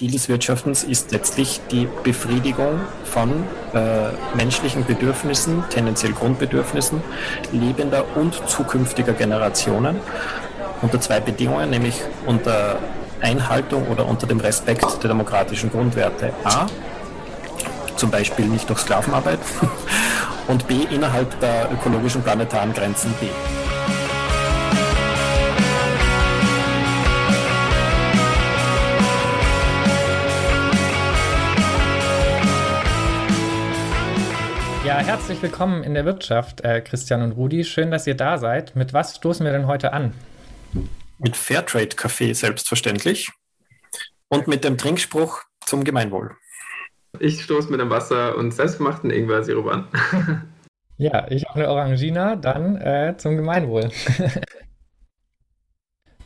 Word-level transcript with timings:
Ziel 0.00 0.12
des 0.12 0.30
Wirtschaftens 0.30 0.82
ist 0.82 1.12
letztlich 1.12 1.60
die 1.70 1.86
Befriedigung 2.04 2.80
von 3.04 3.44
äh, 3.74 4.08
menschlichen 4.34 4.86
Bedürfnissen, 4.86 5.62
tendenziell 5.68 6.12
Grundbedürfnissen 6.12 7.02
lebender 7.52 8.06
und 8.14 8.32
zukünftiger 8.48 9.12
Generationen 9.12 9.96
unter 10.80 11.02
zwei 11.02 11.20
Bedingungen, 11.20 11.68
nämlich 11.68 12.00
unter 12.24 12.78
Einhaltung 13.20 13.88
oder 13.88 14.08
unter 14.08 14.26
dem 14.26 14.40
Respekt 14.40 14.86
der 15.02 15.08
demokratischen 15.10 15.70
Grundwerte. 15.70 16.32
A, 16.44 16.64
zum 17.96 18.10
Beispiel 18.10 18.46
nicht 18.46 18.70
durch 18.70 18.78
Sklavenarbeit 18.78 19.40
und 20.48 20.66
B, 20.66 20.86
innerhalb 20.90 21.38
der 21.40 21.68
ökologischen 21.70 22.22
planetaren 22.22 22.72
Grenzen 22.72 23.12
B. 23.20 23.26
herzlich 35.02 35.40
willkommen 35.40 35.82
in 35.82 35.94
der 35.94 36.04
Wirtschaft, 36.04 36.60
äh, 36.60 36.82
Christian 36.82 37.22
und 37.22 37.32
Rudi. 37.32 37.64
Schön, 37.64 37.90
dass 37.90 38.06
ihr 38.06 38.14
da 38.14 38.36
seid. 38.36 38.76
Mit 38.76 38.92
was 38.92 39.16
stoßen 39.16 39.46
wir 39.46 39.52
denn 39.52 39.66
heute 39.66 39.94
an? 39.94 40.12
Mit 41.18 41.36
Fairtrade-Kaffee 41.36 42.34
selbstverständlich 42.34 43.30
und 44.28 44.46
mit 44.46 44.62
dem 44.62 44.76
Trinkspruch 44.76 45.42
zum 45.64 45.84
Gemeinwohl. 45.84 46.32
Ich 47.18 47.42
stoße 47.42 47.70
mit 47.70 47.80
dem 47.80 47.88
Wasser 47.88 48.36
und 48.36 48.52
selbstgemachten 48.52 49.10
Ingwer-Sirup 49.10 49.68
an. 49.68 49.88
ja, 50.98 51.26
ich 51.30 51.48
auch 51.48 51.56
eine 51.56 51.70
Orangina, 51.70 52.36
dann 52.36 52.76
äh, 52.76 53.14
zum 53.16 53.36
Gemeinwohl. 53.36 53.90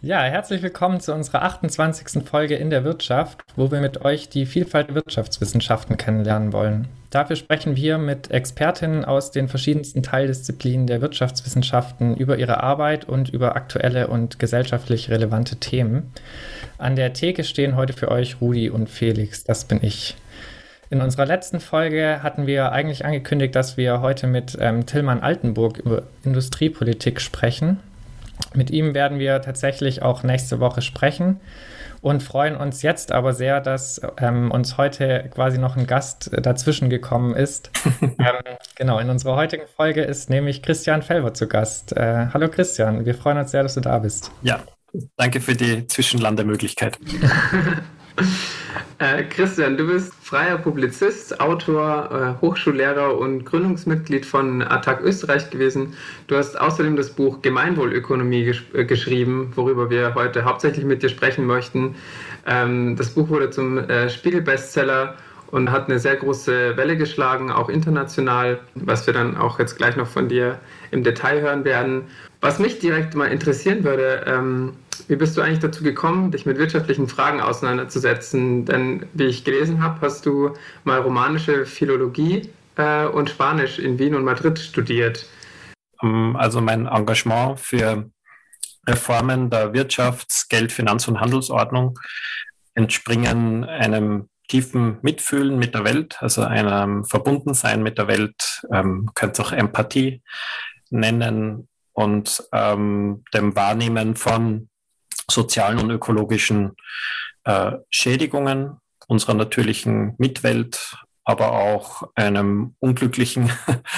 Ja, 0.04 0.20
herzlich 0.20 0.60
willkommen 0.60 1.00
zu 1.00 1.14
unserer 1.14 1.44
28. 1.44 2.28
Folge 2.28 2.56
in 2.56 2.68
der 2.68 2.84
Wirtschaft, 2.84 3.42
wo 3.56 3.70
wir 3.70 3.80
mit 3.80 4.04
euch 4.04 4.28
die 4.28 4.44
Vielfalt 4.44 4.88
der 4.88 4.96
Wirtschaftswissenschaften 4.96 5.96
kennenlernen 5.96 6.52
wollen. 6.52 6.88
Dafür 7.08 7.36
sprechen 7.36 7.74
wir 7.74 7.96
mit 7.96 8.30
Expertinnen 8.30 9.06
aus 9.06 9.30
den 9.30 9.48
verschiedensten 9.48 10.02
Teildisziplinen 10.02 10.86
der 10.86 11.00
Wirtschaftswissenschaften 11.00 12.18
über 12.18 12.36
ihre 12.36 12.62
Arbeit 12.62 13.08
und 13.08 13.30
über 13.30 13.56
aktuelle 13.56 14.08
und 14.08 14.38
gesellschaftlich 14.38 15.08
relevante 15.08 15.56
Themen. 15.56 16.12
An 16.76 16.96
der 16.96 17.14
Theke 17.14 17.42
stehen 17.42 17.74
heute 17.74 17.94
für 17.94 18.10
euch 18.10 18.42
Rudi 18.42 18.68
und 18.68 18.90
Felix, 18.90 19.44
das 19.44 19.64
bin 19.64 19.82
ich. 19.82 20.16
In 20.90 21.00
unserer 21.00 21.24
letzten 21.24 21.60
Folge 21.60 22.22
hatten 22.22 22.46
wir 22.46 22.72
eigentlich 22.72 23.06
angekündigt, 23.06 23.56
dass 23.56 23.78
wir 23.78 24.02
heute 24.02 24.26
mit 24.26 24.54
ähm, 24.60 24.84
Tillmann 24.84 25.22
Altenburg 25.22 25.78
über 25.78 26.02
Industriepolitik 26.24 27.22
sprechen. 27.22 27.78
Mit 28.54 28.70
ihm 28.70 28.94
werden 28.94 29.18
wir 29.18 29.42
tatsächlich 29.42 30.02
auch 30.02 30.22
nächste 30.22 30.60
Woche 30.60 30.82
sprechen 30.82 31.40
und 32.00 32.22
freuen 32.22 32.54
uns 32.56 32.82
jetzt 32.82 33.12
aber 33.12 33.32
sehr, 33.32 33.60
dass 33.60 34.00
ähm, 34.18 34.50
uns 34.50 34.76
heute 34.76 35.30
quasi 35.34 35.58
noch 35.58 35.76
ein 35.76 35.86
Gast 35.86 36.30
dazwischen 36.32 36.90
gekommen 36.90 37.34
ist. 37.34 37.70
ähm, 38.02 38.16
genau, 38.76 38.98
in 38.98 39.08
unserer 39.08 39.36
heutigen 39.36 39.66
Folge 39.66 40.02
ist 40.02 40.28
nämlich 40.28 40.62
Christian 40.62 41.02
Felber 41.02 41.32
zu 41.32 41.48
Gast. 41.48 41.96
Äh, 41.96 42.26
hallo 42.32 42.48
Christian, 42.48 43.06
wir 43.06 43.14
freuen 43.14 43.38
uns 43.38 43.52
sehr, 43.52 43.62
dass 43.62 43.74
du 43.74 43.80
da 43.80 43.98
bist. 43.98 44.30
Ja, 44.42 44.60
danke 45.16 45.40
für 45.40 45.54
die 45.54 45.86
Zwischenlandemöglichkeit. 45.86 46.98
Äh, 48.98 49.24
Christian, 49.24 49.76
du 49.76 49.88
bist 49.88 50.14
freier 50.22 50.56
Publizist, 50.56 51.40
Autor, 51.40 52.36
äh, 52.40 52.40
Hochschullehrer 52.40 53.18
und 53.18 53.44
Gründungsmitglied 53.44 54.24
von 54.24 54.62
Attac 54.62 55.00
Österreich 55.02 55.50
gewesen. 55.50 55.94
Du 56.28 56.36
hast 56.36 56.58
außerdem 56.58 56.96
das 56.96 57.10
Buch 57.10 57.42
Gemeinwohlökonomie 57.42 58.44
gesch 58.44 58.64
äh, 58.72 58.84
geschrieben, 58.84 59.52
worüber 59.56 59.90
wir 59.90 60.14
heute 60.14 60.44
hauptsächlich 60.44 60.84
mit 60.84 61.02
dir 61.02 61.08
sprechen 61.08 61.44
möchten. 61.46 61.96
Ähm, 62.46 62.96
das 62.96 63.10
Buch 63.10 63.28
wurde 63.28 63.50
zum 63.50 63.78
äh, 63.78 64.08
Spiegel-Bestseller 64.08 65.16
und 65.50 65.70
hat 65.70 65.88
eine 65.88 65.98
sehr 65.98 66.16
große 66.16 66.76
Welle 66.76 66.96
geschlagen, 66.96 67.52
auch 67.52 67.68
international, 67.68 68.58
was 68.74 69.06
wir 69.06 69.14
dann 69.14 69.36
auch 69.36 69.58
jetzt 69.58 69.76
gleich 69.76 69.96
noch 69.96 70.08
von 70.08 70.28
dir 70.28 70.58
im 70.90 71.04
Detail 71.04 71.40
hören 71.40 71.64
werden. 71.64 72.02
Was 72.40 72.58
mich 72.58 72.78
direkt 72.78 73.14
mal 73.14 73.26
interessieren 73.26 73.84
würde, 73.84 74.24
ähm, 74.26 74.72
wie 75.08 75.16
bist 75.16 75.36
du 75.36 75.40
eigentlich 75.40 75.60
dazu 75.60 75.82
gekommen, 75.82 76.30
dich 76.30 76.46
mit 76.46 76.58
wirtschaftlichen 76.58 77.08
Fragen 77.08 77.40
auseinanderzusetzen? 77.40 78.64
Denn 78.64 79.06
wie 79.12 79.24
ich 79.24 79.44
gelesen 79.44 79.82
habe, 79.82 80.00
hast 80.00 80.26
du 80.26 80.54
mal 80.84 81.00
romanische 81.00 81.66
Philologie 81.66 82.48
äh, 82.76 83.06
und 83.06 83.30
Spanisch 83.30 83.78
in 83.78 83.98
Wien 83.98 84.14
und 84.14 84.24
Madrid 84.24 84.58
studiert. 84.58 85.26
Ähm, 86.02 86.36
also 86.36 86.60
mein 86.60 86.86
Engagement 86.86 87.60
für 87.60 88.10
Reformen 88.86 89.50
der 89.50 89.72
Wirtschafts-, 89.72 90.48
Geld-, 90.48 90.72
Finanz- 90.72 91.08
und 91.08 91.20
Handelsordnung 91.20 91.98
entspringen 92.74 93.64
einem 93.64 94.28
tiefen 94.48 94.98
Mitfühlen 95.02 95.58
mit 95.58 95.74
der 95.74 95.84
Welt, 95.84 96.16
also 96.20 96.42
einem 96.42 97.04
Verbundensein 97.04 97.82
mit 97.82 97.98
der 97.98 98.08
Welt, 98.08 98.62
ähm, 98.72 99.10
könnte 99.14 99.40
es 99.40 99.48
auch 99.48 99.52
Empathie 99.52 100.22
nennen 100.90 101.68
und 101.92 102.42
ähm, 102.52 103.24
dem 103.32 103.56
Wahrnehmen 103.56 104.16
von 104.16 104.68
sozialen 105.30 105.78
und 105.78 105.90
ökologischen 105.90 106.76
äh, 107.44 107.72
Schädigungen 107.90 108.78
unserer 109.06 109.34
natürlichen 109.34 110.14
Mitwelt, 110.18 110.96
aber 111.24 111.52
auch 111.52 112.04
einem 112.14 112.74
unglücklichen 112.78 113.50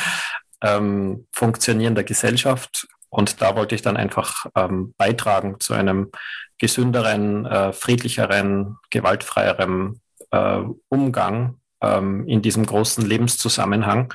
ähm, 0.62 1.26
Funktionieren 1.32 1.94
der 1.94 2.04
Gesellschaft. 2.04 2.88
Und 3.08 3.40
da 3.40 3.56
wollte 3.56 3.74
ich 3.74 3.82
dann 3.82 3.96
einfach 3.96 4.46
ähm, 4.56 4.94
beitragen 4.96 5.60
zu 5.60 5.74
einem 5.74 6.10
gesünderen, 6.58 7.46
äh, 7.46 7.72
friedlicheren, 7.72 8.76
gewaltfreieren 8.90 10.00
äh, 10.30 10.60
Umgang 10.88 11.60
ähm, 11.80 12.26
in 12.26 12.42
diesem 12.42 12.66
großen 12.66 13.04
Lebenszusammenhang. 13.04 14.12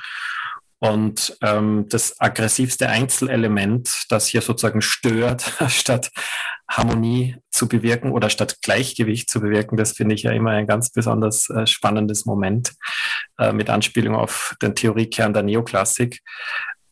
Und 0.78 1.36
ähm, 1.42 1.86
das 1.88 2.20
aggressivste 2.20 2.88
Einzelelement, 2.88 4.06
das 4.08 4.26
hier 4.26 4.42
sozusagen 4.42 4.82
stört, 4.82 5.52
statt 5.68 6.10
Harmonie 6.76 7.36
zu 7.50 7.68
bewirken 7.68 8.12
oder 8.12 8.30
statt 8.30 8.58
Gleichgewicht 8.62 9.30
zu 9.30 9.40
bewirken, 9.40 9.76
das 9.76 9.92
finde 9.92 10.14
ich 10.14 10.22
ja 10.22 10.32
immer 10.32 10.50
ein 10.50 10.66
ganz 10.66 10.90
besonders 10.90 11.48
äh, 11.50 11.66
spannendes 11.66 12.24
Moment 12.24 12.72
äh, 13.38 13.52
mit 13.52 13.70
Anspielung 13.70 14.14
auf 14.14 14.56
den 14.62 14.74
Theoriekern 14.74 15.34
der 15.34 15.42
Neoklassik, 15.42 16.20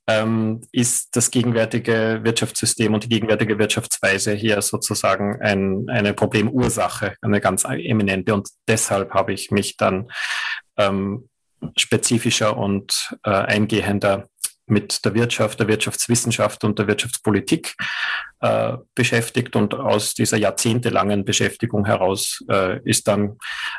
ähm, 0.06 0.60
ist 0.72 1.16
das 1.16 1.30
gegenwärtige 1.30 2.20
Wirtschaftssystem 2.22 2.92
und 2.92 3.04
die 3.04 3.08
gegenwärtige 3.08 3.58
Wirtschaftsweise 3.58 4.32
hier 4.32 4.60
sozusagen 4.60 5.40
ein, 5.40 5.86
eine 5.88 6.14
Problemursache, 6.14 7.14
eine 7.22 7.40
ganz 7.40 7.64
eminente. 7.64 8.34
Und 8.34 8.48
deshalb 8.66 9.14
habe 9.14 9.32
ich 9.32 9.50
mich 9.50 9.76
dann 9.76 10.10
ähm, 10.76 11.28
spezifischer 11.76 12.56
und 12.56 13.14
äh, 13.24 13.30
eingehender 13.30 14.26
mit 14.70 15.04
der 15.04 15.14
Wirtschaft, 15.14 15.60
der 15.60 15.68
Wirtschaftswissenschaft 15.68 16.64
und 16.64 16.78
der 16.78 16.86
Wirtschaftspolitik 16.86 17.74
äh, 18.40 18.76
beschäftigt 18.94 19.56
und 19.56 19.74
aus 19.74 20.14
dieser 20.14 20.36
jahrzehntelangen 20.36 21.24
Beschäftigung 21.24 21.84
heraus 21.84 22.44
äh, 22.48 22.80
ist 22.84 23.08
dann 23.08 23.36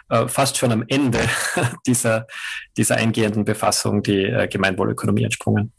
äh, 0.09 0.27
fast 0.27 0.57
schon 0.57 0.71
am 0.71 0.83
Ende 0.87 1.19
dieser, 1.87 2.27
dieser 2.77 2.97
eingehenden 2.97 3.45
Befassung 3.45 4.03
die 4.03 4.25
äh, 4.25 4.47
Gemeinwohlökonomie 4.47 5.23
entsprungen. 5.23 5.71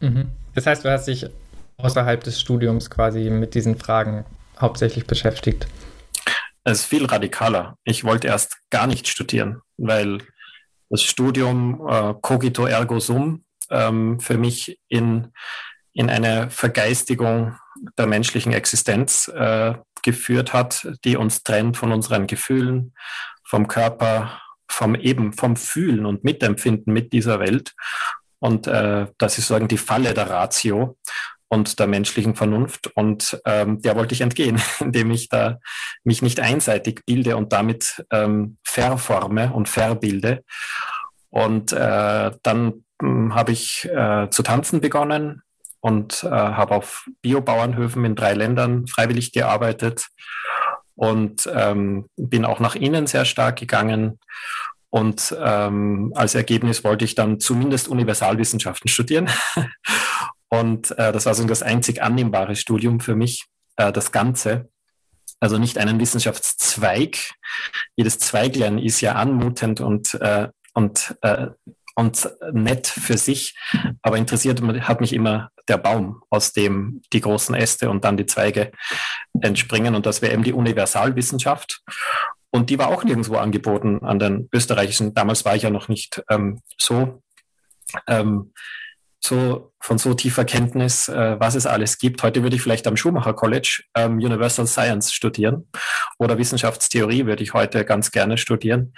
Mhm. 0.00 0.30
Das 0.54 0.66
heißt, 0.66 0.84
du 0.84 0.90
hast 0.90 1.06
dich 1.06 1.26
außerhalb 1.76 2.22
des 2.22 2.40
Studiums 2.40 2.90
quasi 2.90 3.30
mit 3.30 3.54
diesen 3.54 3.76
Fragen 3.76 4.24
hauptsächlich 4.60 5.06
beschäftigt. 5.06 5.66
Es 6.64 6.80
ist 6.80 6.86
viel 6.86 7.04
radikaler. 7.04 7.76
Ich 7.84 8.04
wollte 8.04 8.28
erst 8.28 8.56
gar 8.70 8.86
nicht 8.86 9.06
studieren, 9.08 9.60
weil 9.76 10.18
das 10.88 11.02
Studium 11.02 11.86
äh, 11.88 12.14
cogito 12.20 12.66
ergo 12.66 13.00
sum 13.00 13.43
ähm, 13.70 14.20
für 14.20 14.38
mich 14.38 14.78
in, 14.88 15.32
in 15.92 16.10
eine 16.10 16.50
Vergeistigung 16.50 17.56
der 17.98 18.06
menschlichen 18.06 18.52
Existenz 18.52 19.28
äh, 19.28 19.74
geführt 20.02 20.52
hat, 20.52 20.86
die 21.04 21.16
uns 21.16 21.42
trennt 21.42 21.76
von 21.76 21.92
unseren 21.92 22.26
Gefühlen, 22.26 22.94
vom 23.44 23.68
Körper, 23.68 24.40
vom 24.68 24.94
eben 24.94 25.32
vom 25.32 25.56
Fühlen 25.56 26.06
und 26.06 26.24
Mitempfinden 26.24 26.92
mit 26.92 27.12
dieser 27.12 27.40
Welt. 27.40 27.74
Und 28.38 28.66
äh, 28.66 29.06
das 29.18 29.38
ist 29.38 29.46
sozusagen 29.46 29.68
die 29.68 29.78
Falle 29.78 30.14
der 30.14 30.28
Ratio 30.28 30.98
und 31.48 31.78
der 31.78 31.86
menschlichen 31.86 32.34
Vernunft. 32.34 32.88
Und 32.94 33.40
ähm, 33.46 33.80
der 33.80 33.96
wollte 33.96 34.14
ich 34.14 34.20
entgehen, 34.20 34.60
indem 34.80 35.10
ich 35.10 35.28
da 35.28 35.58
mich 36.02 36.20
nicht 36.20 36.40
einseitig 36.40 37.02
bilde 37.06 37.36
und 37.36 37.52
damit 37.52 38.04
ähm, 38.10 38.58
verforme 38.64 39.52
und 39.52 39.68
verbilde. 39.68 40.44
Und 41.30 41.72
äh, 41.72 42.32
dann 42.42 42.84
habe 43.34 43.52
ich 43.52 43.88
äh, 43.90 44.28
zu 44.30 44.42
tanzen 44.42 44.80
begonnen 44.80 45.42
und 45.80 46.24
äh, 46.24 46.28
habe 46.28 46.74
auf 46.74 47.08
Biobauernhöfen 47.22 48.04
in 48.04 48.14
drei 48.14 48.34
Ländern 48.34 48.86
freiwillig 48.86 49.32
gearbeitet 49.32 50.08
und 50.94 51.48
ähm, 51.52 52.06
bin 52.16 52.44
auch 52.44 52.60
nach 52.60 52.74
innen 52.74 53.06
sehr 53.06 53.24
stark 53.24 53.58
gegangen. 53.58 54.18
Und 54.90 55.36
ähm, 55.40 56.12
als 56.14 56.34
Ergebnis 56.36 56.84
wollte 56.84 57.04
ich 57.04 57.16
dann 57.16 57.40
zumindest 57.40 57.88
Universalwissenschaften 57.88 58.88
studieren. 58.88 59.28
Und 60.48 60.96
äh, 60.98 61.10
das 61.12 61.26
war 61.26 61.34
so 61.34 61.44
das 61.44 61.62
einzig 61.64 62.00
annehmbare 62.00 62.54
Studium 62.54 63.00
für 63.00 63.16
mich, 63.16 63.46
äh, 63.76 63.90
das 63.90 64.12
Ganze. 64.12 64.68
also 65.40 65.58
nicht 65.58 65.78
einen 65.78 65.98
Wissenschaftszweig. 65.98 67.32
Jedes 67.96 68.20
Zweiglein 68.20 68.78
ist 68.78 69.00
ja 69.00 69.14
anmutend 69.16 69.80
und, 69.80 70.14
äh, 70.14 70.48
und, 70.74 71.16
äh, 71.22 71.48
und 71.94 72.28
nett 72.52 72.86
für 72.86 73.16
sich, 73.16 73.56
aber 74.02 74.16
interessiert 74.16 74.60
hat 74.62 75.00
mich 75.00 75.12
immer 75.12 75.50
der 75.68 75.78
Baum, 75.78 76.22
aus 76.30 76.52
dem 76.52 77.02
die 77.12 77.20
großen 77.20 77.54
Äste 77.54 77.88
und 77.90 78.04
dann 78.04 78.16
die 78.16 78.26
Zweige 78.26 78.72
entspringen. 79.40 79.94
Und 79.94 80.06
das 80.06 80.20
wäre 80.20 80.32
eben 80.32 80.42
die 80.42 80.52
Universalwissenschaft. 80.52 81.82
Und 82.50 82.70
die 82.70 82.78
war 82.78 82.88
auch 82.88 83.04
nirgendwo 83.04 83.36
angeboten 83.36 84.00
an 84.02 84.18
den 84.18 84.48
österreichischen. 84.52 85.14
Damals 85.14 85.44
war 85.44 85.56
ich 85.56 85.62
ja 85.62 85.70
noch 85.70 85.88
nicht 85.88 86.22
ähm, 86.28 86.60
so 86.78 87.22
ähm, 88.06 88.52
so, 89.24 89.72
von 89.80 89.98
so 89.98 90.14
tiefer 90.14 90.44
Kenntnis, 90.44 91.08
äh, 91.08 91.40
was 91.40 91.54
es 91.54 91.66
alles 91.66 91.98
gibt. 91.98 92.22
Heute 92.22 92.42
würde 92.42 92.56
ich 92.56 92.62
vielleicht 92.62 92.86
am 92.86 92.96
Schumacher 92.96 93.32
College 93.32 93.82
ähm, 93.94 94.18
Universal 94.18 94.66
Science 94.66 95.12
studieren 95.12 95.68
oder 96.18 96.36
Wissenschaftstheorie 96.36 97.24
würde 97.24 97.42
ich 97.42 97.54
heute 97.54 97.84
ganz 97.84 98.10
gerne 98.10 98.36
studieren. 98.36 98.92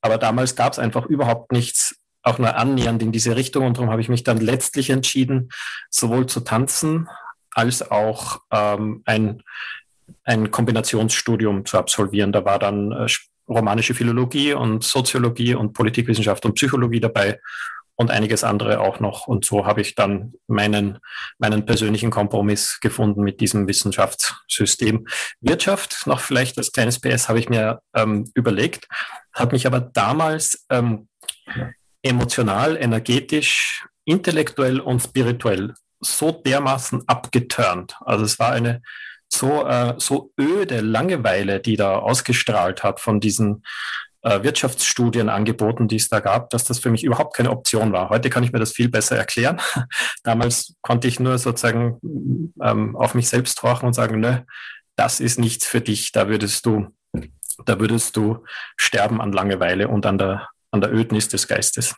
Aber 0.00 0.16
damals 0.16 0.56
gab 0.56 0.72
es 0.72 0.78
einfach 0.78 1.06
überhaupt 1.06 1.52
nichts, 1.52 1.97
auch 2.28 2.38
nur 2.38 2.56
annähernd 2.56 3.02
in 3.02 3.12
diese 3.12 3.36
Richtung. 3.36 3.66
Und 3.66 3.76
darum 3.76 3.90
habe 3.90 4.00
ich 4.00 4.08
mich 4.08 4.24
dann 4.24 4.38
letztlich 4.38 4.90
entschieden, 4.90 5.50
sowohl 5.90 6.26
zu 6.26 6.40
tanzen 6.40 7.08
als 7.50 7.90
auch 7.90 8.40
ähm, 8.52 9.02
ein, 9.04 9.42
ein 10.24 10.50
Kombinationsstudium 10.50 11.66
zu 11.66 11.78
absolvieren. 11.78 12.32
Da 12.32 12.44
war 12.44 12.58
dann 12.58 12.92
äh, 12.92 13.06
romanische 13.48 13.94
Philologie 13.94 14.52
und 14.52 14.84
Soziologie 14.84 15.54
und 15.54 15.72
Politikwissenschaft 15.72 16.44
und 16.44 16.54
Psychologie 16.54 17.00
dabei 17.00 17.40
und 17.96 18.12
einiges 18.12 18.44
andere 18.44 18.80
auch 18.80 19.00
noch. 19.00 19.26
Und 19.26 19.44
so 19.44 19.66
habe 19.66 19.80
ich 19.80 19.96
dann 19.96 20.34
meinen, 20.46 20.98
meinen 21.38 21.66
persönlichen 21.66 22.10
Kompromiss 22.10 22.78
gefunden 22.80 23.22
mit 23.22 23.40
diesem 23.40 23.66
Wissenschaftssystem. 23.66 25.08
Wirtschaft, 25.40 26.06
noch 26.06 26.20
vielleicht 26.20 26.58
als 26.58 26.70
kleines 26.70 27.00
PS, 27.00 27.28
habe 27.28 27.40
ich 27.40 27.48
mir 27.48 27.80
ähm, 27.94 28.30
überlegt, 28.34 28.86
hat 29.32 29.50
mich 29.50 29.66
aber 29.66 29.80
damals 29.80 30.64
ähm, 30.70 31.08
emotional, 32.08 32.76
energetisch, 32.76 33.86
intellektuell 34.04 34.80
und 34.80 35.00
spirituell 35.00 35.74
so 36.00 36.32
dermaßen 36.32 37.04
abgeturnt. 37.06 37.96
Also 38.00 38.24
es 38.24 38.38
war 38.38 38.52
eine 38.52 38.82
so, 39.28 39.66
äh, 39.66 39.94
so 39.98 40.32
öde 40.40 40.80
Langeweile, 40.80 41.60
die 41.60 41.76
da 41.76 41.98
ausgestrahlt 41.98 42.82
hat 42.82 43.00
von 43.00 43.20
diesen 43.20 43.62
äh, 44.22 44.42
Wirtschaftsstudien 44.42 45.28
angeboten, 45.28 45.86
die 45.86 45.96
es 45.96 46.08
da 46.08 46.20
gab, 46.20 46.50
dass 46.50 46.64
das 46.64 46.78
für 46.78 46.90
mich 46.90 47.04
überhaupt 47.04 47.36
keine 47.36 47.50
Option 47.50 47.92
war. 47.92 48.08
Heute 48.08 48.30
kann 48.30 48.42
ich 48.42 48.52
mir 48.52 48.58
das 48.58 48.72
viel 48.72 48.88
besser 48.88 49.16
erklären. 49.16 49.60
Damals 50.24 50.74
konnte 50.80 51.08
ich 51.08 51.20
nur 51.20 51.38
sozusagen 51.38 52.52
ähm, 52.62 52.96
auf 52.96 53.14
mich 53.14 53.28
selbst 53.28 53.62
horchen 53.62 53.86
und 53.86 53.94
sagen, 53.94 54.20
ne, 54.20 54.46
das 54.96 55.20
ist 55.20 55.38
nichts 55.38 55.66
für 55.66 55.80
dich. 55.80 56.12
Da 56.12 56.28
würdest 56.28 56.66
du, 56.66 56.88
da 57.64 57.78
würdest 57.78 58.16
du 58.16 58.44
sterben 58.76 59.20
an 59.20 59.32
Langeweile 59.32 59.88
und 59.88 60.06
an 60.06 60.18
der, 60.18 60.48
an 60.70 60.80
der 60.80 60.92
Ödnis 60.92 61.28
des 61.28 61.48
Geistes. 61.48 61.94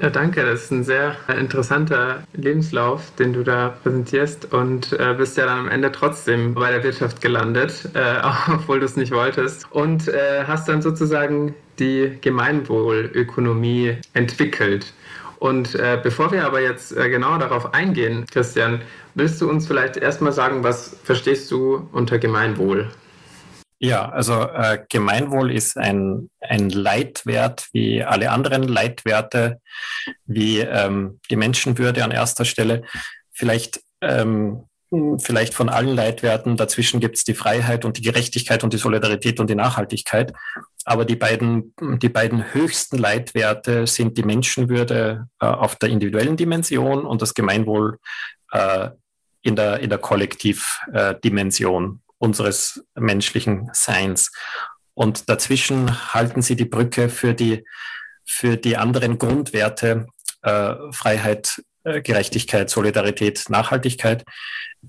Ja, 0.00 0.10
danke. 0.10 0.44
Das 0.44 0.64
ist 0.64 0.70
ein 0.72 0.84
sehr 0.84 1.16
interessanter 1.28 2.24
Lebenslauf, 2.32 3.12
den 3.18 3.32
du 3.32 3.44
da 3.44 3.68
präsentierst 3.82 4.52
und 4.52 4.92
äh, 4.94 5.14
bist 5.16 5.36
ja 5.36 5.46
dann 5.46 5.60
am 5.60 5.68
Ende 5.68 5.92
trotzdem 5.92 6.54
bei 6.54 6.72
der 6.72 6.82
Wirtschaft 6.82 7.20
gelandet, 7.20 7.88
äh, 7.94 8.20
obwohl 8.52 8.80
du 8.80 8.86
es 8.86 8.96
nicht 8.96 9.12
wolltest. 9.12 9.70
Und 9.70 10.08
äh, 10.08 10.44
hast 10.46 10.68
dann 10.68 10.82
sozusagen 10.82 11.54
die 11.78 12.18
Gemeinwohlökonomie 12.20 13.98
entwickelt. 14.14 14.92
Und 15.38 15.74
äh, 15.74 16.00
bevor 16.02 16.32
wir 16.32 16.46
aber 16.46 16.60
jetzt 16.60 16.94
genauer 16.94 17.38
darauf 17.38 17.74
eingehen, 17.74 18.26
Christian, 18.30 18.80
willst 19.14 19.40
du 19.40 19.50
uns 19.50 19.66
vielleicht 19.66 19.96
erstmal 19.96 20.32
sagen, 20.32 20.62
was 20.62 20.96
verstehst 21.02 21.50
du 21.50 21.88
unter 21.92 22.18
Gemeinwohl? 22.18 22.90
Ja, 23.84 24.08
also 24.10 24.42
äh, 24.42 24.78
Gemeinwohl 24.88 25.50
ist 25.50 25.76
ein, 25.76 26.30
ein 26.38 26.70
Leitwert 26.70 27.68
wie 27.72 28.04
alle 28.04 28.30
anderen 28.30 28.62
Leitwerte, 28.62 29.60
wie 30.24 30.60
ähm, 30.60 31.18
die 31.28 31.34
Menschenwürde 31.34 32.04
an 32.04 32.12
erster 32.12 32.44
Stelle. 32.44 32.84
Vielleicht, 33.32 33.82
ähm, 34.00 34.68
vielleicht 35.18 35.54
von 35.54 35.68
allen 35.68 35.96
Leitwerten, 35.96 36.56
dazwischen 36.56 37.00
gibt 37.00 37.16
es 37.16 37.24
die 37.24 37.34
Freiheit 37.34 37.84
und 37.84 37.98
die 37.98 38.02
Gerechtigkeit 38.02 38.62
und 38.62 38.72
die 38.72 38.78
Solidarität 38.78 39.40
und 39.40 39.50
die 39.50 39.56
Nachhaltigkeit. 39.56 40.32
Aber 40.84 41.04
die 41.04 41.16
beiden, 41.16 41.74
die 41.80 42.08
beiden 42.08 42.54
höchsten 42.54 42.98
Leitwerte 42.98 43.88
sind 43.88 44.16
die 44.16 44.22
Menschenwürde 44.22 45.26
äh, 45.40 45.46
auf 45.46 45.74
der 45.74 45.88
individuellen 45.88 46.36
Dimension 46.36 47.04
und 47.04 47.20
das 47.20 47.34
Gemeinwohl 47.34 47.98
äh, 48.52 48.90
in 49.42 49.56
der, 49.56 49.80
in 49.80 49.90
der 49.90 49.98
Kollektivdimension 49.98 52.01
unseres 52.22 52.84
menschlichen 52.94 53.68
Seins. 53.72 54.30
Und 54.94 55.28
dazwischen 55.28 56.14
halten 56.14 56.40
sie 56.40 56.54
die 56.54 56.64
Brücke 56.64 57.08
für 57.08 57.34
die, 57.34 57.64
für 58.24 58.56
die 58.56 58.76
anderen 58.76 59.18
Grundwerte 59.18 60.06
äh, 60.42 60.74
Freiheit, 60.92 61.62
äh, 61.82 62.00
Gerechtigkeit, 62.00 62.70
Solidarität, 62.70 63.46
Nachhaltigkeit, 63.48 64.24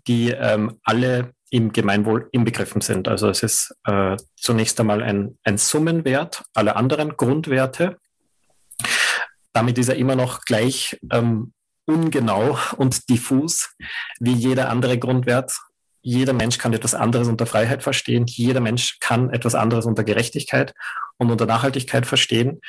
die 0.07 0.29
ähm, 0.29 0.79
alle 0.83 1.33
im 1.49 1.71
Gemeinwohl 1.71 2.29
inbegriffen 2.31 2.81
sind. 2.81 3.07
Also 3.07 3.29
es 3.29 3.41
ist 3.41 3.75
äh, 3.85 4.15
zunächst 4.35 4.79
einmal 4.79 5.01
ein, 5.01 5.37
ein 5.43 5.57
Summenwert 5.57 6.43
aller 6.53 6.75
anderen 6.75 7.17
Grundwerte. 7.17 7.97
Damit 9.53 9.79
ist 9.79 9.89
er 9.89 9.95
immer 9.95 10.15
noch 10.15 10.41
gleich 10.45 10.99
ähm, 11.11 11.53
ungenau 11.85 12.59
und 12.77 13.09
diffus 13.09 13.73
wie 14.19 14.33
jeder 14.33 14.69
andere 14.69 14.99
Grundwert 14.99 15.53
jeder 16.03 16.33
Mensch 16.33 16.57
kann 16.57 16.73
etwas 16.73 16.93
anderes 16.93 17.29
unter 17.29 17.45
Freiheit 17.45 17.81
verstehen, 17.81 18.25
jeder 18.27 18.59
Mensch 18.59 18.99
kann 18.99 19.29
etwas 19.29 19.55
anderes 19.55 19.85
unter 19.85 20.03
Gerechtigkeit 20.03 20.73
und 21.17 21.31
unter 21.31 21.45
Nachhaltigkeit 21.45 22.05
verstehen. 22.05 22.59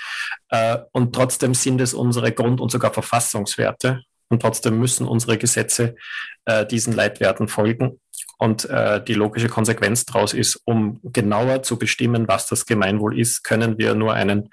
Äh, 0.50 0.78
und 0.92 1.14
trotzdem 1.14 1.52
sind 1.52 1.80
es 1.80 1.94
unsere 1.94 2.32
Grund- 2.32 2.60
und 2.60 2.70
sogar 2.70 2.92
Verfassungswerte. 2.92 4.02
Und 4.28 4.40
trotzdem 4.40 4.78
müssen 4.78 5.06
unsere 5.06 5.36
Gesetze 5.36 5.96
äh, 6.44 6.64
diesen 6.64 6.94
Leitwerten 6.94 7.48
folgen. 7.48 8.00
Und 8.38 8.66
äh, 8.70 9.02
die 9.02 9.14
logische 9.14 9.48
Konsequenz 9.48 10.04
daraus 10.06 10.32
ist, 10.32 10.60
um 10.64 11.00
genauer 11.02 11.64
zu 11.64 11.76
bestimmen, 11.76 12.28
was 12.28 12.46
das 12.46 12.66
Gemeinwohl 12.66 13.18
ist, 13.18 13.42
können 13.42 13.78
wir 13.78 13.94
nur 13.94 14.14
einen 14.14 14.48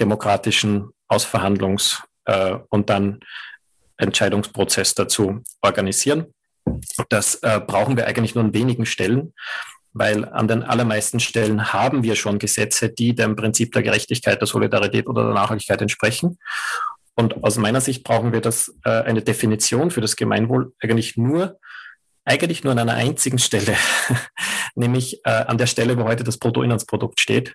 demokratischen 0.00 0.88
Ausverhandlungs- 1.08 2.02
und 2.68 2.90
dann 2.90 3.20
Entscheidungsprozess 3.96 4.96
dazu 4.96 5.40
organisieren. 5.60 6.34
Das 7.08 7.36
äh, 7.36 7.60
brauchen 7.60 7.96
wir 7.96 8.06
eigentlich 8.06 8.34
nur 8.34 8.44
an 8.44 8.54
wenigen 8.54 8.86
Stellen, 8.86 9.34
weil 9.92 10.24
an 10.24 10.48
den 10.48 10.62
allermeisten 10.62 11.20
Stellen 11.20 11.72
haben 11.72 12.02
wir 12.02 12.16
schon 12.16 12.38
Gesetze, 12.38 12.88
die 12.88 13.14
dem 13.14 13.36
Prinzip 13.36 13.72
der 13.72 13.82
Gerechtigkeit, 13.82 14.40
der 14.40 14.46
Solidarität 14.46 15.06
oder 15.06 15.24
der 15.24 15.34
Nachhaltigkeit 15.34 15.80
entsprechen. 15.82 16.38
Und 17.14 17.44
aus 17.44 17.58
meiner 17.58 17.80
Sicht 17.80 18.04
brauchen 18.04 18.32
wir 18.32 18.40
das, 18.40 18.74
äh, 18.84 18.90
eine 18.90 19.22
Definition 19.22 19.90
für 19.90 20.00
das 20.00 20.16
Gemeinwohl 20.16 20.72
eigentlich 20.80 21.16
nur, 21.16 21.58
eigentlich 22.24 22.64
nur 22.64 22.72
an 22.72 22.78
einer 22.78 22.94
einzigen 22.94 23.38
Stelle, 23.38 23.76
nämlich 24.74 25.20
äh, 25.24 25.30
an 25.30 25.58
der 25.58 25.66
Stelle, 25.66 25.98
wo 25.98 26.04
heute 26.04 26.24
das 26.24 26.38
Bruttoinlandsprodukt 26.38 27.20
steht. 27.20 27.54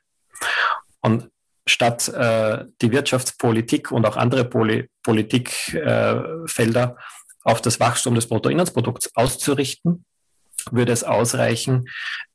Und 1.01 1.30
statt 1.68 2.08
äh, 2.10 2.66
die 2.82 2.92
Wirtschaftspolitik 2.92 3.92
und 3.92 4.06
auch 4.06 4.16
andere 4.16 4.46
Poli 4.46 4.90
Politikfelder 5.04 6.96
äh, 6.96 6.96
auf 7.48 7.62
das 7.62 7.80
Wachstum 7.80 8.13
des 8.13 8.27
Bruttoinlandsprodukts 8.27 9.16
auszurichten, 9.16 10.04
würde 10.70 10.92
es 10.92 11.06
ausreichen, 11.06 11.86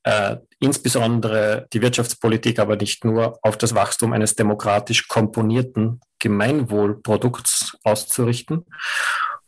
äh, 0.05 0.37
insbesondere 0.59 1.67
die 1.75 1.83
Wirtschaftspolitik, 1.83 2.59
aber 2.59 2.77
nicht 2.77 3.05
nur 3.05 3.39
auf 3.43 3.59
das 3.59 3.75
Wachstum 3.75 4.15
eines 4.15 4.37
demokratisch 4.37 5.09
komponierten 5.09 6.01
Gemeinwohlprodukts 6.19 7.77
auszurichten. 7.85 8.65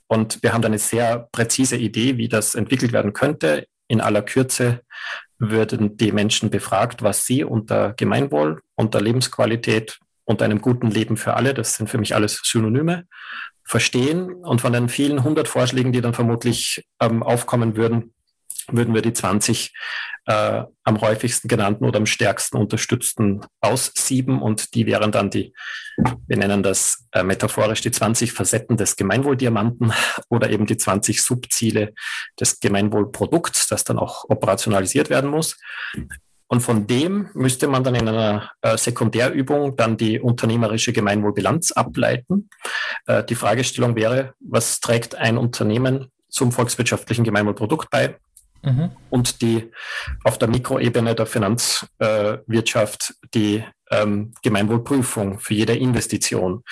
Und 0.07 0.43
wir 0.43 0.53
haben 0.53 0.61
da 0.61 0.67
eine 0.67 0.79
sehr 0.79 1.29
präzise 1.33 1.77
Idee, 1.77 2.19
wie 2.19 2.29
das 2.29 2.55
entwickelt 2.55 2.93
werden 2.93 3.15
könnte. 3.15 3.67
In 3.89 4.03
aller 4.03 4.21
Kürze 4.21 4.83
würden 5.39 5.97
die 5.97 6.13
Menschen 6.13 6.51
befragt, 6.51 7.03
was 7.03 7.25
sie 7.25 7.43
unter 7.43 7.95
Gemeinwohl, 7.95 8.61
unter 8.75 9.01
Lebensqualität, 9.01 9.99
unter 10.25 10.45
einem 10.45 10.61
guten 10.61 10.91
Leben 10.91 11.17
für 11.17 11.35
alle, 11.35 11.55
das 11.55 11.75
sind 11.75 11.89
für 11.89 11.99
mich 11.99 12.15
alles 12.15 12.41
Synonyme, 12.45 13.07
verstehen. 13.65 14.35
Und 14.35 14.61
von 14.61 14.73
den 14.73 14.89
vielen 14.89 15.25
hundert 15.25 15.49
Vorschlägen, 15.49 15.93
die 15.93 16.01
dann 16.01 16.15
vermutlich 16.15 16.85
ähm, 17.01 17.23
aufkommen 17.23 17.77
würden, 17.77 18.15
würden 18.69 18.95
wir 18.95 19.03
die 19.03 19.13
20 19.13 19.73
äh, 20.27 20.63
am 20.85 21.01
häufigsten 21.01 21.49
genannten 21.49 21.85
oder 21.85 21.99
am 21.99 22.07
stärksten 22.07 22.57
unterstützten 22.57 23.43
aussieben 23.61 24.41
und 24.41 24.75
die 24.75 24.87
wären 24.87 25.13
dann 25.13 25.29
die, 25.29 25.53
wir 26.27 26.37
nennen 26.37 26.63
das 26.63 27.07
äh, 27.13 27.23
metaphorisch 27.23 27.83
die 27.83 27.91
20 27.91 28.33
Facetten 28.33 28.77
des 28.77 28.97
Gemeinwohldiamanten 28.97 29.93
oder 30.31 30.51
eben 30.51 30.67
die 30.67 30.79
20 30.79 31.23
Subziele 31.23 31.93
des 32.41 32.61
Gemeinwohlprodukts, 32.61 33.67
das 33.69 33.85
dann 33.85 33.99
auch 33.99 34.25
operationalisiert 34.29 35.11
werden 35.11 35.31
muss. 35.31 35.59
Und 36.47 36.61
von 36.61 36.87
dem 36.87 37.29
müsste 37.35 37.69
man 37.69 37.83
dann 37.85 37.95
in 37.95 38.09
einer 38.09 38.51
äh, 38.63 38.77
Sekundärübung 38.77 39.77
dann 39.77 39.97
die 39.97 40.21
unternehmerische 40.21 40.93
Gemeinwohlbilanz 40.93 41.73
ableiten. 41.73 42.49
Äh, 43.07 43.25
die 43.25 43.35
Fragestellung 43.35 43.97
wäre, 43.97 44.35
was 44.41 44.81
trägt 44.81 45.15
ein 45.15 45.39
Unternehmen 45.39 46.11
zum 46.29 46.53
volkswirtschaftlichen 46.53 47.25
Gemeinwohlprodukt 47.25 47.91
bei? 47.91 48.17
mhm. 48.65 48.91
und 49.11 49.43
die 49.43 49.71
auf 50.25 50.39
der 50.39 50.49
Mikroebene 50.49 51.15
der 51.15 51.27
Finanzwirtschaft 51.27 53.11
äh, 53.11 53.29
die 53.35 53.65
ähm, 53.91 54.33
Gemeinwohlprüfung 54.43 55.39
für 55.39 55.55
jede 55.55 55.77
Investition. 55.77 56.63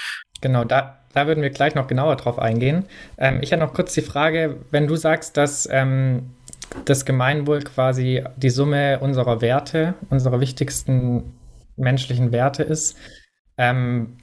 Genau, 0.41 0.65
da, 0.65 0.99
da 1.13 1.27
würden 1.27 1.43
wir 1.43 1.51
gleich 1.51 1.75
noch 1.75 1.87
genauer 1.87 2.17
drauf 2.17 2.39
eingehen. 2.39 2.87
Ähm, 3.19 3.41
ich 3.43 3.53
habe 3.53 3.63
noch 3.63 3.75
kurz 3.75 3.93
die 3.95 4.03
Frage, 4.03 4.59
wenn 4.71 4.87
du 4.87 4.97
sagst, 4.97 5.37
dass 5.37 5.69
ähm, 5.71 6.31
das 6.85 7.05
Gemeinwohl 7.05 7.61
quasi 7.61 8.25
die 8.37 8.51
Summe 8.51 9.01
unserer 9.01 9.41
Werte, 9.41 9.95
unserer 10.11 10.41
wichtigsten 10.41 11.33
menschlichen 11.77 12.33
Werte 12.33 12.63
ist, 12.63 12.97
ähm, 13.57 14.17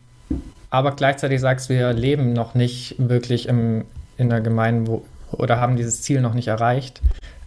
aber 0.70 0.92
gleichzeitig 0.92 1.42
sagst, 1.42 1.70
wir 1.70 1.94
leben 1.94 2.34
noch 2.34 2.54
nicht 2.54 2.96
wirklich 2.98 3.48
im, 3.48 3.86
in 4.18 4.30
der 4.30 4.42
Gemeinwohl 4.42 5.02
oder 5.32 5.60
haben 5.60 5.76
dieses 5.76 6.02
Ziel 6.02 6.22
noch 6.22 6.34
nicht 6.34 6.48
erreicht. 6.48 7.02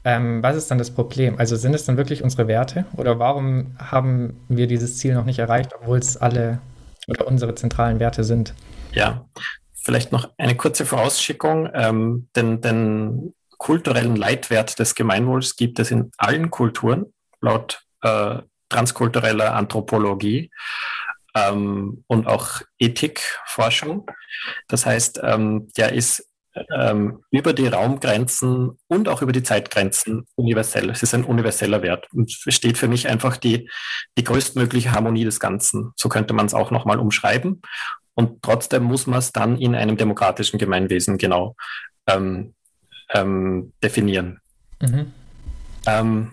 Ähm, 0.04 0.42
was 0.42 0.56
ist 0.56 0.70
dann 0.70 0.78
das 0.78 0.90
Problem? 0.90 1.38
Also 1.38 1.54
sind 1.54 1.74
es 1.74 1.84
dann 1.84 1.96
wirklich 1.96 2.24
unsere 2.24 2.48
Werte 2.48 2.86
oder 2.96 3.18
warum 3.18 3.76
haben 3.78 4.40
wir 4.48 4.66
dieses 4.66 4.98
Ziel 4.98 5.14
noch 5.14 5.24
nicht 5.24 5.38
erreicht, 5.38 5.72
obwohl 5.78 5.98
es 5.98 6.16
alle 6.16 6.58
oder 7.06 7.26
unsere 7.26 7.54
zentralen 7.54 8.00
Werte 8.00 8.24
sind? 8.24 8.54
Ja, 8.92 9.24
vielleicht 9.72 10.10
noch 10.10 10.30
eine 10.38 10.56
kurze 10.56 10.86
Vorausschickung. 10.86 11.68
Ähm, 11.74 12.28
den, 12.34 12.60
den 12.60 13.34
kulturellen 13.62 14.16
Leitwert 14.16 14.80
des 14.80 14.96
Gemeinwohls 14.96 15.54
gibt 15.54 15.78
es 15.78 15.92
in 15.92 16.10
allen 16.18 16.50
Kulturen 16.50 17.14
laut 17.40 17.84
äh, 18.02 18.38
transkultureller 18.68 19.54
Anthropologie 19.54 20.50
ähm, 21.36 22.02
und 22.08 22.26
auch 22.26 22.62
Ethikforschung. 22.80 24.10
Das 24.66 24.84
heißt, 24.84 25.20
ähm, 25.22 25.68
der 25.76 25.92
ist 25.92 26.28
ähm, 26.76 27.22
über 27.30 27.52
die 27.52 27.68
Raumgrenzen 27.68 28.80
und 28.88 29.08
auch 29.08 29.22
über 29.22 29.30
die 29.30 29.44
Zeitgrenzen 29.44 30.26
universell. 30.34 30.90
Es 30.90 31.04
ist 31.04 31.14
ein 31.14 31.24
universeller 31.24 31.82
Wert 31.82 32.12
und 32.12 32.32
steht 32.32 32.78
für 32.78 32.88
mich 32.88 33.06
einfach 33.06 33.36
die, 33.36 33.70
die 34.18 34.24
größtmögliche 34.24 34.90
Harmonie 34.90 35.24
des 35.24 35.38
Ganzen. 35.38 35.92
So 35.94 36.08
könnte 36.08 36.34
man 36.34 36.46
es 36.46 36.54
auch 36.54 36.72
nochmal 36.72 36.98
umschreiben. 36.98 37.62
Und 38.14 38.42
trotzdem 38.42 38.82
muss 38.82 39.06
man 39.06 39.20
es 39.20 39.30
dann 39.30 39.56
in 39.56 39.76
einem 39.76 39.96
demokratischen 39.96 40.58
Gemeinwesen 40.58 41.16
genau 41.16 41.54
ähm, 42.08 42.54
ähm, 43.12 43.72
definieren. 43.82 44.40
Mhm. 44.80 45.12
Ähm, 45.86 46.32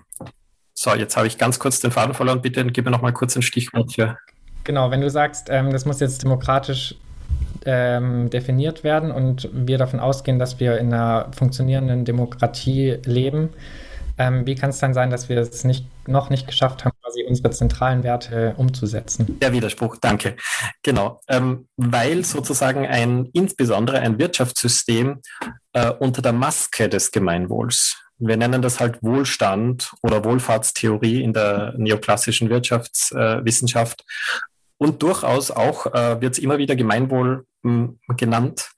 so, 0.73 0.93
jetzt 0.93 1.17
habe 1.17 1.27
ich 1.27 1.37
ganz 1.37 1.59
kurz 1.59 1.79
den 1.79 1.91
Faden 1.91 2.13
verloren. 2.13 2.41
Bitte 2.41 2.65
gib 2.65 2.85
mir 2.85 2.91
noch 2.91 3.01
mal 3.01 3.11
kurz 3.11 3.35
ein 3.35 3.41
Stichwort 3.41 3.93
für. 3.93 4.17
Genau, 4.63 4.91
wenn 4.91 5.01
du 5.01 5.09
sagst, 5.09 5.47
ähm, 5.49 5.71
das 5.71 5.85
muss 5.85 5.99
jetzt 5.99 6.23
demokratisch 6.23 6.95
ähm, 7.65 8.29
definiert 8.29 8.83
werden 8.83 9.11
und 9.11 9.49
wir 9.51 9.77
davon 9.77 9.99
ausgehen, 9.99 10.39
dass 10.39 10.59
wir 10.59 10.77
in 10.77 10.93
einer 10.93 11.31
funktionierenden 11.35 12.05
Demokratie 12.05 12.97
leben, 13.03 13.49
ähm, 14.17 14.45
wie 14.45 14.55
kann 14.55 14.69
es 14.69 14.79
dann 14.79 14.93
sein, 14.93 15.09
dass 15.09 15.29
wir 15.29 15.37
es 15.37 15.63
nicht, 15.63 15.85
noch 16.09 16.29
nicht 16.29 16.47
geschafft 16.47 16.85
haben, 16.85 16.95
quasi 17.01 17.23
unsere 17.23 17.51
zentralen 17.51 18.03
Werte 18.03 18.55
umzusetzen? 18.57 19.39
Der 19.39 19.53
Widerspruch, 19.53 19.97
danke. 19.97 20.35
Genau, 20.83 21.21
ähm, 21.27 21.67
weil 21.77 22.25
sozusagen 22.25 22.85
ein, 22.85 23.29
insbesondere 23.33 23.99
ein 23.99 24.19
Wirtschaftssystem 24.19 25.21
äh, 25.73 25.91
unter 25.91 26.21
der 26.21 26.33
Maske 26.33 26.89
des 26.89 27.11
Gemeinwohls, 27.11 27.97
wir 28.21 28.35
nennen 28.35 28.61
das 28.61 28.81
halt 28.81 29.01
Wohlstand 29.01 29.93
oder 30.03 30.25
Wohlfahrtstheorie 30.25 31.23
in 31.23 31.31
der 31.31 31.73
neoklassischen 31.77 32.49
Wirtschaftswissenschaft, 32.49 34.01
äh, 34.01 34.03
und 34.79 35.03
durchaus 35.03 35.51
auch 35.51 35.87
äh, 35.87 36.21
wird 36.21 36.33
es 36.33 36.39
immer 36.39 36.57
wieder 36.57 36.75
Gemeinwohl 36.75 37.45
mh, 37.63 37.89
hm, 38.07 38.17
genannt. 38.17 38.71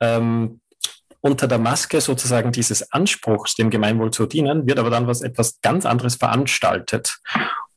Ähm, 0.00 0.60
unter 1.26 1.48
der 1.48 1.58
Maske 1.58 2.00
sozusagen 2.00 2.52
dieses 2.52 2.92
Anspruchs, 2.92 3.56
dem 3.56 3.70
Gemeinwohl 3.70 4.12
zu 4.12 4.26
dienen, 4.26 4.66
wird 4.66 4.78
aber 4.78 4.90
dann 4.90 5.08
was 5.08 5.22
etwas 5.22 5.60
ganz 5.60 5.84
anderes 5.84 6.14
veranstaltet. 6.16 7.18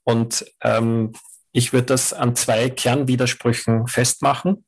Und 0.03 0.45
ähm, 0.61 1.13
ich 1.51 1.73
würde 1.73 1.87
das 1.87 2.13
an 2.13 2.35
zwei 2.35 2.69
Kernwidersprüchen 2.69 3.87
festmachen. 3.87 4.65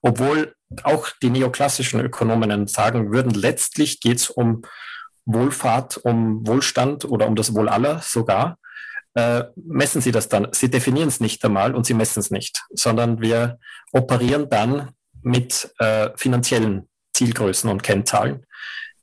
Obwohl 0.00 0.54
auch 0.82 1.08
die 1.22 1.30
neoklassischen 1.30 2.00
Ökonominnen 2.00 2.66
sagen 2.66 3.12
würden, 3.12 3.32
letztlich 3.32 4.00
geht 4.00 4.18
es 4.18 4.30
um 4.30 4.62
Wohlfahrt, 5.26 5.98
um 5.98 6.46
Wohlstand 6.46 7.04
oder 7.04 7.26
um 7.26 7.36
das 7.36 7.54
Wohl 7.54 7.68
aller 7.68 8.00
sogar 8.00 8.58
äh, 9.14 9.44
messen 9.56 10.00
Sie 10.00 10.12
das 10.12 10.28
dann. 10.28 10.48
Sie 10.52 10.70
definieren 10.70 11.08
es 11.08 11.20
nicht 11.20 11.44
einmal 11.44 11.74
und 11.74 11.86
Sie 11.86 11.94
messen 11.94 12.20
es 12.20 12.30
nicht, 12.30 12.64
sondern 12.70 13.20
wir 13.20 13.58
operieren 13.92 14.48
dann 14.48 14.90
mit 15.22 15.74
äh, 15.78 16.10
finanziellen 16.16 16.88
Zielgrößen 17.16 17.70
und 17.70 17.82
Kennzahlen, 17.82 18.46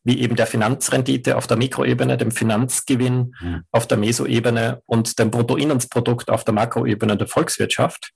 wie 0.04 0.22
eben 0.22 0.36
der 0.36 0.48
Finanzrendite 0.48 1.38
auf 1.38 1.48
der 1.48 1.58
Mikroebene, 1.58 2.18
dem 2.18 2.32
Finanzgewinn 2.32 3.36
mhm. 3.40 3.64
auf 3.72 3.88
der 3.88 3.98
Mesoebene 3.98 4.82
und 4.86 5.18
dem 5.20 5.32
Bruttoinlandsprodukt 5.32 6.30
auf 6.30 6.44
der 6.44 6.54
Makroebene 6.54 7.18
der 7.18 7.28
Volkswirtschaft. 7.28 8.12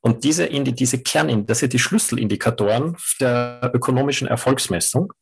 Und 0.00 0.24
diese, 0.24 0.48
diese 0.48 1.02
Kern, 1.02 1.46
das 1.46 1.60
sind 1.60 1.72
die 1.72 1.78
Schlüsselindikatoren 1.78 2.96
der 3.20 3.70
ökonomischen 3.72 4.28
Erfolgsmessung. 4.28 5.12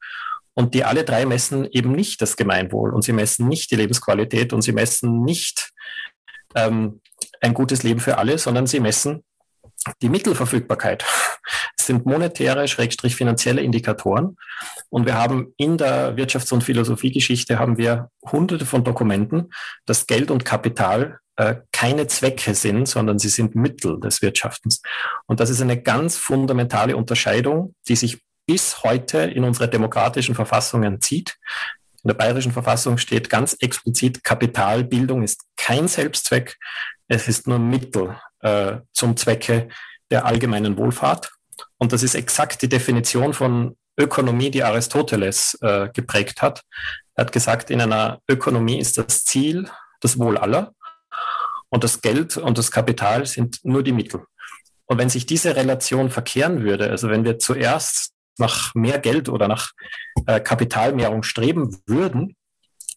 Und 0.54 0.74
die 0.74 0.84
alle 0.84 1.04
drei 1.04 1.24
messen 1.24 1.66
eben 1.70 1.92
nicht 1.92 2.20
das 2.20 2.36
Gemeinwohl 2.36 2.92
und 2.92 3.02
sie 3.02 3.12
messen 3.12 3.48
nicht 3.48 3.70
die 3.70 3.76
Lebensqualität 3.76 4.52
und 4.52 4.60
sie 4.60 4.72
messen 4.72 5.22
nicht 5.22 5.72
ähm, 6.54 7.00
ein 7.40 7.54
gutes 7.54 7.84
Leben 7.84 8.00
für 8.00 8.18
alle, 8.18 8.36
sondern 8.36 8.66
sie 8.66 8.80
messen 8.80 9.24
die 10.00 10.08
Mittelverfügbarkeit. 10.08 11.04
Sind 11.80 12.06
monetäre, 12.06 12.68
schrägstrich 12.68 13.16
finanzielle 13.16 13.62
Indikatoren. 13.62 14.36
Und 14.88 15.06
wir 15.06 15.14
haben 15.14 15.52
in 15.56 15.76
der 15.78 16.16
Wirtschafts- 16.16 16.52
und 16.52 16.62
Philosophiegeschichte 16.62 17.58
haben 17.58 17.76
wir 17.78 18.10
hunderte 18.30 18.66
von 18.66 18.84
Dokumenten, 18.84 19.50
dass 19.84 20.06
Geld 20.06 20.30
und 20.30 20.44
Kapital 20.44 21.18
äh, 21.36 21.56
keine 21.72 22.06
Zwecke 22.06 22.54
sind, 22.54 22.86
sondern 22.86 23.18
sie 23.18 23.30
sind 23.30 23.54
Mittel 23.54 23.98
des 23.98 24.22
Wirtschaftens. 24.22 24.82
Und 25.26 25.40
das 25.40 25.50
ist 25.50 25.60
eine 25.60 25.80
ganz 25.80 26.16
fundamentale 26.16 26.96
Unterscheidung, 26.96 27.74
die 27.88 27.96
sich 27.96 28.22
bis 28.46 28.82
heute 28.82 29.22
in 29.22 29.44
unsere 29.44 29.68
demokratischen 29.68 30.34
Verfassungen 30.34 31.00
zieht. 31.00 31.36
In 32.04 32.08
der 32.08 32.14
bayerischen 32.14 32.52
Verfassung 32.52 32.98
steht 32.98 33.30
ganz 33.30 33.54
explizit, 33.60 34.24
Kapitalbildung 34.24 35.22
ist 35.22 35.44
kein 35.56 35.88
Selbstzweck, 35.88 36.58
es 37.12 37.28
ist 37.28 37.46
nur 37.46 37.58
Mittel 37.58 38.16
äh, 38.40 38.78
zum 38.92 39.16
Zwecke 39.16 39.68
der 40.10 40.24
allgemeinen 40.24 40.78
Wohlfahrt. 40.78 41.30
Und 41.76 41.92
das 41.92 42.02
ist 42.02 42.14
exakt 42.14 42.62
die 42.62 42.68
Definition 42.68 43.34
von 43.34 43.76
Ökonomie, 43.98 44.50
die 44.50 44.64
Aristoteles 44.64 45.58
äh, 45.60 45.90
geprägt 45.92 46.40
hat. 46.40 46.62
Er 47.14 47.26
hat 47.26 47.32
gesagt, 47.32 47.70
in 47.70 47.82
einer 47.82 48.20
Ökonomie 48.28 48.78
ist 48.78 48.96
das 48.96 49.24
Ziel 49.24 49.68
das 50.00 50.18
Wohl 50.18 50.38
aller 50.38 50.72
und 51.68 51.84
das 51.84 52.00
Geld 52.00 52.38
und 52.38 52.56
das 52.56 52.70
Kapital 52.70 53.26
sind 53.26 53.58
nur 53.62 53.82
die 53.82 53.92
Mittel. 53.92 54.24
Und 54.86 54.98
wenn 54.98 55.10
sich 55.10 55.26
diese 55.26 55.54
Relation 55.54 56.10
verkehren 56.10 56.62
würde, 56.62 56.88
also 56.90 57.10
wenn 57.10 57.24
wir 57.24 57.38
zuerst 57.38 58.12
nach 58.38 58.74
mehr 58.74 58.98
Geld 58.98 59.28
oder 59.28 59.48
nach 59.48 59.72
äh, 60.26 60.40
Kapitalmehrung 60.40 61.22
streben 61.22 61.76
würden, 61.86 62.36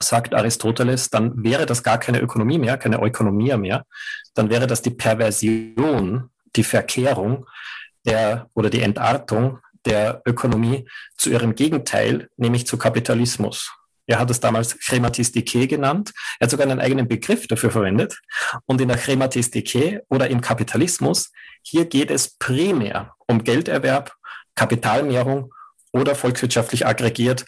sagt 0.02 0.34
Aristoteles, 0.34 1.10
dann 1.10 1.44
wäre 1.44 1.66
das 1.66 1.84
gar 1.84 2.00
keine 2.00 2.20
Ökonomie 2.20 2.58
mehr, 2.58 2.78
keine 2.78 3.02
Ökonomie 3.02 3.56
mehr, 3.58 3.86
dann 4.34 4.50
wäre 4.50 4.68
das 4.68 4.82
die 4.82 4.92
Perversion, 4.92 6.30
die 6.56 6.64
Verkehrung 6.64 7.46
der 8.06 8.50
oder 8.54 8.70
die 8.70 8.82
Entartung 8.82 9.60
der 9.86 10.22
Ökonomie 10.26 10.88
zu 11.18 11.30
ihrem 11.30 11.56
Gegenteil, 11.56 12.30
nämlich 12.38 12.68
zu 12.68 12.78
Kapitalismus. 12.78 13.72
Er 14.08 14.20
hat 14.20 14.30
es 14.30 14.40
damals 14.40 14.78
Chematistike 14.80 15.68
genannt. 15.68 16.12
Er 16.40 16.46
hat 16.46 16.52
sogar 16.52 16.68
einen 16.68 16.80
eigenen 16.80 17.08
Begriff 17.08 17.48
dafür 17.48 17.72
verwendet. 17.72 18.20
Und 18.66 18.80
in 18.80 18.88
der 18.88 18.98
Chematistike 18.98 20.04
oder 20.10 20.30
im 20.30 20.42
Kapitalismus, 20.42 21.32
hier 21.64 21.86
geht 21.86 22.12
es 22.12 22.38
primär 22.38 23.14
um 23.28 23.44
Gelderwerb 23.44 24.14
Kapitalmehrung 24.54 25.52
oder 25.92 26.16
volkswirtschaftlich 26.16 26.86
aggregiert 26.86 27.46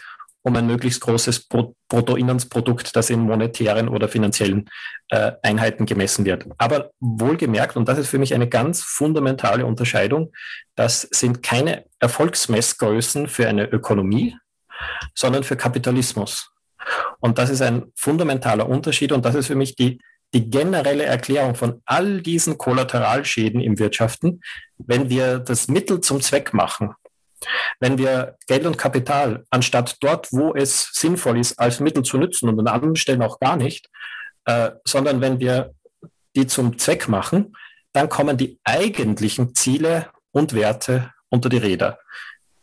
um 0.48 0.56
ein 0.56 0.66
möglichst 0.66 1.01
großes 1.01 1.48
Bruttoinlandsprodukt, 1.89 2.96
das 2.96 3.10
in 3.10 3.20
monetären 3.20 3.89
oder 3.89 4.08
finanziellen 4.08 4.70
äh, 5.10 5.34
Einheiten 5.44 5.86
gemessen 5.86 6.24
wird. 6.24 6.46
Aber 6.58 6.92
wohlgemerkt, 7.01 7.75
und 7.75 7.89
das 7.89 7.98
ist 7.98 8.08
für 8.08 8.18
mich 8.18 8.34
eine 8.34 8.48
ganz 8.48 8.82
fundamentale 8.82 9.66
Unterscheidung, 9.66 10.32
das 10.75 11.01
sind 11.01 11.44
keine 11.44 11.84
Erfolgsmessgrößen 12.00 13.27
für 13.27 13.48
eine 13.48 13.66
Ökonomie, 13.66 14.38
sondern 15.13 15.44
für 15.44 15.58
Kapitalismus. 15.58 16.50
Und 17.20 17.38
das 17.38 17.50
ist 17.50 17.62
ein 17.62 17.92
fundamentaler 17.96 18.70
Unterschied 18.70 19.12
und 19.12 19.25
das 19.25 19.36
ist 19.36 19.48
für 19.48 19.56
mich 19.56 19.75
die, 19.75 20.00
die 20.34 20.50
generelle 20.50 21.04
Erklärung 21.04 21.56
von 21.56 21.82
all 21.86 22.22
diesen 22.22 22.58
Kollateralschäden 22.58 23.60
im 23.60 23.80
Wirtschaften, 23.80 24.42
wenn 24.77 25.10
wir 25.10 25.39
das 25.39 25.68
Mittel 25.68 26.00
zum 26.00 26.22
Zweck 26.22 26.54
machen, 26.54 26.94
wenn 27.79 27.98
wir 27.98 28.36
Geld 28.48 28.65
und 28.65 28.77
Kapital 28.77 29.46
anstatt 29.50 29.98
dort, 30.01 30.32
wo 30.32 30.53
es 30.53 30.89
sinnvoll 30.94 31.39
ist, 31.39 31.60
als 31.60 31.79
Mittel 31.79 32.03
zu 32.03 32.17
nutzen 32.17 32.50
und 32.50 32.60
an 32.60 32.67
anderen 32.67 32.96
Stellen 32.96 33.22
auch 33.22 33.39
gar 33.39 33.58
nicht, 33.58 33.89
äh, 34.46 34.72
sondern 34.86 35.22
wenn 35.22 35.39
wir 35.39 35.74
die 36.36 36.48
zum 36.48 36.77
Zweck 36.77 37.08
machen, 37.08 37.56
dann 37.94 38.10
kommen 38.10 38.38
die 38.38 38.60
eigentlichen 38.63 39.56
Ziele 39.56 40.10
und 40.32 40.53
Werte 40.53 41.12
unter 41.29 41.50
die 41.50 41.58
Räder. 41.58 42.00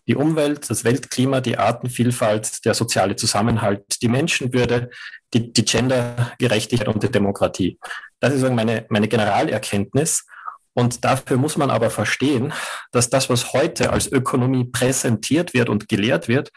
die 0.07 0.16
Umwelt, 0.16 0.69
das 0.69 0.85
Weltklima, 0.85 1.40
die 1.40 1.57
Artenvielfalt, 1.57 2.64
der 2.64 2.75
soziale 2.75 3.16
Zusammenhalt, 3.16 4.02
die 4.02 4.09
Menschenwürde, 4.09 4.90
die, 5.33 5.52
die 5.52 5.64
Gendergerechtigkeit 5.64 6.88
und 6.88 7.02
die 7.02 7.11
Demokratie. 7.11 7.78
Das 8.21 8.35
ist 8.35 8.49
meine, 8.50 8.87
meine 8.90 9.09
Generalerkenntnis. 9.09 10.26
Und 10.75 11.04
dafür 11.04 11.37
muss 11.37 11.57
man 11.57 11.71
aber 11.71 11.90
verstehen, 11.90 12.52
dass 12.93 13.09
das, 13.09 13.31
was 13.31 13.52
heute 13.52 13.93
als 13.93 14.11
Ökonomie 14.11 14.64
präsentiert 14.64 15.54
wird 15.54 15.69
und 15.69 15.88
gelehrt 15.88 16.28
wird, 16.28 16.50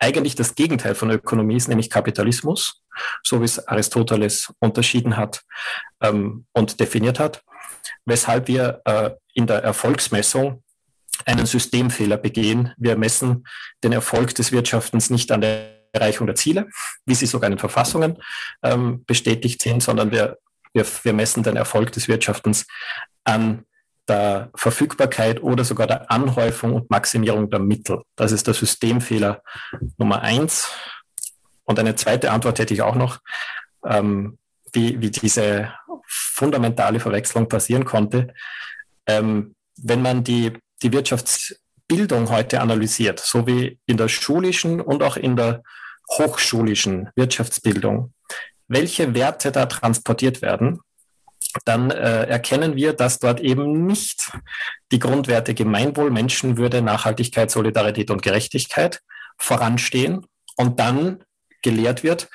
eigentlich 0.00 0.34
das 0.34 0.54
Gegenteil 0.54 0.94
von 0.94 1.10
Ökonomie 1.10 1.56
ist, 1.56 1.68
nämlich 1.68 1.90
Kapitalismus, 1.90 2.82
so 3.22 3.40
wie 3.40 3.44
es 3.44 3.66
Aristoteles 3.68 4.52
unterschieden 4.58 5.16
hat 5.16 5.42
ähm, 6.00 6.46
und 6.52 6.80
definiert 6.80 7.18
hat, 7.18 7.42
weshalb 8.06 8.48
wir 8.48 8.80
äh, 8.86 9.10
in 9.34 9.46
der 9.46 9.62
Erfolgsmessung 9.62 10.62
einen 11.26 11.46
Systemfehler 11.46 12.16
begehen. 12.16 12.72
Wir 12.78 12.96
messen 12.96 13.46
den 13.84 13.92
Erfolg 13.92 14.34
des 14.34 14.52
Wirtschaftens 14.52 15.10
nicht 15.10 15.30
an 15.32 15.42
der 15.42 15.80
Erreichung 15.92 16.26
der 16.26 16.36
Ziele, 16.36 16.68
wie 17.04 17.14
sie 17.14 17.26
sogar 17.26 17.48
in 17.48 17.56
den 17.56 17.58
Verfassungen 17.58 18.18
ähm, 18.62 19.04
bestätigt 19.04 19.60
sind, 19.60 19.82
sondern 19.82 20.10
wir, 20.10 20.38
wir, 20.72 20.86
wir 21.02 21.12
messen 21.12 21.42
den 21.42 21.56
Erfolg 21.56 21.92
des 21.92 22.08
Wirtschaftens 22.08 22.66
an 23.24 23.64
der 24.08 24.50
Verfügbarkeit 24.54 25.42
oder 25.42 25.64
sogar 25.64 25.86
der 25.86 26.10
Anhäufung 26.10 26.74
und 26.74 26.90
Maximierung 26.90 27.48
der 27.50 27.60
Mittel. 27.60 28.02
Das 28.16 28.32
ist 28.32 28.46
der 28.46 28.54
Systemfehler 28.54 29.42
Nummer 29.98 30.22
eins. 30.22 30.68
Und 31.64 31.78
eine 31.78 31.94
zweite 31.94 32.32
Antwort 32.32 32.58
hätte 32.58 32.74
ich 32.74 32.82
auch 32.82 32.96
noch, 32.96 33.20
ähm, 33.84 34.38
wie, 34.72 35.00
wie 35.00 35.10
diese 35.10 35.72
fundamentale 36.06 36.98
Verwechslung 36.98 37.48
passieren 37.48 37.84
konnte. 37.84 38.34
Ähm, 39.06 39.54
wenn 39.76 40.02
man 40.02 40.24
die, 40.24 40.52
die 40.82 40.92
Wirtschaftsbildung 40.92 42.30
heute 42.30 42.60
analysiert, 42.60 43.20
so 43.20 43.46
wie 43.46 43.78
in 43.86 43.96
der 43.96 44.08
schulischen 44.08 44.80
und 44.80 45.02
auch 45.04 45.16
in 45.16 45.36
der 45.36 45.62
hochschulischen 46.10 47.10
Wirtschaftsbildung, 47.14 48.12
welche 48.70 49.14
Werte 49.14 49.50
da 49.50 49.66
transportiert 49.66 50.42
werden, 50.42 50.80
dann 51.64 51.90
äh, 51.90 52.24
erkennen 52.26 52.76
wir, 52.76 52.92
dass 52.92 53.18
dort 53.18 53.40
eben 53.40 53.84
nicht 53.84 54.30
die 54.92 55.00
Grundwerte 55.00 55.54
Gemeinwohl, 55.54 56.10
Menschenwürde, 56.10 56.80
Nachhaltigkeit, 56.80 57.50
Solidarität 57.50 58.10
und 58.10 58.22
Gerechtigkeit 58.22 59.00
voranstehen 59.38 60.24
und 60.56 60.78
dann 60.78 61.24
gelehrt 61.62 62.04
wird. 62.04 62.28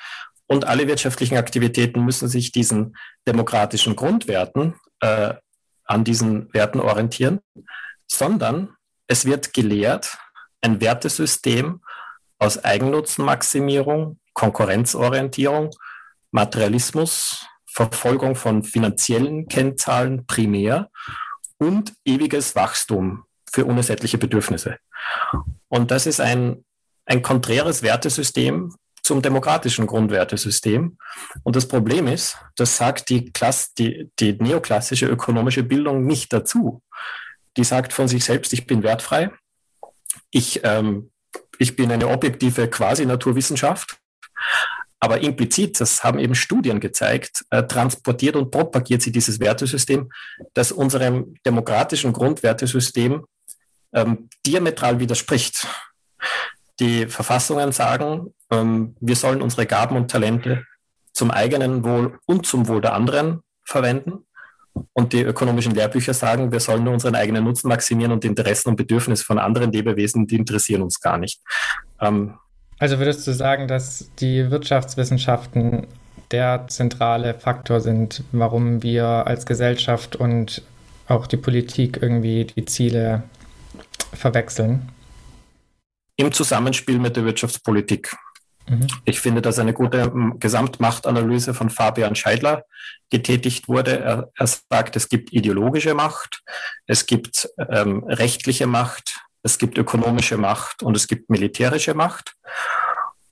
Und 0.46 0.66
alle 0.66 0.86
wirtschaftlichen 0.86 1.38
Aktivitäten 1.38 2.04
müssen 2.04 2.28
sich 2.28 2.52
diesen 2.52 2.96
demokratischen 3.26 3.96
Grundwerten 3.96 4.74
äh, 5.00 5.34
an 5.86 6.04
diesen 6.04 6.52
Werten 6.52 6.80
orientieren, 6.80 7.40
sondern 8.06 8.74
es 9.06 9.24
wird 9.24 9.54
gelehrt, 9.54 10.18
ein 10.60 10.82
Wertesystem 10.82 11.80
aus 12.38 12.62
Eigennutzenmaximierung, 12.62 14.18
Konkurrenzorientierung, 14.34 15.70
Materialismus, 16.30 17.46
Verfolgung 17.66 18.36
von 18.36 18.62
finanziellen 18.62 19.48
Kennzahlen 19.48 20.26
primär 20.26 20.90
und 21.58 21.92
ewiges 22.04 22.56
Wachstum 22.56 23.24
für 23.50 23.64
unersättliche 23.64 24.18
Bedürfnisse. 24.18 24.78
Und 25.68 25.90
das 25.90 26.06
ist 26.06 26.20
ein, 26.20 26.64
ein 27.04 27.22
konträres 27.22 27.82
Wertesystem 27.82 28.74
zum 29.02 29.22
demokratischen 29.22 29.86
Grundwertesystem. 29.86 30.98
Und 31.44 31.56
das 31.56 31.68
Problem 31.68 32.08
ist, 32.08 32.38
das 32.56 32.76
sagt 32.76 33.08
die, 33.08 33.30
Klasse, 33.32 33.70
die, 33.78 34.10
die 34.18 34.32
neoklassische 34.32 35.06
ökonomische 35.06 35.62
Bildung 35.62 36.04
nicht 36.04 36.32
dazu. 36.32 36.82
Die 37.56 37.64
sagt 37.64 37.92
von 37.92 38.08
sich 38.08 38.24
selbst, 38.24 38.52
ich 38.52 38.66
bin 38.66 38.82
wertfrei, 38.82 39.30
ich, 40.30 40.60
ähm, 40.64 41.12
ich 41.58 41.76
bin 41.76 41.92
eine 41.92 42.08
objektive 42.08 42.68
Quasi-Naturwissenschaft, 42.68 43.98
aber 45.00 45.20
implizit, 45.20 45.80
das 45.80 46.02
haben 46.02 46.18
eben 46.18 46.34
Studien 46.34 46.80
gezeigt, 46.80 47.44
äh, 47.50 47.62
transportiert 47.62 48.36
und 48.36 48.50
propagiert 48.50 49.02
sie 49.02 49.12
dieses 49.12 49.40
Wertesystem, 49.40 50.10
das 50.54 50.72
unserem 50.72 51.34
demokratischen 51.44 52.12
Grundwertesystem 52.12 53.24
ähm, 53.92 54.28
diametral 54.46 54.98
widerspricht. 54.98 55.66
Die 56.80 57.06
Verfassungen 57.06 57.72
sagen, 57.72 58.34
ähm, 58.50 58.96
wir 59.00 59.16
sollen 59.16 59.42
unsere 59.42 59.66
Gaben 59.66 59.96
und 59.96 60.10
Talente 60.10 60.64
zum 61.12 61.30
eigenen 61.30 61.84
Wohl 61.84 62.18
und 62.26 62.46
zum 62.46 62.68
Wohl 62.68 62.80
der 62.80 62.94
anderen 62.94 63.40
verwenden. 63.64 64.24
Und 64.92 65.14
die 65.14 65.22
ökonomischen 65.22 65.74
Lehrbücher 65.74 66.12
sagen, 66.12 66.52
wir 66.52 66.60
sollen 66.60 66.84
nur 66.84 66.92
unseren 66.92 67.14
eigenen 67.14 67.44
Nutzen 67.44 67.68
maximieren 67.68 68.12
und 68.12 68.24
die 68.24 68.28
Interessen 68.28 68.68
und 68.68 68.76
Bedürfnisse 68.76 69.24
von 69.24 69.38
anderen 69.38 69.72
Lebewesen, 69.72 70.26
die 70.26 70.36
interessieren 70.36 70.82
uns 70.82 71.00
gar 71.00 71.16
nicht. 71.16 71.40
Ähm, 72.00 72.34
also 72.78 72.98
würdest 72.98 73.26
du 73.26 73.32
sagen, 73.32 73.68
dass 73.68 74.10
die 74.18 74.50
Wirtschaftswissenschaften 74.50 75.86
der 76.30 76.66
zentrale 76.68 77.34
Faktor 77.34 77.80
sind, 77.80 78.22
warum 78.32 78.82
wir 78.82 79.06
als 79.06 79.46
Gesellschaft 79.46 80.16
und 80.16 80.62
auch 81.08 81.26
die 81.26 81.36
Politik 81.36 81.98
irgendwie 82.02 82.44
die 82.44 82.64
Ziele 82.64 83.22
verwechseln? 84.12 84.88
Im 86.16 86.32
Zusammenspiel 86.32 86.98
mit 86.98 87.16
der 87.16 87.24
Wirtschaftspolitik. 87.24 88.16
Mhm. 88.68 88.86
Ich 89.04 89.20
finde, 89.20 89.42
dass 89.42 89.58
eine 89.58 89.72
gute 89.72 90.12
Gesamtmachtanalyse 90.38 91.54
von 91.54 91.70
Fabian 91.70 92.16
Scheidler 92.16 92.64
getätigt 93.10 93.68
wurde. 93.68 94.00
Er, 94.00 94.30
er 94.34 94.46
sagt, 94.46 94.96
es 94.96 95.08
gibt 95.08 95.32
ideologische 95.32 95.94
Macht, 95.94 96.42
es 96.86 97.06
gibt 97.06 97.48
ähm, 97.70 98.04
rechtliche 98.04 98.66
Macht, 98.66 99.20
es 99.42 99.58
gibt 99.58 99.78
ökonomische 99.78 100.36
Macht 100.36 100.82
und 100.82 100.96
es 100.96 101.06
gibt 101.06 101.30
militärische 101.30 101.94
Macht. 101.94 102.34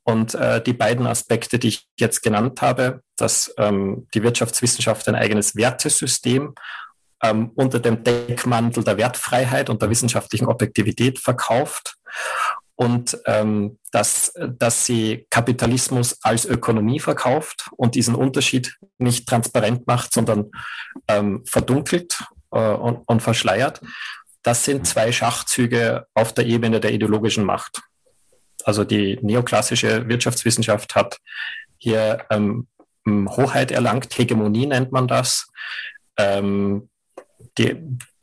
Und 0.05 0.35
äh, 0.35 0.63
die 0.63 0.75
beiden 0.75 1.07
Aspekte, 1.07 1.59
die 1.59 1.69
ich 1.69 1.89
jetzt 1.99 2.23
genannt 2.23 2.61
habe, 2.61 3.03
dass 3.17 3.55
ähm, 3.57 4.07
die 4.13 4.23
Wirtschaftswissenschaft 4.23 5.09
ein 5.09 5.15
eigenes 5.15 5.57
Wertesystem 5.57 6.55
ähm, 7.23 7.53
unter 7.55 7.81
dem 7.81 8.05
Deckmantel 8.05 8.85
der 8.85 8.99
Wertfreiheit 8.99 9.71
und 9.71 9.81
der 9.81 9.89
wissenschaftlichen 9.89 10.47
Objektivität 10.47 11.19
verkauft 11.19 11.97
und 12.77 13.19
ähm, 13.27 13.79
dass, 13.93 14.33
dass 14.37 14.85
sie 14.85 15.27
Kapitalismus 15.31 16.19
als 16.23 16.45
Ökonomie 16.45 17.01
verkauft 17.01 17.71
und 17.77 17.95
diesen 17.95 18.15
Unterschied 18.15 18.77
nicht 18.99 19.29
transparent 19.29 19.87
macht, 19.87 20.13
sondern 20.13 20.51
ähm, 21.09 21.45
verdunkelt 21.47 22.23
äh, 22.51 22.59
und, 22.59 23.03
und 23.07 23.23
verschleiert. 23.23 23.81
Das 24.45 24.65
sind 24.65 24.87
zwei 24.87 25.11
Schachzüge 25.11 26.07
auf 26.15 26.35
der 26.35 26.45
Ebene 26.47 26.79
der 26.79 26.93
ideologischen 26.93 27.45
Macht. 27.45 27.83
Also 28.63 28.85
die 28.85 29.19
neoklassische 29.23 30.07
Wirtschaftswissenschaft 30.07 30.95
hat 30.95 31.19
hier 31.79 32.27
ähm, 32.31 32.69
Hoheit 33.07 33.73
erlangt, 33.73 34.17
Hegemonie 34.17 34.67
nennt 34.67 34.93
man 34.93 35.09
das. 35.09 35.51
Ähm, 36.19 36.91
die, 37.57 37.77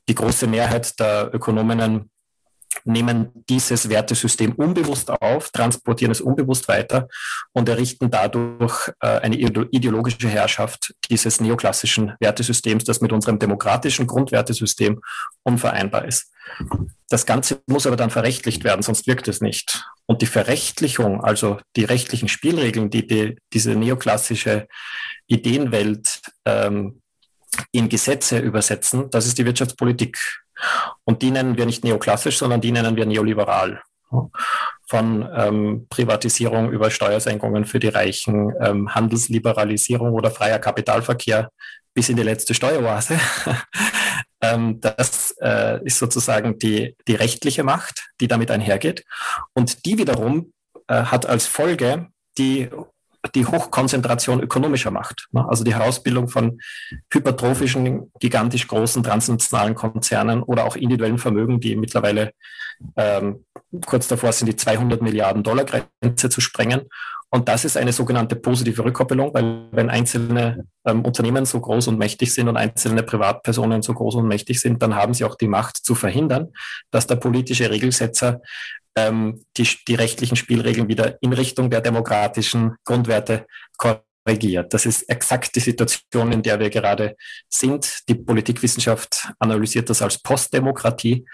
die 0.08 0.16
große 0.16 0.46
Mehrheit 0.46 1.00
der 1.00 1.32
Ökonominnen 1.34 2.11
nehmen 2.84 3.32
dieses 3.50 3.90
Wertesystem 3.90 4.54
unbewusst 4.54 5.10
auf, 5.10 5.50
transportieren 5.52 6.12
es 6.12 6.22
unbewusst 6.22 6.68
weiter 6.68 7.08
und 7.54 7.70
errichten 7.70 8.10
dadurch 8.10 8.90
äh, 9.02 9.08
eine 9.20 9.36
ideologische 9.38 10.28
Herrschaft 10.28 10.94
dieses 11.10 11.42
neoklassischen 11.42 12.14
Wertesystems, 12.20 12.84
das 12.84 13.02
mit 13.02 13.12
unserem 13.12 13.40
demokratischen 13.40 14.08
Grundwertesystem 14.08 15.02
unvereinbar 15.44 16.06
ist. 16.06 16.32
Das 17.10 17.26
Ganze 17.26 17.62
muss 17.68 17.86
aber 17.86 17.98
dann 17.98 18.10
verrechtlicht 18.10 18.64
werden, 18.64 18.82
sonst 18.82 19.08
wirkt 19.08 19.28
es 19.28 19.42
nicht. 19.42 19.86
Und 20.06 20.22
die 20.22 20.28
Verrechtlichung, 20.28 21.24
also 21.24 21.60
die 21.76 21.84
rechtlichen 21.84 22.30
Spielregeln, 22.30 22.90
die, 22.90 23.06
die 23.06 23.38
diese 23.54 23.76
neoklassische 23.76 24.68
Ideenwelt 25.28 26.22
ähm, 26.46 27.01
in 27.72 27.90
Gesetze 27.90 28.40
übersetzen, 28.40 29.10
das 29.10 29.26
ist 29.26 29.38
die 29.38 29.46
Wirtschaftspolitik. 29.46 30.18
Und 31.04 31.22
die 31.22 31.32
nennen 31.32 31.58
wir 31.58 31.66
nicht 31.66 31.84
neoklassisch, 31.84 32.38
sondern 32.38 32.62
die 32.62 32.72
nennen 32.72 32.96
wir 32.96 33.06
neoliberal. 33.06 33.82
Von 34.88 35.28
ähm, 35.34 35.88
Privatisierung 35.90 36.72
über 36.72 36.92
Steuersenkungen 36.92 37.66
für 37.66 37.80
die 37.80 37.88
Reichen, 37.88 38.54
ähm, 38.60 38.94
Handelsliberalisierung 38.94 40.14
oder 40.14 40.32
freier 40.32 40.60
Kapitalverkehr 40.60 41.50
bis 41.94 42.10
in 42.10 42.18
die 42.18 42.24
letzte 42.24 42.54
Steueroase. 42.54 43.20
ähm, 44.42 44.80
das 44.82 45.34
äh, 45.42 45.84
ist 45.86 46.00
sozusagen 46.00 46.60
die, 46.60 46.96
die 47.08 47.16
rechtliche 47.16 47.64
Macht, 47.64 48.10
die 48.20 48.28
damit 48.28 48.52
einhergeht. 48.52 49.06
Und 49.54 49.86
die 49.86 49.98
wiederum 49.98 50.52
äh, 50.88 51.04
hat 51.04 51.26
als 51.26 51.48
Folge 51.48 52.08
die 52.38 52.70
die 53.36 53.46
Hochkonzentration 53.46 54.42
ökonomischer 54.42 54.92
Macht. 54.92 55.28
Ne? 55.32 55.46
Also 55.48 55.64
die 55.64 55.76
Herausbildung 55.76 56.28
von 56.28 56.60
hypertrophischen, 57.12 58.12
gigantisch 58.20 58.68
großen 58.68 59.04
transnationalen 59.04 59.76
Konzernen 59.76 60.42
oder 60.44 60.66
auch 60.66 60.76
individuellen 60.76 61.20
Vermögen, 61.20 61.60
die 61.60 61.76
mittlerweile 61.76 62.34
ähm, 62.96 63.46
kurz 63.86 64.08
davor 64.08 64.32
sind, 64.32 64.48
die 64.48 64.56
200 64.56 65.02
Milliarden 65.02 65.44
Dollar 65.44 65.66
Grenze 65.66 66.30
zu 66.30 66.42
sprengen 66.42 66.90
Und 67.34 67.48
das 67.48 67.64
ist 67.64 67.78
eine 67.78 67.94
sogenannte 67.94 68.36
positive 68.36 68.84
Rückkoppelung, 68.84 69.34
weil 69.34 69.68
wenn 69.72 69.90
einzelne 69.90 70.68
ähm, 70.86 71.06
Unternehmen 71.06 71.46
so 71.46 71.62
groß 71.62 71.88
und 71.88 71.98
mächtig 71.98 72.34
sind 72.34 72.50
und 72.50 72.58
einzelne 72.58 73.04
Privatpersonen 73.04 73.82
so 73.82 73.94
groß 73.94 74.16
und 74.16 74.28
mächtig 74.28 74.60
sind, 74.60 74.82
dann 74.82 74.96
haben 74.96 75.14
sie 75.14 75.24
auch 75.24 75.36
die 75.36 75.48
Macht 75.48 75.78
zu 75.78 75.96
verhindern, 75.96 76.50
dass 76.92 77.08
der 77.08 77.16
politische 77.16 77.70
Regelsetzer 77.72 78.42
ähm, 78.98 79.46
die, 79.56 79.66
die 79.88 79.96
rechtlichen 79.96 80.36
Spielregeln 80.36 80.90
wieder 80.90 81.18
in 81.22 81.32
Richtung 81.32 81.70
der 81.70 81.80
demokratischen 81.80 82.76
Grundwerte 82.84 83.46
korrigiert. 83.78 84.74
Das 84.74 84.86
ist 84.86 85.04
exakt 85.04 85.56
die 85.56 85.62
Situation, 85.62 86.34
in 86.34 86.44
der 86.44 86.60
wir 86.60 86.70
gerade 86.70 87.16
sind. 87.48 88.10
Die 88.10 88.16
Politikwissenschaft 88.16 89.32
analysiert 89.40 89.90
das 89.90 90.02
als 90.02 90.22
Postdemokratie. 90.22 91.26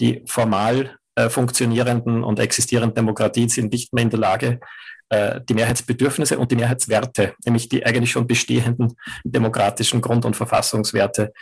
Die 0.00 0.22
formal 0.26 0.98
äh, 1.14 1.30
funktionierenden 1.30 2.22
und 2.22 2.38
existierenden 2.38 2.94
Demokratien 2.94 3.48
sind 3.48 3.72
nicht 3.72 3.94
mehr 3.94 4.02
in 4.02 4.10
der 4.10 4.20
Lage, 4.20 4.60
äh, 5.08 5.40
die 5.48 5.54
Mehrheitsbedürfnisse 5.54 6.38
und 6.38 6.50
die 6.50 6.56
Mehrheitswerte, 6.56 7.34
nämlich 7.44 7.68
die 7.68 7.84
eigentlich 7.84 8.10
schon 8.10 8.26
bestehenden 8.26 8.96
demokratischen 9.24 10.00
Grund- 10.00 10.24
und 10.24 10.36
Verfassungswerte 10.36 11.32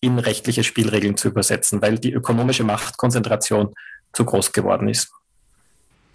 in 0.00 0.18
rechtliche 0.18 0.62
Spielregeln 0.62 1.16
zu 1.16 1.28
übersetzen, 1.28 1.82
weil 1.82 1.98
die 1.98 2.12
ökonomische 2.12 2.64
Machtkonzentration 2.64 3.74
zu 4.12 4.24
groß 4.24 4.52
geworden 4.52 4.88
ist. 4.88 5.10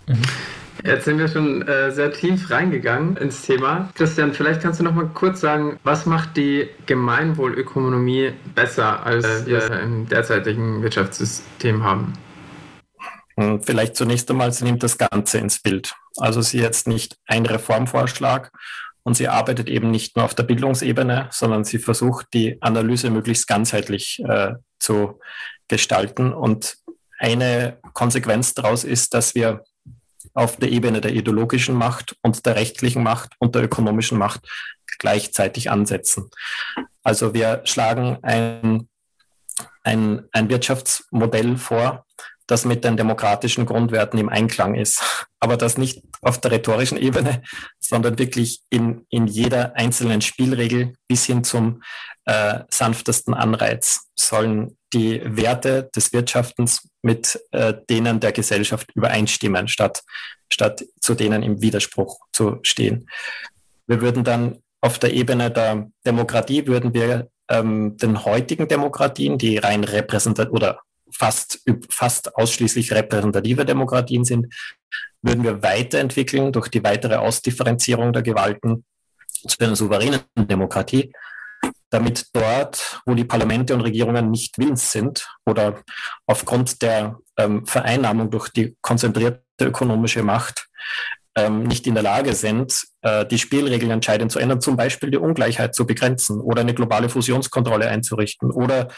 Mhm. 0.08 0.22
Jetzt 0.84 1.06
sind 1.06 1.18
wir 1.18 1.28
schon 1.28 1.62
äh, 1.62 1.92
sehr 1.92 2.12
tief 2.12 2.50
reingegangen 2.50 3.16
ins 3.18 3.44
Thema. 3.44 3.89
Christian, 3.96 4.34
vielleicht 4.34 4.62
kannst 4.62 4.80
du 4.80 4.84
noch 4.84 4.94
mal 4.94 5.10
kurz 5.13 5.39
sagen, 5.39 5.80
was 5.84 6.06
macht 6.06 6.36
die 6.36 6.68
Gemeinwohlökonomie 6.88 8.34
besser, 8.54 9.06
als 9.06 9.46
wir 9.46 9.80
im 9.80 10.10
derzeitigen 10.10 10.82
Wirtschaftssystem 10.82 11.84
haben? 11.84 12.13
Hm, 13.38 13.62
vielleicht 13.62 13.96
zunächst 13.96 14.30
einmal, 14.30 14.52
sie 14.52 14.66
nimmt 14.66 14.84
das 14.84 14.98
Ganze 14.98 15.38
ins 15.38 15.60
Bild. 15.60 15.96
Also 16.17 16.41
sie 16.41 16.60
jetzt 16.60 16.88
nicht 16.88 17.17
ein 17.26 17.45
Reformvorschlag 17.45 18.52
und 19.04 19.15
sie 19.15 19.28
arbeitet 19.28 19.69
eben 19.69 19.91
nicht 19.91 20.15
nur 20.15 20.26
auf 20.26 20.36
der 20.36 20.43
Bildungsebene, 20.43 21.28
sondern 21.32 21.63
sie 21.63 21.80
versucht, 21.80 22.28
die 22.34 22.62
Analyse 22.62 23.10
möglichst 23.10 23.47
ganzheitlich 23.47 24.21
äh, 24.28 24.54
zu 24.80 25.19
gestalten. 25.67 26.34
Und 26.34 26.78
eine 27.19 27.78
Konsequenz 27.93 28.54
daraus 28.54 28.84
ist, 28.84 29.13
dass 29.13 29.36
wir 29.36 29.63
auf 30.34 30.58
der 30.58 30.71
Ebene 30.71 31.02
der 31.02 31.13
ideologischen 31.13 31.76
Macht 31.76 32.15
und 32.21 32.45
der 32.45 32.56
rechtlichen 32.56 33.04
Macht 33.04 33.34
und 33.39 33.56
der 33.56 33.63
ökonomischen 33.63 34.17
Macht 34.17 34.47
gleichzeitig 34.99 35.69
ansetzen. 35.69 36.30
Also 37.04 37.34
wir 37.34 37.62
schlagen 37.65 38.17
ein, 38.21 38.88
ein, 39.84 40.26
ein 40.32 40.49
Wirtschaftsmodell 40.49 41.58
vor, 41.58 42.06
das 42.54 42.66
mit 42.66 42.84
den 42.84 42.98
demokratischen 42.98 43.66
Grundwerten 43.66 44.20
im 44.20 44.30
Einklang 44.30 44.76
ist. 44.76 45.02
Aber 45.39 45.58
das 45.58 45.76
nicht 45.76 46.04
auf 46.22 46.39
der 46.39 46.52
rhetorischen 46.52 47.00
Ebene, 47.00 47.42
sondern 47.80 48.20
wirklich 48.20 48.62
in, 48.70 49.08
in 49.10 49.26
jeder 49.26 49.76
einzelnen 49.76 50.22
Spielregel 50.22 50.94
bis 51.08 51.26
hin 51.26 51.44
zum 51.44 51.82
äh, 52.26 52.60
sanftesten 52.70 53.34
Anreiz 53.34 54.12
sollen 54.16 54.78
die 54.94 55.20
Werte 55.26 55.89
des 55.96 56.13
Wirtschaftens 56.13 56.88
mit 57.02 57.42
äh, 57.50 57.74
denen 57.89 58.20
der 58.20 58.32
Gesellschaft 58.32 58.92
übereinstimmen, 58.94 59.68
statt, 59.68 60.04
statt 60.52 60.86
zu 61.02 61.16
denen 61.16 61.42
im 61.42 61.60
Widerspruch 61.60 62.20
zu 62.32 62.60
stehen. 62.62 63.10
Wir 63.88 64.00
würden 64.00 64.24
dann 64.24 64.60
auf 64.80 65.00
der 65.00 65.12
Ebene 65.13 65.50
der 65.50 65.89
Demokratie 66.06 66.68
würden 66.68 66.94
wir 66.94 67.30
ähm, 67.50 67.98
den 67.98 68.26
heutigen 68.26 68.68
Demokratien, 68.68 69.39
die 69.39 69.58
rein 69.58 69.84
repräsentativ 69.84 70.54
oder 70.54 70.82
fast, 71.15 71.63
fast 71.89 72.36
ausschließlich 72.36 72.91
repräsentative 72.91 73.65
Demokratien 73.65 74.23
sind, 74.26 74.54
würden 75.21 75.43
wir 75.43 75.63
weiterentwickeln 75.63 76.52
durch 76.52 76.67
die 76.67 76.84
weitere 76.84 77.15
Ausdifferenzierung 77.15 78.13
der 78.13 78.23
Gewalten 78.23 78.86
zu 79.47 79.58
einer 79.60 79.76
souveränen 79.76 80.21
Demokratie, 80.36 81.13
damit 81.89 82.28
dort, 82.34 83.02
wo 83.06 83.13
die 83.13 83.23
Parlamente 83.23 83.73
und 83.73 83.82
Regierungen 83.82 84.32
nicht 84.32 84.58
willens 84.58 84.91
sind 84.91 85.28
oder 85.45 85.82
aufgrund 86.26 86.82
der 86.82 87.19
ähm, 87.38 87.65
Vereinnahmung 87.65 88.30
durch 88.32 88.49
die 88.49 88.76
konzentrierte 88.82 89.43
ökonomische 89.62 90.23
Macht 90.23 90.67
ähm, 91.36 91.63
nicht 91.63 91.88
in 91.88 91.96
der 91.96 92.04
Lage 92.04 92.34
sind, 92.36 92.86
äh, 93.02 93.26
die 93.26 93.39
Spielregeln 93.39 93.91
entscheidend 93.91 94.32
zu 94.32 94.39
ändern, 94.39 94.62
zum 94.62 94.78
Beispiel 94.78 95.10
die 95.10 95.17
Ungleichheit 95.17 95.74
zu 95.74 95.86
begrenzen 95.86 96.39
oder 96.39 96.62
eine 96.62 96.74
globale 96.74 97.10
Fusionskontrolle 97.10 97.88
einzurichten 97.88 98.52
oder 98.52 98.89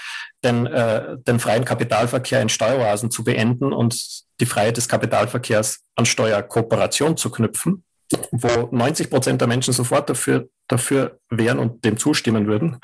den, 0.44 0.66
äh, 0.66 1.18
den 1.20 1.40
freien 1.40 1.66
Kapitalverkehr 1.66 2.42
in 2.42 2.50
Steueroasen 2.50 3.10
zu 3.10 3.24
beenden 3.24 3.72
und 3.72 4.26
die 4.40 4.46
Freiheit 4.46 4.78
des 4.78 4.90
Kapitalverkehrs 4.90 5.84
an 5.96 6.06
Steuerkooperation 6.06 7.16
zu 7.16 7.30
knüpfen, 7.30 7.84
wo 8.32 8.70
90 8.76 9.10
Prozent 9.10 9.42
der 9.42 9.48
Menschen 9.48 9.74
sofort 9.74 10.10
dafür, 10.10 10.50
dafür 10.68 11.20
wären 11.30 11.60
und 11.60 11.86
dem 11.86 11.98
zustimmen 11.98 12.48
würden. 12.48 12.80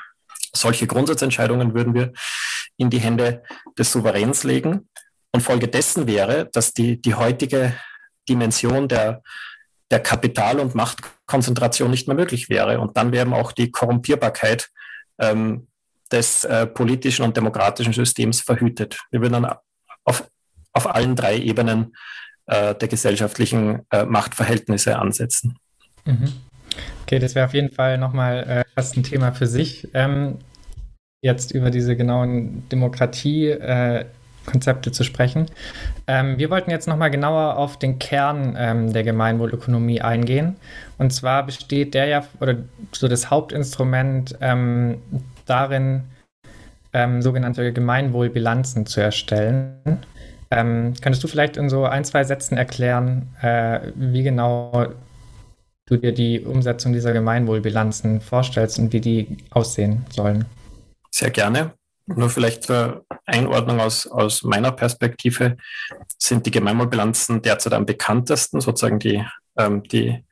Solche 0.54 0.86
Grundsatzentscheidungen 0.86 1.74
würden 1.74 1.94
wir 1.94 2.12
in 2.76 2.90
die 2.90 3.00
Hände 3.00 3.42
des 3.78 3.92
Souveräns 3.92 4.44
legen. 4.44 4.88
Und 5.34 5.40
Folge 5.40 5.68
dessen 5.68 6.06
wäre, 6.06 6.50
dass 6.52 6.74
die, 6.74 7.00
die 7.00 7.14
heutige 7.14 7.74
Dimension 8.28 8.88
der, 8.88 9.22
der 9.90 10.00
Kapital- 10.00 10.60
und 10.60 10.74
Machtkonzentration 10.74 11.90
nicht 11.90 12.08
mehr 12.08 12.16
möglich 12.16 12.48
wäre. 12.48 12.80
Und 12.80 12.96
dann 12.96 13.12
wäre 13.12 13.32
auch 13.34 13.52
die 13.52 13.70
Korrumpierbarkeit 13.70 14.70
ähm, 15.18 15.68
des 16.10 16.44
äh, 16.44 16.66
politischen 16.66 17.24
und 17.24 17.36
demokratischen 17.36 17.92
Systems 17.92 18.40
verhütet. 18.40 18.98
Wir 19.10 19.20
würden 19.20 19.42
dann 19.42 19.54
auf, 20.04 20.28
auf 20.72 20.94
allen 20.94 21.16
drei 21.16 21.38
Ebenen 21.38 21.94
äh, 22.46 22.74
der 22.74 22.88
gesellschaftlichen 22.88 23.82
äh, 23.90 24.04
Machtverhältnisse 24.04 24.98
ansetzen. 24.98 25.56
Mhm. 26.04 26.32
Okay, 27.02 27.18
das 27.18 27.34
wäre 27.34 27.46
auf 27.46 27.54
jeden 27.54 27.70
Fall 27.70 27.98
nochmal 27.98 28.44
äh, 28.44 28.64
fast 28.74 28.96
ein 28.96 29.02
Thema 29.02 29.32
für 29.32 29.46
sich. 29.46 29.88
Ähm, 29.94 30.38
jetzt 31.22 31.52
über 31.52 31.70
diese 31.70 31.96
genauen 31.96 32.68
Demokratie 32.68 33.48
äh, 33.48 34.06
Konzepte 34.46 34.92
zu 34.92 35.04
sprechen. 35.04 35.46
Ähm, 36.06 36.38
wir 36.38 36.50
wollten 36.50 36.70
jetzt 36.70 36.88
nochmal 36.88 37.10
genauer 37.10 37.56
auf 37.56 37.78
den 37.78 37.98
Kern 37.98 38.56
ähm, 38.58 38.92
der 38.92 39.02
Gemeinwohlökonomie 39.02 40.00
eingehen. 40.00 40.56
Und 40.98 41.12
zwar 41.12 41.44
besteht 41.44 41.94
der 41.94 42.06
ja, 42.06 42.24
oder 42.40 42.56
so 42.92 43.08
das 43.08 43.30
Hauptinstrument 43.30 44.36
ähm, 44.40 44.98
darin, 45.46 46.04
ähm, 46.92 47.22
sogenannte 47.22 47.72
Gemeinwohlbilanzen 47.72 48.86
zu 48.86 49.00
erstellen. 49.00 50.04
Ähm, 50.50 50.92
könntest 51.00 51.24
du 51.24 51.28
vielleicht 51.28 51.56
in 51.56 51.70
so 51.70 51.84
ein, 51.84 52.04
zwei 52.04 52.24
Sätzen 52.24 52.58
erklären, 52.58 53.28
äh, 53.40 53.80
wie 53.94 54.22
genau 54.22 54.86
du 55.86 55.96
dir 55.96 56.12
die 56.12 56.40
Umsetzung 56.40 56.92
dieser 56.92 57.12
Gemeinwohlbilanzen 57.12 58.20
vorstellst 58.20 58.78
und 58.78 58.92
wie 58.92 59.00
die 59.00 59.38
aussehen 59.50 60.04
sollen? 60.10 60.44
Sehr 61.10 61.30
gerne. 61.30 61.72
Nur 62.06 62.30
vielleicht 62.30 62.64
zur 62.64 63.04
Einordnung 63.26 63.80
aus, 63.80 64.06
aus 64.06 64.42
meiner 64.42 64.72
Perspektive. 64.72 65.56
Sind 66.18 66.46
die 66.46 66.50
Gemeinwohlbilanzen 66.50 67.42
derzeit 67.42 67.72
am 67.74 67.86
bekanntesten, 67.86 68.60
sozusagen 68.60 68.98
die, 68.98 69.24
ähm, 69.56 69.82
die, 69.84 70.24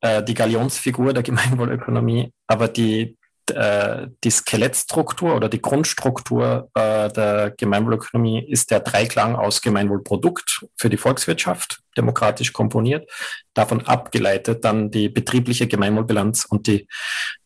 äh, 0.00 0.22
die 0.22 0.34
Galionsfigur 0.34 1.12
der 1.12 1.22
Gemeinwohlökonomie, 1.22 2.32
aber 2.46 2.68
die, 2.68 3.16
äh, 3.52 4.08
die 4.24 4.30
Skelettstruktur 4.30 5.36
oder 5.36 5.48
die 5.48 5.60
Grundstruktur 5.60 6.70
äh, 6.74 7.10
der 7.12 7.54
Gemeinwohlökonomie 7.56 8.44
ist 8.44 8.70
der 8.70 8.80
Dreiklang 8.80 9.36
aus 9.36 9.60
Gemeinwohlprodukt 9.60 10.66
für 10.76 10.88
die 10.88 10.96
Volkswirtschaft, 10.96 11.80
demokratisch 11.96 12.52
komponiert, 12.52 13.08
davon 13.54 13.86
abgeleitet 13.86 14.64
dann 14.64 14.90
die 14.90 15.08
betriebliche 15.08 15.68
Gemeinwohlbilanz 15.68 16.46
und 16.46 16.66
die 16.66 16.88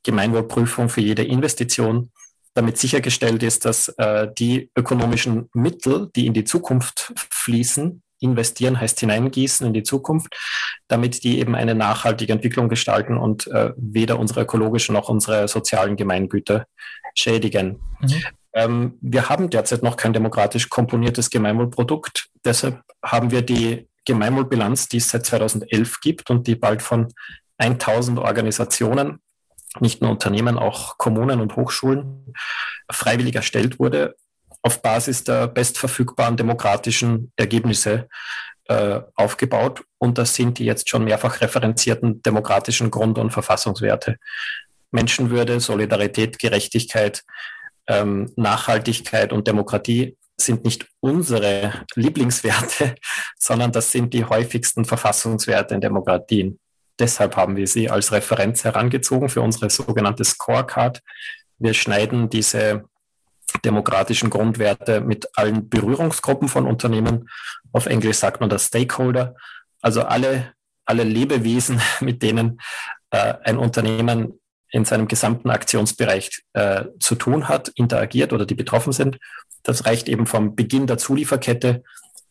Gemeinwohlprüfung 0.05 0.89
für 0.89 1.03
jede 1.03 1.25
Investition 1.25 2.11
damit 2.55 2.79
sichergestellt 2.79 3.43
ist, 3.43 3.65
dass 3.65 3.89
äh, 3.91 4.29
die 4.39 4.71
ökonomischen 4.77 5.49
Mittel, 5.55 6.11
die 6.17 6.27
in 6.27 6.35
die 6.35 6.45
Zukunft 6.45 7.13
fließen, 7.31 8.03
investieren 8.21 8.79
heißt 8.79 9.01
hineingießen 9.01 9.67
in 9.67 9.73
die 9.73 9.83
Zukunft, 9.83 10.37
damit 10.89 11.25
die 11.25 11.39
eben 11.39 11.55
eine 11.55 11.75
nachhaltige 11.75 12.33
Entwicklung 12.33 12.69
gestalten 12.69 13.17
und 13.17 13.47
äh, 13.49 13.73
weder 13.77 14.19
unsere 14.19 14.43
ökologischen 14.43 14.93
noch 14.93 15.09
unsere 15.09 15.49
sozialen 15.49 15.97
Gemeingüter 15.97 16.67
schädigen. 17.15 17.81
Mhm. 18.01 18.25
Ähm, 18.53 18.99
wir 19.01 19.29
haben 19.29 19.49
derzeit 19.49 19.83
noch 19.83 19.97
kein 19.97 20.13
demokratisch 20.13 20.69
komponiertes 20.69 21.31
Gemeinwohlprodukt. 21.31 22.29
Deshalb 22.45 22.83
haben 23.03 23.31
wir 23.31 23.43
die 23.43 23.89
Gemeinwohlbilanz, 24.07 24.89
die 24.89 24.99
es 24.99 25.11
seit 25.11 25.25
2011 25.27 26.01
gibt 26.01 26.31
und 26.31 26.47
die 26.47 26.57
bald 26.57 26.83
von 26.83 27.09
1000 27.59 28.19
Organisationen 28.19 29.21
nicht 29.79 30.03
nur 30.03 30.11
Unternehmen, 30.11 30.59
auch 30.59 30.99
Kommunen 30.99 31.41
und 31.41 31.57
Hochschulen 31.57 32.35
freiwillig 32.91 33.37
erstellt 33.37 33.79
wurde, 33.79 34.17
auf 34.63 34.83
Basis 34.83 35.25
der 35.25 35.47
bestverfügbaren 35.47 36.37
demokratischen 36.37 37.33
Ergebnisse 37.37 38.09
äh, 38.69 39.01
aufgebaut. 39.15 39.85
Und 39.99 40.19
das 40.19 40.35
sind 40.35 40.59
die 40.59 40.65
jetzt 40.65 40.89
schon 40.89 41.05
mehrfach 41.05 41.41
referenzierten 41.41 42.23
demokratischen 42.23 42.91
Grund- 42.91 43.19
und 43.19 43.31
Verfassungswerte. 43.31 44.17
Menschenwürde, 44.91 45.61
Solidarität, 45.61 46.39
Gerechtigkeit, 46.39 47.23
ähm, 47.87 48.33
Nachhaltigkeit 48.37 49.33
und 49.33 49.47
Demokratie 49.47 50.17
sind 50.37 50.65
nicht 50.65 50.87
unsere 51.01 51.73
Lieblingswerte, 51.95 52.95
sondern 53.39 53.73
das 53.73 53.93
sind 53.93 54.13
die 54.15 54.25
häufigsten 54.25 54.85
Verfassungswerte 54.85 55.75
in 55.75 55.81
Demokratien. 55.81 56.59
Deshalb 57.01 57.37
haben 57.37 57.57
wir 57.57 57.67
sie 57.67 57.91
als 57.91 58.13
Referenz 58.13 58.65
herangezogen 58.65 59.29
für 59.29 59.41
unsere 59.41 59.71
sogenannte 59.71 60.25
Scorecard. 60.25 61.03
Wir 61.59 61.75
schneiden 61.75 62.31
diese 62.31 62.85
demokratischen 63.65 64.31
Grundwerte 64.31 65.01
mit 65.01 65.29
allen 65.37 65.69
Berührungsgruppen 65.69 66.49
von 66.49 66.67
Unternehmen. 66.67 67.29
Auf 67.73 67.87
Englisch 67.87 68.19
sagt 68.19 68.41
man 68.41 68.51
das 68.51 68.67
Stakeholder. 68.67 69.35
Also 69.81 70.03
alle, 70.03 70.53
alle 70.85 71.05
Lebewesen, 71.05 71.81
mit 72.01 72.23
denen 72.23 72.61
äh, 73.11 73.35
ein 73.45 73.59
Unternehmen 73.59 74.41
in 74.73 74.85
seinem 74.85 75.09
gesamten 75.09 75.51
Aktionsbereich 75.51 76.45
äh, 76.53 76.85
zu 77.01 77.17
tun 77.17 77.49
hat, 77.49 77.69
interagiert 77.75 78.33
oder 78.33 78.47
die 78.47 78.55
betroffen 78.55 78.93
sind. 78.93 79.19
Das 79.65 79.85
reicht 79.85 80.09
eben 80.09 80.27
vom 80.27 80.55
Beginn 80.55 80.87
der 80.87 80.99
Zulieferkette 80.99 81.83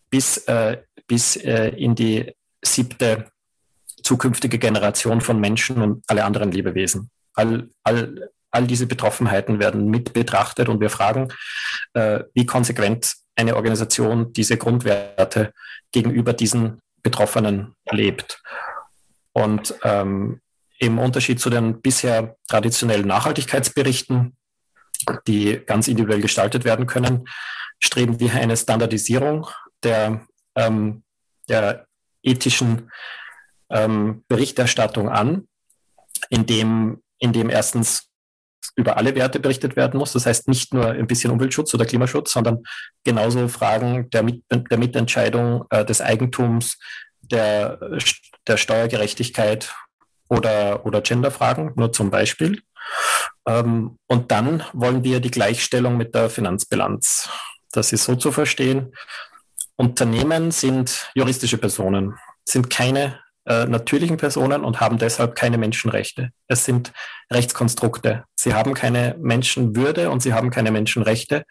bis, 0.09 0.37
äh, 0.47 0.77
bis 1.05 1.35
äh, 1.35 1.69
in 1.69 1.95
die 1.95 2.33
siebte 2.63 3.25
zukünftige 4.09 4.57
Generation 4.57 5.21
von 5.21 5.39
Menschen 5.39 5.83
und 5.83 6.03
alle 6.07 6.25
anderen 6.25 6.51
Lebewesen. 6.51 7.11
All, 7.35 7.69
all, 7.83 8.31
all 8.49 8.65
diese 8.65 8.87
Betroffenheiten 8.87 9.59
werden 9.59 9.87
mit 9.87 10.13
betrachtet 10.13 10.67
und 10.67 10.81
wir 10.81 10.89
fragen, 10.89 11.27
äh, 11.93 12.21
wie 12.33 12.47
konsequent 12.47 13.13
eine 13.35 13.55
Organisation 13.55 14.33
diese 14.33 14.57
Grundwerte 14.57 15.53
gegenüber 15.91 16.33
diesen 16.33 16.81
Betroffenen 17.03 17.75
lebt. 17.91 18.41
Und 19.33 19.75
ähm, 19.83 20.41
im 20.79 20.97
Unterschied 20.97 21.39
zu 21.39 21.51
den 21.51 21.79
bisher 21.79 22.35
traditionellen 22.47 23.05
Nachhaltigkeitsberichten, 23.05 24.35
die 25.27 25.61
ganz 25.67 25.87
individuell 25.87 26.21
gestaltet 26.21 26.65
werden 26.65 26.87
können, 26.87 27.29
streben 27.79 28.19
wir 28.19 28.33
eine 28.33 28.57
Standardisierung 28.57 29.47
der, 29.83 30.25
ähm, 30.55 31.03
der 31.47 31.85
ethischen 32.23 32.89
ähm, 33.69 34.23
Berichterstattung 34.27 35.09
an, 35.09 35.47
indem, 36.29 37.01
indem 37.19 37.49
erstens 37.49 38.09
über 38.75 38.97
alle 38.97 39.15
Werte 39.15 39.39
berichtet 39.39 39.75
werden 39.75 39.97
muss. 39.97 40.13
Das 40.13 40.25
heißt 40.25 40.47
nicht 40.47 40.73
nur 40.73 40.91
ein 40.91 41.07
bisschen 41.07 41.31
Umweltschutz 41.31 41.73
oder 41.73 41.85
Klimaschutz, 41.85 42.31
sondern 42.31 42.63
genauso 43.03 43.47
Fragen 43.47 44.09
der, 44.09 44.23
Mit 44.23 44.43
der 44.49 44.77
Mitentscheidung, 44.77 45.65
äh, 45.69 45.85
des 45.85 46.01
Eigentums, 46.01 46.77
der, 47.21 47.79
der 48.47 48.57
Steuergerechtigkeit 48.57 49.73
oder, 50.29 50.85
oder 50.85 51.01
Genderfragen, 51.01 51.73
nur 51.75 51.91
zum 51.91 52.09
Beispiel. 52.09 52.61
Ähm, 53.45 53.97
und 54.07 54.31
dann 54.31 54.63
wollen 54.73 55.03
wir 55.03 55.19
die 55.19 55.31
Gleichstellung 55.31 55.97
mit 55.97 56.15
der 56.15 56.29
Finanzbilanz. 56.29 57.29
Das 57.71 57.93
ist 57.93 58.05
so 58.05 58.15
zu 58.15 58.31
verstehen. 58.31 58.93
Unternehmen 59.75 60.51
sind 60.51 61.11
juristische 61.15 61.57
Personen, 61.57 62.17
sind 62.45 62.69
keine 62.69 63.19
äh, 63.49 63.65
natürlichen 63.65 64.17
Personen 64.17 64.63
und 64.63 64.79
haben 64.79 64.99
deshalb 64.99 65.33
keine 65.33 65.57
Menschenrechte. 65.57 66.29
Es 66.47 66.65
sind 66.65 66.93
Rechtskonstrukte. 67.31 68.25
Sie 68.35 68.53
haben 68.53 68.75
keine 68.75 69.15
Menschenwürde 69.19 70.11
und 70.11 70.21
sie 70.21 70.33
haben 70.33 70.51
keine 70.51 70.69
Menschenrechte. 70.69 71.45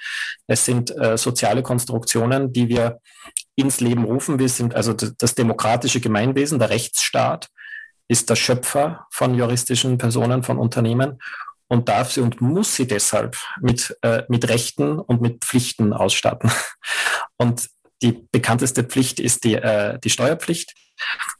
Es 0.46 0.64
sind 0.64 0.96
äh, 0.96 1.18
soziale 1.18 1.64
Konstruktionen, 1.64 2.52
die 2.52 2.68
wir 2.68 3.00
ins 3.56 3.80
Leben 3.80 4.04
rufen. 4.04 4.38
Wir 4.38 4.48
sind 4.48 4.76
also 4.76 4.92
das 4.92 5.34
demokratische 5.34 5.98
Gemeinwesen, 5.98 6.60
der 6.60 6.70
Rechtsstaat 6.70 7.48
ist 8.06 8.30
der 8.30 8.36
Schöpfer 8.36 9.06
von 9.10 9.34
juristischen 9.34 9.98
Personen, 9.98 10.44
von 10.44 10.56
Unternehmen 10.56 11.18
und 11.66 11.88
darf 11.88 12.12
sie 12.12 12.20
und 12.20 12.40
muss 12.40 12.76
sie 12.76 12.86
deshalb 12.86 13.36
mit, 13.60 13.98
äh, 14.02 14.22
mit 14.28 14.48
Rechten 14.48 15.00
und 15.00 15.20
mit 15.20 15.44
Pflichten 15.44 15.92
ausstatten. 15.92 16.50
Und 17.40 17.68
die 18.02 18.26
bekannteste 18.32 18.82
Pflicht 18.82 19.20
ist 19.20 19.44
die, 19.44 19.54
äh, 19.54 19.98
die 20.00 20.10
Steuerpflicht 20.10 20.74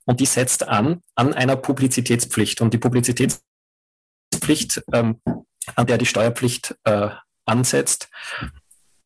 und 0.09 0.21
die 0.21 0.27
setzt 0.27 0.67
an 0.67 1.03
an 1.17 1.35
einer 1.35 1.57
Publizitätspflicht. 1.57 2.63
Und 2.63 2.73
die 2.73 2.79
Publizitätspflicht, 2.79 4.83
ähm, 4.91 5.21
an 5.77 5.87
der 5.87 5.99
die 5.99 6.07
Steuerpflicht 6.07 6.75
äh, 6.85 7.11
ansetzt, 7.45 8.09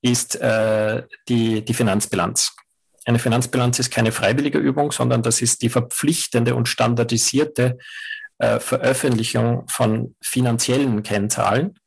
ist 0.01 0.37
äh, 0.37 1.03
die, 1.29 1.65
die 1.65 1.75
Finanzbilanz. 1.75 2.55
Eine 3.05 3.19
Finanzbilanz 3.19 3.81
ist 3.81 3.91
keine 3.91 4.13
freiwillige 4.13 4.59
Übung, 4.59 4.93
sondern 4.93 5.25
das 5.25 5.43
ist 5.43 5.63
die 5.63 5.71
verpflichtende 5.71 6.55
und 6.55 6.69
standardisierte 6.69 7.79
äh, 8.39 8.61
Veröffentlichung 8.61 9.67
von 9.67 10.15
finanziellen 10.23 11.03
Kennzahlen. 11.03 11.81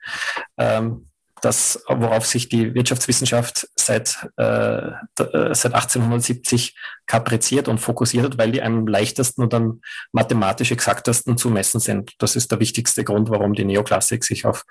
Ähm, 0.58 1.05
das, 1.42 1.84
worauf 1.88 2.26
sich 2.26 2.50
die 2.50 2.74
Wirtschaftswissenschaft 2.74 3.68
seit, 3.76 4.30
äh, 4.38 4.88
äh 4.88 5.54
seit 5.54 5.74
1870 5.74 6.76
kapriziert 7.06 7.68
und 7.68 7.80
fokussiert 7.80 8.26
hat, 8.26 8.38
weil 8.38 8.52
die 8.52 8.64
am 8.64 8.88
leichtesten 8.88 9.44
und 9.44 9.54
am 9.54 9.82
mathematisch 10.12 10.72
exaktesten 10.72 11.38
zu 11.38 11.50
messen 11.50 11.80
sind. 11.80 12.14
Das 12.20 12.36
ist 12.36 12.52
der 12.52 12.60
wichtigste 12.60 13.04
Grund, 13.04 13.30
warum 13.30 13.54
die 13.54 13.66
Neoklassik 13.66 14.24
sich 14.24 14.46
auf, 14.46 14.64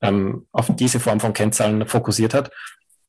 ähm, 0.00 0.46
auf 0.52 0.70
diese 0.74 1.00
Form 1.00 1.20
von 1.20 1.32
Kennzahlen 1.32 1.86
fokussiert 1.86 2.34
hat. 2.34 2.50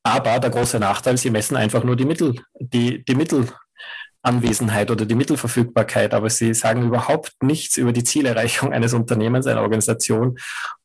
Aber 0.03 0.39
der 0.39 0.49
große 0.49 0.79
Nachteil, 0.79 1.17
sie 1.17 1.29
messen 1.29 1.57
einfach 1.57 1.83
nur 1.83 1.95
die 1.95 2.05
Mittel, 2.05 2.35
die, 2.59 3.03
die 3.03 3.15
Mittelanwesenheit 3.15 4.89
oder 4.89 5.05
die 5.05 5.15
Mittelverfügbarkeit, 5.15 6.13
aber 6.13 6.29
sie 6.29 6.53
sagen 6.53 6.83
überhaupt 6.83 7.33
nichts 7.41 7.77
über 7.77 7.91
die 7.91 8.03
Zielerreichung 8.05 8.73
eines 8.73 8.93
Unternehmens, 8.93 9.47
einer 9.47 9.61
Organisation 9.61 10.37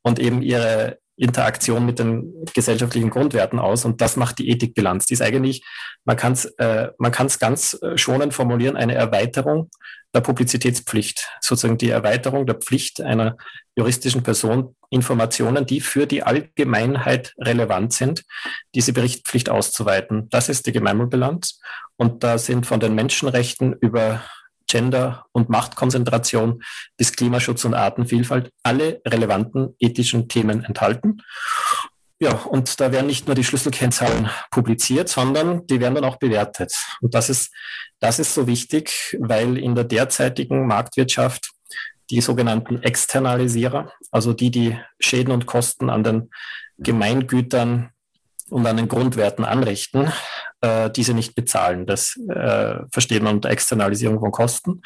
und 0.03 0.19
eben 0.19 0.43
ihre 0.43 0.99
Interaktion 1.17 1.85
mit 1.85 1.99
den 1.99 2.33
gesellschaftlichen 2.55 3.11
Grundwerten 3.11 3.59
aus. 3.59 3.85
Und 3.85 4.01
das 4.01 4.17
macht 4.17 4.39
die 4.39 4.51
Ethikbilanz. 4.51 5.07
Die 5.07 5.15
ist 5.15 5.23
eigentlich, 5.23 5.65
man 6.05 6.17
kann 6.17 6.33
es 6.33 6.47
äh, 6.57 6.91
man 6.99 7.13
kann's 7.13 7.39
ganz 7.39 7.79
äh, 7.83 7.97
schonend 7.99 8.35
formulieren, 8.35 8.77
eine 8.77 8.95
Erweiterung 8.95 9.71
der 10.15 10.21
Publizitätspflicht, 10.21 11.29
sozusagen 11.41 11.79
die 11.79 11.91
Erweiterung 11.91 12.47
der 12.47 12.57
Pflicht 12.57 13.01
einer 13.01 13.37
juristischen 13.77 14.23
Person, 14.23 14.77
Informationen, 14.91 15.65
die 15.65 15.81
für 15.81 16.07
die 16.07 16.23
Allgemeinheit 16.23 17.35
relevant 17.39 17.95
sind, 17.95 18.25
diese 18.75 18.93
Berichtspflicht 18.93 19.49
auszuweiten. 19.49 20.29
Das 20.29 20.51
ist 20.51 20.67
die 20.67 20.73
Gemeinwohlbilanz. 20.73 21.61
Und 21.97 22.25
da 22.25 22.37
sind 22.37 22.67
von 22.67 22.81
den 22.81 22.95
Menschenrechten 22.95 23.73
über 23.81 24.23
Gender 24.73 25.27
und 25.33 25.51
Machtkonzentration 25.51 26.63
bis 26.97 27.13
Klimaschutz 27.13 27.67
und 27.67 27.75
Artenvielfalt 27.75 28.51
alle 28.63 29.03
relevanten 29.07 29.77
ethischen 29.79 30.29
Themen 30.29 30.65
enthalten. 30.65 31.19
Ja, 32.19 32.33
und 32.33 32.81
da 32.81 32.91
werden 32.91 33.07
nicht 33.07 33.27
nur 33.27 33.35
die 33.35 33.45
Schlüsselkennzahlen 33.45 34.31
publiziert, 34.51 35.11
sondern 35.11 35.67
die 35.67 35.79
werden 35.81 35.97
dann 35.97 36.05
auch 36.05 36.17
bewertet. 36.17 36.73
Und 37.03 37.15
das 37.15 37.29
ist, 37.29 37.53
das 38.01 38.19
ist 38.19 38.33
so 38.33 38.47
wichtig, 38.47 39.17
weil 39.21 39.59
in 39.59 39.75
der 39.75 39.85
derzeitigen 39.85 40.67
Marktwirtschaft 40.67 41.51
die 42.11 42.23
sogenannten 42.23 42.83
Externalisierer, 42.83 43.93
also 44.11 44.33
die, 44.33 44.51
die 44.51 44.79
Schäden 45.01 45.33
und 45.35 45.45
Kosten 45.45 45.91
an 45.91 46.03
den 46.03 46.31
Gemeingütern 46.79 47.91
und 48.53 48.67
an 48.67 48.77
den 48.77 48.89
Grundwerten 48.89 49.45
anrichten, 49.45 50.13
äh, 50.61 50.91
diese 50.91 51.15
nicht 51.15 51.35
bezahlen. 51.35 51.87
Das 51.87 52.17
äh, 52.29 52.77
versteht 52.93 53.23
man 53.23 53.37
unter 53.37 53.51
Externalisierung 53.51 54.21
von 54.21 54.31
Kosten. 54.31 54.83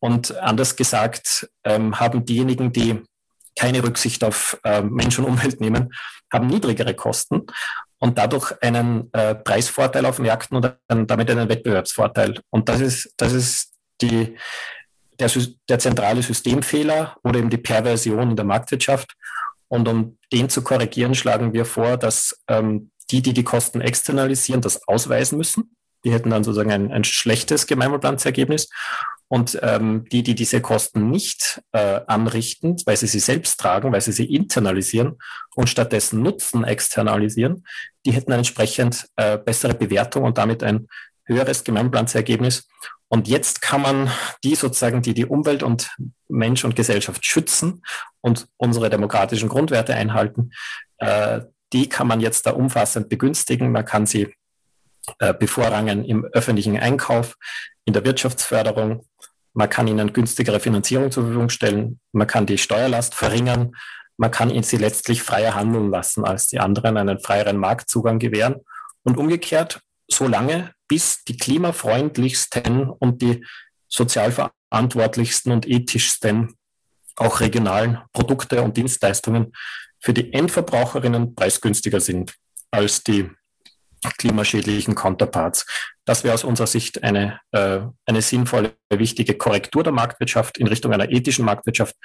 Und 0.00 0.36
anders 0.38 0.76
gesagt, 0.76 1.48
ähm, 1.64 1.98
haben 1.98 2.24
diejenigen, 2.24 2.72
die 2.72 3.02
keine 3.58 3.82
Rücksicht 3.82 4.22
auf 4.22 4.58
äh, 4.64 4.82
Mensch 4.82 5.18
und 5.18 5.24
Umwelt 5.24 5.60
nehmen, 5.60 5.92
haben 6.32 6.46
niedrigere 6.46 6.94
Kosten 6.94 7.46
und 7.98 8.18
dadurch 8.18 8.52
einen 8.62 9.12
äh, 9.12 9.34
Preisvorteil 9.34 10.06
auf 10.06 10.18
Märkten 10.18 10.56
und 10.56 10.76
einen, 10.88 11.06
damit 11.06 11.30
einen 11.30 11.48
Wettbewerbsvorteil. 11.48 12.40
Und 12.50 12.68
das 12.68 12.80
ist, 12.80 13.12
das 13.16 13.32
ist 13.32 13.72
die, 14.00 14.36
der, 15.18 15.30
der 15.68 15.78
zentrale 15.78 16.22
Systemfehler 16.22 17.16
oder 17.24 17.38
eben 17.38 17.50
die 17.50 17.58
Perversion 17.58 18.30
in 18.30 18.36
der 18.36 18.44
Marktwirtschaft. 18.44 19.14
Und 19.68 19.88
um 19.88 20.18
den 20.32 20.48
zu 20.48 20.62
korrigieren, 20.62 21.14
schlagen 21.14 21.52
wir 21.52 21.64
vor, 21.64 21.96
dass 21.96 22.40
ähm, 22.48 22.90
die, 23.10 23.22
die 23.22 23.34
die 23.34 23.44
Kosten 23.44 23.80
externalisieren, 23.80 24.60
das 24.60 24.86
ausweisen 24.88 25.38
müssen. 25.38 25.76
Die 26.04 26.12
hätten 26.12 26.30
dann 26.30 26.44
sozusagen 26.44 26.72
ein, 26.72 26.92
ein 26.92 27.04
schlechtes 27.04 27.66
Gemeinwohlplansergebnis. 27.66 28.68
Und 29.30 29.58
ähm, 29.62 30.06
die, 30.10 30.22
die 30.22 30.34
diese 30.34 30.62
Kosten 30.62 31.10
nicht 31.10 31.60
äh, 31.72 32.00
anrichten, 32.06 32.76
weil 32.86 32.96
sie 32.96 33.06
sie 33.06 33.18
selbst 33.18 33.60
tragen, 33.60 33.92
weil 33.92 34.00
sie 34.00 34.12
sie 34.12 34.24
internalisieren 34.34 35.18
und 35.54 35.68
stattdessen 35.68 36.22
Nutzen 36.22 36.64
externalisieren, 36.64 37.66
die 38.06 38.12
hätten 38.12 38.32
eine 38.32 38.38
entsprechend 38.38 39.06
äh, 39.16 39.36
bessere 39.36 39.74
Bewertung 39.74 40.24
und 40.24 40.38
damit 40.38 40.62
ein 40.62 40.88
höheres 41.26 41.62
Gemeinplansergebnis. 41.62 42.66
Und 43.08 43.26
jetzt 43.26 43.62
kann 43.62 43.82
man 43.82 44.10
die 44.44 44.54
sozusagen, 44.54 45.02
die 45.02 45.14
die 45.14 45.24
Umwelt 45.24 45.62
und 45.62 45.90
Mensch 46.28 46.64
und 46.64 46.76
Gesellschaft 46.76 47.24
schützen 47.24 47.82
und 48.20 48.48
unsere 48.58 48.90
demokratischen 48.90 49.48
Grundwerte 49.48 49.94
einhalten, 49.94 50.50
äh, 50.98 51.40
die 51.72 51.88
kann 51.88 52.06
man 52.06 52.20
jetzt 52.20 52.46
da 52.46 52.52
umfassend 52.52 53.08
begünstigen. 53.08 53.72
Man 53.72 53.84
kann 53.84 54.06
sie 54.06 54.34
äh, 55.18 55.34
bevorrangen 55.34 56.04
im 56.04 56.24
öffentlichen 56.24 56.78
Einkauf, 56.78 57.36
in 57.84 57.94
der 57.94 58.04
Wirtschaftsförderung. 58.04 59.06
Man 59.54 59.70
kann 59.70 59.88
ihnen 59.88 60.12
günstigere 60.12 60.60
Finanzierung 60.60 61.10
zur 61.10 61.24
Verfügung 61.24 61.48
stellen. 61.48 62.00
Man 62.12 62.26
kann 62.26 62.46
die 62.46 62.58
Steuerlast 62.58 63.14
verringern. 63.14 63.74
Man 64.18 64.30
kann 64.30 64.50
ihnen 64.50 64.62
sie 64.62 64.76
letztlich 64.76 65.22
freier 65.22 65.54
handeln 65.54 65.90
lassen 65.90 66.24
als 66.24 66.48
die 66.48 66.58
anderen, 66.58 66.96
einen 66.96 67.20
freieren 67.20 67.56
Marktzugang 67.56 68.18
gewähren. 68.18 68.56
Und 69.04 69.16
umgekehrt, 69.16 69.80
so 70.08 70.26
lange, 70.26 70.72
bis 70.88 71.24
die 71.24 71.36
klimafreundlichsten 71.36 72.88
und 72.88 73.22
die 73.22 73.44
sozial 73.88 74.32
verantwortlichsten 74.32 75.52
und 75.52 75.68
ethischsten, 75.68 76.56
auch 77.16 77.40
regionalen 77.40 77.98
Produkte 78.12 78.62
und 78.62 78.76
Dienstleistungen 78.76 79.52
für 80.00 80.14
die 80.14 80.32
Endverbraucherinnen 80.32 81.34
preisgünstiger 81.34 82.00
sind 82.00 82.34
als 82.70 83.02
die 83.02 83.30
klimaschädlichen 84.18 84.94
Counterparts. 84.94 85.66
Das 86.04 86.22
wäre 86.22 86.34
aus 86.34 86.44
unserer 86.44 86.66
Sicht 86.68 87.02
eine, 87.02 87.40
äh, 87.50 87.80
eine 88.06 88.22
sinnvolle, 88.22 88.74
wichtige 88.90 89.34
Korrektur 89.34 89.82
der 89.82 89.92
Marktwirtschaft 89.92 90.58
in 90.58 90.68
Richtung 90.68 90.92
einer 90.92 91.10
ethischen 91.10 91.44
Marktwirtschaft 91.44 91.96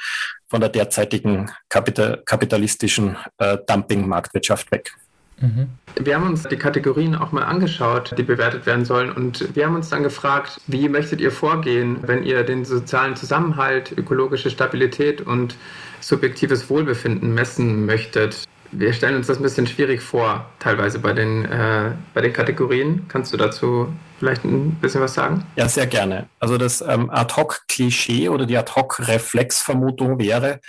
von 0.50 0.60
der 0.60 0.70
derzeitigen 0.70 1.52
Kapital 1.70 2.24
kapitalistischen 2.26 3.18
äh, 3.38 3.58
Dumping-Marktwirtschaft 3.68 4.72
weg. 4.72 4.94
Mhm. 5.40 5.68
Wir 6.00 6.16
haben 6.16 6.28
uns 6.28 6.44
die 6.44 6.58
Kategorien 6.58 7.16
auch 7.16 7.32
mal 7.32 7.44
angeschaut, 7.44 8.16
die 8.18 8.24
bewertet 8.24 8.66
werden 8.66 8.86
sollen. 8.86 9.12
Und 9.12 9.56
wir 9.56 9.66
haben 9.66 9.76
uns 9.76 9.90
dann 9.90 10.04
gefragt, 10.04 10.60
wie 10.68 10.90
möchtet 10.90 11.22
ihr 11.22 11.32
vorgehen, 11.32 11.98
wenn 12.02 12.24
ihr 12.24 12.44
den 12.44 12.66
sozialen 12.66 13.16
Zusammenhalt, 13.16 13.92
ökologische 13.92 14.50
Stabilität 14.50 15.22
und 15.22 15.56
subjektives 16.00 16.70
Wohlbefinden 16.70 17.34
messen 17.34 17.86
möchtet? 17.86 18.48
wir 18.76 18.94
stellen 18.94 19.16
uns 19.16 19.28
das 19.28 19.38
ein 19.38 19.44
bisschen 19.44 19.68
schwierig 19.68 20.02
vor, 20.02 20.46
teilweise 20.60 21.00
bei 21.00 21.14
den, 21.14 21.46
äh, 21.46 21.92
bei 22.14 22.22
den 22.22 22.34
Kategorien. 22.34 23.06
Kannst 23.08 23.32
du 23.34 23.38
dazu 23.38 23.94
vielleicht 24.20 24.44
ein 24.44 24.76
bisschen 24.76 25.02
was 25.02 25.14
sagen? 25.14 25.46
Ja, 25.56 25.68
sehr 25.70 25.88
gerne. 25.88 26.28
Also 26.40 26.58
das 26.58 26.82
ähm, 26.82 27.10
Ad-Hoc-Klischee 27.10 28.30
oder 28.30 28.46
die 28.46 28.58
Ad-Hoc-Reflexvermutung 28.58 30.20
wäre, 30.20 30.60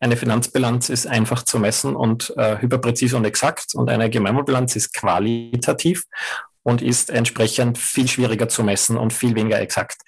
eine 0.00 0.16
Finanzbilanz 0.16 0.88
ist 0.88 1.06
einfach 1.06 1.42
zu 1.42 1.58
messen 1.58 1.96
und 1.96 2.32
äh, 2.36 2.58
hyperpräzise 2.60 3.16
und 3.16 3.24
exakt 3.24 3.74
und 3.74 3.90
eine 3.90 4.10
Gemeinwohlbilanz 4.10 4.76
ist 4.76 4.94
qualitativ 4.94 6.04
und 6.62 6.82
ist 6.82 7.10
entsprechend 7.10 7.78
viel 7.78 8.08
schwieriger 8.08 8.48
zu 8.48 8.62
messen 8.62 8.96
und 8.96 9.12
viel 9.12 9.34
weniger 9.34 9.60
exakt. 9.60 10.02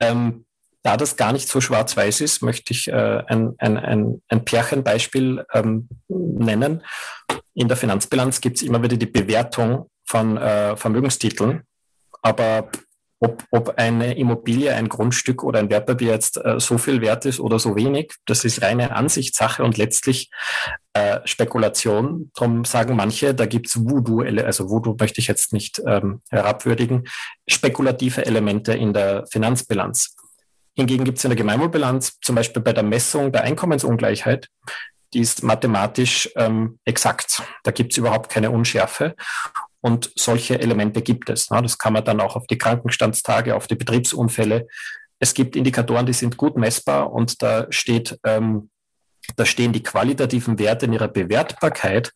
Ähm, 0.00 0.44
da 0.82 0.96
das 0.96 1.16
gar 1.16 1.32
nicht 1.32 1.48
so 1.48 1.60
schwarz-weiß 1.60 2.22
ist, 2.22 2.42
möchte 2.42 2.72
ich 2.72 2.88
äh, 2.88 3.22
ein, 3.26 3.54
ein, 3.58 3.76
ein, 3.76 4.22
ein 4.28 4.44
Pärchenbeispiel 4.44 5.44
ähm, 5.52 5.88
nennen. 6.08 6.82
In 7.54 7.68
der 7.68 7.76
Finanzbilanz 7.76 8.40
gibt 8.40 8.56
es 8.56 8.62
immer 8.62 8.82
wieder 8.82 8.96
die 8.96 9.06
Bewertung 9.06 9.90
von 10.06 10.38
äh, 10.38 10.76
Vermögenstiteln, 10.76 11.64
aber 12.22 12.70
ob, 13.20 13.44
ob 13.50 13.78
eine 13.78 14.16
Immobilie, 14.16 14.74
ein 14.74 14.88
Grundstück 14.88 15.44
oder 15.44 15.58
ein 15.58 15.70
Wertpapier 15.70 16.10
jetzt 16.10 16.38
äh, 16.38 16.58
so 16.58 16.78
viel 16.78 17.00
wert 17.02 17.26
ist 17.26 17.38
oder 17.38 17.58
so 17.58 17.76
wenig, 17.76 18.14
das 18.24 18.44
ist 18.44 18.62
reine 18.62 18.96
Ansichtssache 18.96 19.62
und 19.62 19.76
letztlich 19.76 20.30
äh, 20.94 21.20
Spekulation. 21.24 22.30
Darum 22.34 22.64
sagen 22.64 22.96
manche, 22.96 23.34
da 23.34 23.44
gibt's 23.44 23.78
Voodoo, 23.78 24.22
also 24.22 24.70
Voodoo 24.70 24.96
möchte 24.98 25.20
ich 25.20 25.26
jetzt 25.26 25.52
nicht 25.52 25.80
ähm, 25.86 26.22
herabwürdigen, 26.30 27.06
spekulative 27.46 28.24
Elemente 28.24 28.72
in 28.72 28.94
der 28.94 29.26
Finanzbilanz. 29.30 30.16
Hingegen 30.74 31.04
gibt 31.04 31.18
es 31.18 31.24
in 31.24 31.30
der 31.30 31.36
Gemeinwohlbilanz 31.36 32.18
zum 32.20 32.36
Beispiel 32.36 32.62
bei 32.62 32.72
der 32.72 32.84
Messung 32.84 33.32
der 33.32 33.42
Einkommensungleichheit, 33.42 34.48
die 35.12 35.20
ist 35.20 35.42
mathematisch 35.42 36.30
ähm, 36.36 36.78
exakt. 36.84 37.42
Da 37.64 37.70
gibt 37.70 37.92
es 37.92 37.98
überhaupt 37.98 38.30
keine 38.30 38.50
Unschärfe. 38.50 39.14
Und 39.82 40.12
solche 40.16 40.60
Elemente 40.60 41.02
gibt 41.02 41.30
es. 41.30 41.50
Ne? 41.50 41.62
Das 41.62 41.78
kann 41.78 41.92
man 41.92 42.04
dann 42.04 42.20
auch 42.20 42.36
auf 42.36 42.46
die 42.46 42.58
Krankenstandstage, 42.58 43.54
auf 43.54 43.66
die 43.66 43.76
Betriebsunfälle. 43.76 44.66
Es 45.18 45.34
gibt 45.34 45.56
Indikatoren, 45.56 46.06
die 46.06 46.12
sind 46.12 46.36
gut 46.36 46.56
messbar 46.56 47.12
und 47.12 47.42
da 47.42 47.66
steht, 47.70 48.18
ähm, 48.24 48.70
da 49.36 49.44
stehen 49.44 49.72
die 49.72 49.82
qualitativen 49.82 50.58
Werte 50.58 50.86
in 50.86 50.92
ihrer 50.92 51.08
Bewertbarkeit 51.08 52.12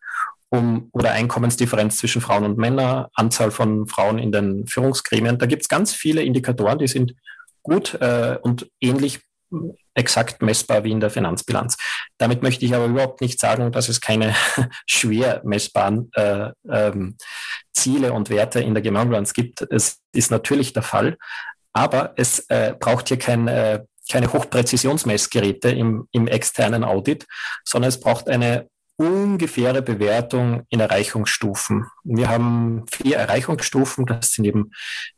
um, 0.48 0.88
oder 0.92 1.12
Einkommensdifferenz 1.12 1.98
zwischen 1.98 2.22
Frauen 2.22 2.44
und 2.44 2.58
Männern, 2.58 3.06
Anzahl 3.14 3.50
von 3.50 3.86
Frauen 3.86 4.18
in 4.18 4.32
den 4.32 4.66
Führungsgremien. 4.66 5.38
Da 5.38 5.46
gibt 5.46 5.62
es 5.62 5.68
ganz 5.68 5.92
viele 5.92 6.22
Indikatoren, 6.22 6.78
die 6.78 6.88
sind 6.88 7.14
gut 7.62 7.94
äh, 7.94 8.38
und 8.42 8.70
ähnlich 8.80 9.20
exakt 9.94 10.42
messbar 10.42 10.84
wie 10.84 10.90
in 10.90 11.00
der 11.00 11.10
Finanzbilanz. 11.10 11.76
Damit 12.18 12.42
möchte 12.42 12.64
ich 12.64 12.74
aber 12.74 12.86
überhaupt 12.86 13.20
nicht 13.20 13.38
sagen, 13.38 13.70
dass 13.72 13.88
es 13.88 14.00
keine 14.00 14.34
schwer 14.86 15.40
messbaren 15.44 16.10
äh, 16.14 16.50
ähm, 16.68 17.16
Ziele 17.84 18.12
und 18.12 18.30
Werte 18.30 18.60
in 18.60 18.74
der 18.74 18.82
Gemeinbilanz 18.82 19.34
gibt. 19.34 19.62
Es 19.70 20.00
ist 20.12 20.30
natürlich 20.30 20.72
der 20.72 20.82
Fall, 20.82 21.18
aber 21.74 22.14
es 22.16 22.40
äh, 22.48 22.74
braucht 22.78 23.08
hier 23.08 23.18
kein, 23.18 23.46
äh, 23.46 23.84
keine 24.10 24.32
Hochpräzisionsmessgeräte 24.32 25.68
im, 25.68 26.08
im 26.12 26.26
externen 26.26 26.82
Audit, 26.82 27.26
sondern 27.62 27.90
es 27.90 28.00
braucht 28.00 28.28
eine 28.28 28.68
ungefähre 28.96 29.82
Bewertung 29.82 30.62
in 30.70 30.80
Erreichungsstufen. 30.80 31.86
Wir 32.04 32.28
haben 32.28 32.86
vier 32.90 33.16
Erreichungsstufen. 33.16 34.06
Das 34.06 34.32
sind 34.32 34.44
eben 34.44 34.70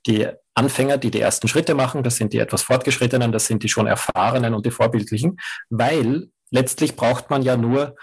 die 0.07 0.27
Anfänger, 0.55 0.97
die 0.97 1.11
die 1.11 1.21
ersten 1.21 1.47
Schritte 1.47 1.75
machen. 1.75 2.03
Das 2.03 2.17
sind 2.17 2.33
die 2.33 2.39
etwas 2.39 2.63
fortgeschrittenen, 2.63 3.33
das 3.33 3.47
sind 3.47 3.63
die 3.63 3.69
schon 3.69 3.87
erfahrenen 3.87 4.55
und 4.55 4.67
die 4.67 4.71
vorbildlichen, 4.71 5.39
weil 5.69 6.31
letztlich 6.51 6.97
braucht 6.97 7.31
man 7.31 7.43
ja 7.43 7.57
nur 7.57 7.97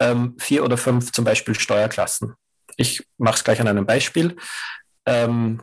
ähm, 0.00 0.34
vier 0.38 0.64
oder 0.64 0.78
fünf 0.78 1.12
zum 1.12 1.24
Beispiel 1.24 1.54
Steuerklassen. 1.54 2.34
Ich 2.78 3.04
mache 3.18 3.36
es 3.36 3.44
gleich 3.44 3.60
an 3.60 3.68
einem 3.68 3.84
Beispiel. 3.84 4.36
Ähm, 5.04 5.62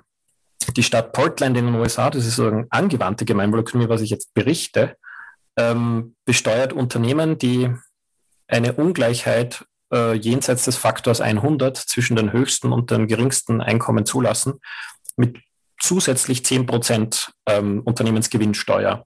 die 0.75 0.83
Stadt 0.83 1.13
Portland 1.13 1.57
in 1.57 1.65
den 1.65 1.75
USA, 1.75 2.09
das 2.09 2.25
ist 2.25 2.35
so 2.35 2.47
eine 2.47 2.67
angewandte 2.69 3.25
Gemeinwohlökonomie, 3.25 3.89
was 3.89 4.01
ich 4.01 4.09
jetzt 4.09 4.33
berichte, 4.33 4.97
ähm, 5.57 6.15
besteuert 6.25 6.73
Unternehmen, 6.73 7.37
die 7.37 7.73
eine 8.47 8.73
Ungleichheit 8.73 9.65
äh, 9.93 10.13
jenseits 10.13 10.65
des 10.65 10.75
Faktors 10.75 11.21
100 11.21 11.77
zwischen 11.77 12.15
den 12.15 12.33
höchsten 12.33 12.73
und 12.73 12.91
den 12.91 13.07
geringsten 13.07 13.61
Einkommen 13.61 14.05
zulassen, 14.05 14.59
mit 15.15 15.37
zusätzlich 15.79 16.45
10 16.45 16.65
Prozent 16.65 17.31
ähm, 17.47 17.81
Unternehmensgewinnsteuer. 17.83 19.05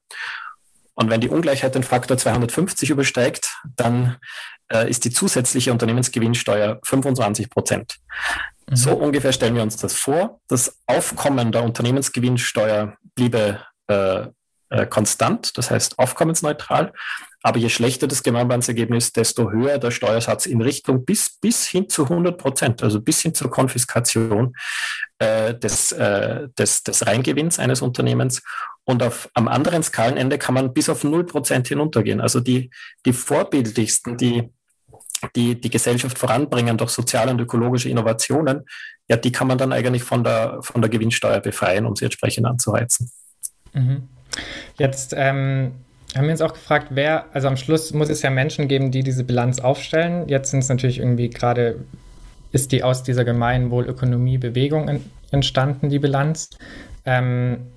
Und 0.99 1.09
wenn 1.09 1.21
die 1.21 1.29
Ungleichheit 1.29 1.75
den 1.75 1.83
Faktor 1.83 2.17
250 2.17 2.89
übersteigt, 2.89 3.55
dann 3.77 4.17
äh, 4.67 4.89
ist 4.89 5.05
die 5.05 5.11
zusätzliche 5.11 5.71
Unternehmensgewinnsteuer 5.71 6.81
25 6.83 7.49
Prozent. 7.49 7.99
Mhm. 8.69 8.75
So 8.75 8.91
ungefähr 8.95 9.31
stellen 9.31 9.55
wir 9.55 9.63
uns 9.63 9.77
das 9.77 9.93
vor. 9.93 10.41
Das 10.49 10.77
Aufkommen 10.87 11.53
der 11.53 11.63
Unternehmensgewinnsteuer 11.63 12.97
bliebe 13.15 13.61
äh, 13.87 14.27
äh, 14.69 14.85
konstant, 14.85 15.57
das 15.57 15.71
heißt 15.71 15.99
aufkommensneutral. 15.99 16.93
Aber 17.41 17.57
je 17.57 17.69
schlechter 17.69 18.07
das 18.07 18.21
Gemeinbahnsergebnis, 18.21 19.13
desto 19.13 19.49
höher 19.49 19.77
der 19.77 19.91
Steuersatz 19.91 20.45
in 20.45 20.61
Richtung 20.61 21.05
bis, 21.05 21.29
bis 21.29 21.65
hin 21.65 21.87
zu 21.87 22.03
100 22.03 22.37
Prozent, 22.37 22.83
also 22.83 22.99
bis 22.99 23.21
hin 23.21 23.33
zur 23.33 23.49
Konfiskation 23.49 24.55
äh, 25.19 25.55
des, 25.55 25.93
äh, 25.93 26.49
des, 26.57 26.83
des 26.83 27.07
Reingewinns 27.07 27.57
eines 27.57 27.81
Unternehmens. 27.81 28.41
Und 28.83 29.03
auf, 29.03 29.29
am 29.35 29.47
anderen 29.47 29.83
Skalenende 29.83 30.37
kann 30.37 30.53
man 30.53 30.73
bis 30.73 30.89
auf 30.89 31.05
0 31.05 31.25
Prozent 31.25 31.69
hinuntergehen. 31.69 32.19
Also 32.19 32.41
die, 32.41 32.71
die 33.05 33.13
vorbildlichsten, 33.13 34.17
die, 34.17 34.51
die 35.35 35.59
die 35.59 35.69
Gesellschaft 35.69 36.17
voranbringen 36.17 36.77
durch 36.77 36.91
soziale 36.91 37.31
und 37.31 37.39
ökologische 37.39 37.89
Innovationen, 37.89 38.65
ja, 39.07 39.15
die 39.15 39.31
kann 39.31 39.47
man 39.47 39.57
dann 39.57 39.71
eigentlich 39.71 40.03
von 40.03 40.23
der, 40.23 40.59
von 40.61 40.81
der 40.81 40.89
Gewinnsteuer 40.89 41.39
befreien, 41.39 41.85
um 41.85 41.95
sie 41.95 42.05
entsprechend 42.05 42.45
anzuheizen. 42.45 43.09
Mhm. 43.73 44.09
Jetzt 44.77 45.13
ähm, 45.17 45.71
haben 46.15 46.25
wir 46.25 46.31
uns 46.31 46.41
auch 46.41 46.53
gefragt, 46.53 46.87
wer, 46.91 47.25
also 47.33 47.47
am 47.47 47.57
Schluss 47.57 47.93
muss 47.93 48.09
es 48.09 48.21
ja 48.21 48.29
Menschen 48.29 48.67
geben, 48.67 48.91
die 48.91 49.03
diese 49.03 49.23
Bilanz 49.23 49.59
aufstellen. 49.59 50.27
Jetzt 50.27 50.51
sind 50.51 50.59
es 50.59 50.69
natürlich 50.69 50.99
irgendwie 50.99 51.29
gerade, 51.29 51.79
ist 52.51 52.71
die 52.71 52.83
aus 52.83 53.03
dieser 53.03 53.25
Gemeinwohlökonomie-Bewegung 53.25 55.01
entstanden, 55.31 55.89
die 55.89 55.99
Bilanz. 55.99 56.49
Ähm, 57.05 57.67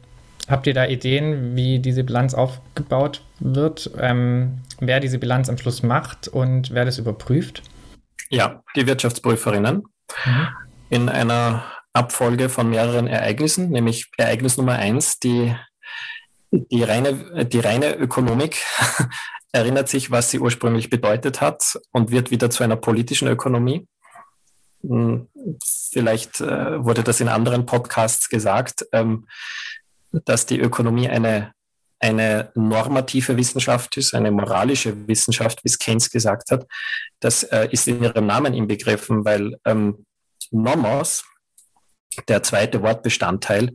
habt 0.48 0.66
ihr 0.66 0.74
da 0.74 0.86
Ideen, 0.86 1.56
wie 1.56 1.78
diese 1.78 2.04
Bilanz 2.04 2.34
aufgebaut 2.34 3.22
wird, 3.38 3.90
ähm, 3.98 4.58
wer 4.80 5.00
diese 5.00 5.18
Bilanz 5.18 5.48
am 5.48 5.58
Schluss 5.58 5.82
macht 5.82 6.28
und 6.28 6.72
wer 6.72 6.84
das 6.84 6.98
überprüft? 6.98 7.62
Ja, 8.30 8.62
die 8.76 8.86
Wirtschaftsprüferinnen 8.86 9.82
mhm. 10.24 10.48
in 10.88 11.08
einer 11.08 11.64
Abfolge 11.92 12.48
von 12.48 12.70
mehreren 12.70 13.06
Ereignissen, 13.06 13.68
nämlich 13.70 14.10
Ereignis 14.16 14.56
Nummer 14.56 14.76
eins, 14.76 15.18
die 15.18 15.54
die 16.52 16.82
reine, 16.82 17.46
die 17.46 17.60
reine 17.60 17.96
Ökonomik 17.96 18.58
erinnert 19.52 19.88
sich, 19.88 20.10
was 20.10 20.30
sie 20.30 20.38
ursprünglich 20.38 20.90
bedeutet 20.90 21.40
hat 21.40 21.78
und 21.92 22.10
wird 22.10 22.30
wieder 22.30 22.50
zu 22.50 22.62
einer 22.62 22.76
politischen 22.76 23.28
Ökonomie. 23.28 23.86
Hm, 24.82 25.28
vielleicht 25.64 26.40
äh, 26.40 26.84
wurde 26.84 27.02
das 27.02 27.20
in 27.20 27.28
anderen 27.28 27.66
Podcasts 27.66 28.28
gesagt, 28.28 28.86
ähm, 28.92 29.26
dass 30.24 30.44
die 30.44 30.60
Ökonomie 30.60 31.08
eine, 31.08 31.52
eine 32.00 32.50
normative 32.54 33.36
Wissenschaft 33.36 33.96
ist, 33.96 34.14
eine 34.14 34.30
moralische 34.30 35.08
Wissenschaft, 35.08 35.64
wie 35.64 35.68
es 35.68 35.78
Keynes 35.78 36.10
gesagt 36.10 36.50
hat. 36.50 36.66
Das 37.20 37.44
äh, 37.44 37.68
ist 37.70 37.88
in 37.88 38.02
ihrem 38.02 38.26
Namen 38.26 38.52
inbegriffen, 38.52 39.24
weil 39.24 39.58
ähm, 39.64 40.04
Nomos, 40.50 41.24
der 42.28 42.42
zweite 42.42 42.82
Wortbestandteil, 42.82 43.74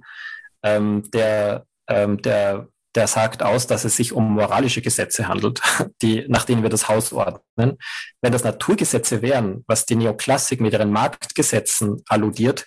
ähm, 0.61 1.09
der 1.11 1.65
ähm, 1.87 2.21
der, 2.21 2.67
der 2.95 3.07
sagt 3.07 3.43
aus, 3.43 3.67
dass 3.67 3.85
es 3.85 3.95
sich 3.95 4.13
um 4.13 4.33
moralische 4.33 4.81
Gesetze 4.81 5.27
handelt, 5.27 5.61
die, 6.01 6.25
nach 6.27 6.45
denen 6.45 6.63
wir 6.63 6.69
das 6.69 6.89
Haus 6.89 7.13
ordnen. 7.13 7.77
Wenn 8.21 8.31
das 8.31 8.43
Naturgesetze 8.43 9.21
wären, 9.21 9.63
was 9.67 9.85
die 9.85 9.95
Neoklassik 9.95 10.61
mit 10.61 10.73
ihren 10.73 10.91
Marktgesetzen 10.91 12.03
alludiert, 12.07 12.65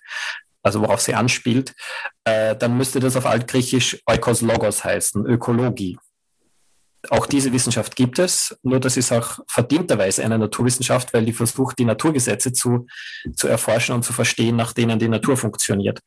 also 0.63 0.83
worauf 0.83 1.01
sie 1.01 1.15
anspielt, 1.15 1.75
äh, 2.25 2.55
dann 2.55 2.77
müsste 2.77 3.01
das 3.01 3.17
auf 3.17 3.27
Altgriechisch 3.27 4.03
Oikos 4.07 4.43
Logos 4.43 4.85
heißen, 4.85 5.27
Ökologie. 5.27 5.99
Auch 7.09 7.25
diese 7.27 7.53
Wissenschaft 7.53 7.97
gibt 7.97 8.19
es, 8.19 8.59
nur 8.63 8.79
das 8.79 8.99
ist 8.99 9.11
auch 9.11 9.39
verdienterweise 9.49 10.23
eine 10.23 10.39
Naturwissenschaft, 10.39 11.15
weil 11.15 11.25
die 11.25 11.33
versucht, 11.33 11.79
die 11.79 11.87
Naturgesetze 11.87 12.53
zu, 12.53 12.87
zu 13.35 13.49
erforschen 13.49 13.95
und 13.95 14.03
zu 14.03 14.13
verstehen, 14.13 14.57
nach 14.57 14.75
denen 14.75 14.99
die 14.99 15.09
Natur 15.09 15.39
funktioniert. 15.39 16.01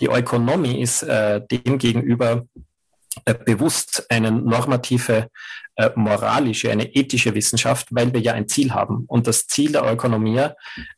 Die 0.00 0.06
Ökonomie 0.06 0.80
ist 0.80 1.02
äh, 1.02 1.40
demgegenüber 1.46 2.46
äh, 3.24 3.34
bewusst 3.34 4.06
eine 4.08 4.30
normative, 4.32 5.28
äh, 5.80 5.90
moralische, 5.94 6.70
eine 6.70 6.94
ethische 6.94 7.34
Wissenschaft, 7.34 7.88
weil 7.90 8.12
wir 8.12 8.20
ja 8.20 8.34
ein 8.34 8.48
Ziel 8.48 8.74
haben. 8.74 9.04
Und 9.06 9.26
das 9.26 9.46
Ziel 9.46 9.72
der 9.72 9.90
Ökonomie 9.90 10.44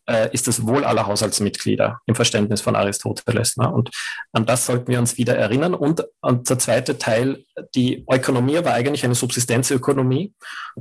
äh, 0.08 0.28
ist 0.32 0.48
das 0.48 0.66
Wohl 0.66 0.84
aller 0.84 1.06
Haushaltsmitglieder 1.06 2.00
im 2.06 2.16
Verständnis 2.16 2.60
von 2.60 2.74
Aristoteles. 2.74 3.56
Ne? 3.56 3.70
Und 3.70 3.90
an 4.32 4.44
das 4.44 4.66
sollten 4.66 4.88
wir 4.88 4.98
uns 4.98 5.18
wieder 5.18 5.36
erinnern. 5.36 5.74
Und, 5.74 6.04
und 6.20 6.50
der 6.50 6.58
zweite 6.58 6.98
Teil, 6.98 7.44
die 7.76 8.04
Ökonomie 8.10 8.64
war 8.64 8.74
eigentlich 8.74 9.04
eine 9.04 9.14
Subsistenzökonomie 9.14 10.34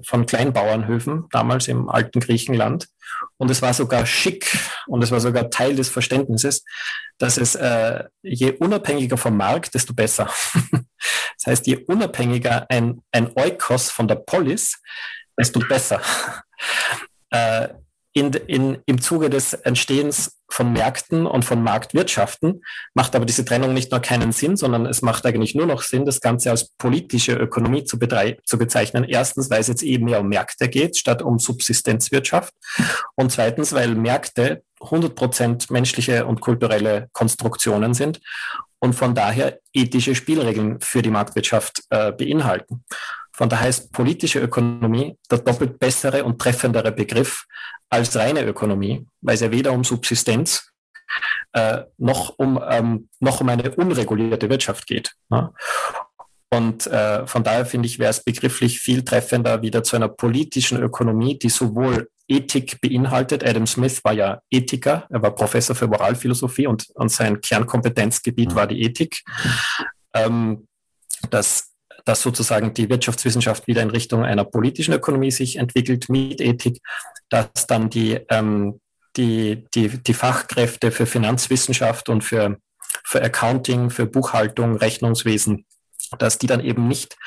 von 0.04 0.26
Kleinbauernhöfen, 0.26 1.26
damals 1.30 1.68
im 1.68 1.88
alten 1.88 2.22
Griechenland. 2.22 2.88
Und 3.38 3.52
es 3.52 3.62
war 3.62 3.74
sogar 3.74 4.06
schick 4.06 4.58
und 4.88 5.04
es 5.04 5.12
war 5.12 5.20
sogar 5.20 5.50
Teil 5.50 5.76
des 5.76 5.90
Verständnisses, 5.90 6.64
dass 7.18 7.38
es 7.38 7.56
äh, 7.56 8.06
je 8.24 8.54
unabhängiger 8.54 9.18
vom 9.18 9.38
Markt, 9.38 9.74
desto 9.76 9.94
besser. 9.94 10.30
das 10.72 11.46
heißt, 11.46 11.68
je 11.68 11.78
unabhängiger 11.86 12.66
ein, 12.70 13.02
ein 13.12 13.32
Eukos 13.36 13.91
von 13.92 14.08
der 14.08 14.16
Polis, 14.16 14.82
desto 15.38 15.60
besser. 15.60 16.02
äh, 17.30 17.70
in, 18.14 18.34
in, 18.34 18.78
im 18.86 19.00
Zuge 19.00 19.30
des 19.30 19.54
Entstehens 19.54 20.42
von 20.50 20.74
Märkten 20.74 21.26
und 21.26 21.46
von 21.46 21.64
Marktwirtschaften 21.64 22.62
macht 22.94 23.16
aber 23.16 23.26
diese 23.26 23.46
Trennung 23.46 23.74
nicht 23.74 23.92
nur 23.92 24.02
keinen 24.02 24.34
Sinn, 24.34 24.58
sondern 24.58 24.86
es 24.86 25.02
macht 25.02 25.26
eigentlich 25.26 25.56
nur 25.56 25.66
noch 25.66 25.82
Sinn, 25.82 26.06
das 26.06 26.20
Ganze 26.20 26.52
als 26.52 26.74
politische 26.78 27.34
Ökonomie 27.34 27.86
zu, 27.86 27.98
zu 27.98 28.58
bezeichnen. 28.58 29.06
Erstens, 29.06 29.50
weil 29.50 29.62
es 29.62 29.68
jetzt 29.68 29.84
eben 29.84 30.06
mehr 30.06 30.20
um 30.20 30.28
Märkte 30.28 30.68
geht, 30.68 30.98
statt 30.98 31.22
um 31.22 31.40
Subsistenzwirtschaft. 31.40 32.54
Und 33.16 33.32
zweitens, 33.32 33.72
weil 33.72 33.96
Märkte 33.96 34.64
100 34.82 35.16
Prozent 35.16 35.72
menschliche 35.72 36.26
und 36.26 36.42
kulturelle 36.42 37.08
Konstruktionen 37.14 37.94
sind 37.94 38.20
und 38.80 38.94
von 38.94 39.16
daher 39.16 39.60
ethische 39.74 40.16
Spielregeln 40.16 40.82
für 40.82 41.02
die 41.02 41.12
Marktwirtschaft 41.12 41.84
äh, 41.92 42.12
beinhalten. 42.12 42.84
Von 43.42 43.50
daher 43.50 43.70
ist 43.70 43.92
politische 43.92 44.38
Ökonomie 44.38 45.18
der 45.32 45.40
doppelt 45.40 45.80
bessere 45.80 46.24
und 46.24 46.40
treffendere 46.40 46.92
Begriff 46.92 47.48
als 47.90 48.16
reine 48.16 48.46
Ökonomie, 48.46 49.08
weil 49.22 49.34
es 49.34 49.42
ja 49.42 49.50
weder 49.50 49.72
um 49.72 49.84
Subsistenz 49.84 50.72
äh, 51.54 51.82
noch, 51.98 52.38
um, 52.38 52.64
ähm, 52.70 53.10
noch 53.20 53.42
um 53.42 53.50
eine 53.50 53.72
unregulierte 53.72 54.48
Wirtschaft 54.48 54.86
geht. 54.86 55.14
Ne? 55.30 55.52
Und 56.52 56.86
äh, 56.86 57.26
von 57.26 57.44
daher 57.44 57.66
finde 57.66 57.88
ich, 57.88 57.98
wäre 57.98 58.12
es 58.12 58.24
begrifflich 58.24 58.80
viel 58.80 59.04
treffender 59.04 59.64
wieder 59.64 59.82
zu 59.82 59.96
einer 59.96 60.10
politischen 60.10 60.80
Ökonomie, 60.80 61.40
die 61.40 61.50
sowohl 61.50 62.12
Ethik 62.28 62.80
beinhaltet. 62.80 63.44
Adam 63.44 63.66
Smith 63.66 64.04
war 64.04 64.14
ja 64.14 64.40
Ethiker, 64.52 65.08
er 65.10 65.24
war 65.24 65.34
Professor 65.34 65.76
für 65.76 65.88
Moralphilosophie 65.88 66.68
und, 66.68 66.92
und 66.94 67.10
sein 67.10 67.42
Kernkompetenzgebiet 67.42 68.54
war 68.54 68.68
die 68.68 68.84
Ethik. 68.84 69.24
Ähm, 70.14 70.68
dass 71.30 71.71
dass 72.06 72.22
sozusagen 72.22 72.74
die 72.74 72.90
Wirtschaftswissenschaft 72.90 73.68
wieder 73.68 73.82
in 73.82 73.90
Richtung 73.90 74.24
einer 74.24 74.44
politischen 74.44 74.94
Ökonomie 74.94 75.32
sich 75.32 75.58
entwickelt 75.58 76.10
mit 76.10 76.42
Ethik, 76.42 76.82
dass 77.30 77.68
dann 77.68 77.90
die, 77.90 78.20
ähm, 78.30 78.80
die, 79.18 79.66
die, 79.74 79.90
die 79.90 80.14
Fachkräfte 80.14 80.92
für 80.92 81.06
Finanzwissenschaft 81.06 82.10
und 82.10 82.24
für, 82.24 82.58
für 83.04 83.22
Accounting, 83.22 83.90
für 83.90 84.06
Buchhaltung, 84.06 84.76
Rechnungswesen, 84.76 85.66
dass 86.18 86.38
die 86.38 86.48
dann 86.48 86.62
eben 86.62 86.88
nicht, 86.88 87.18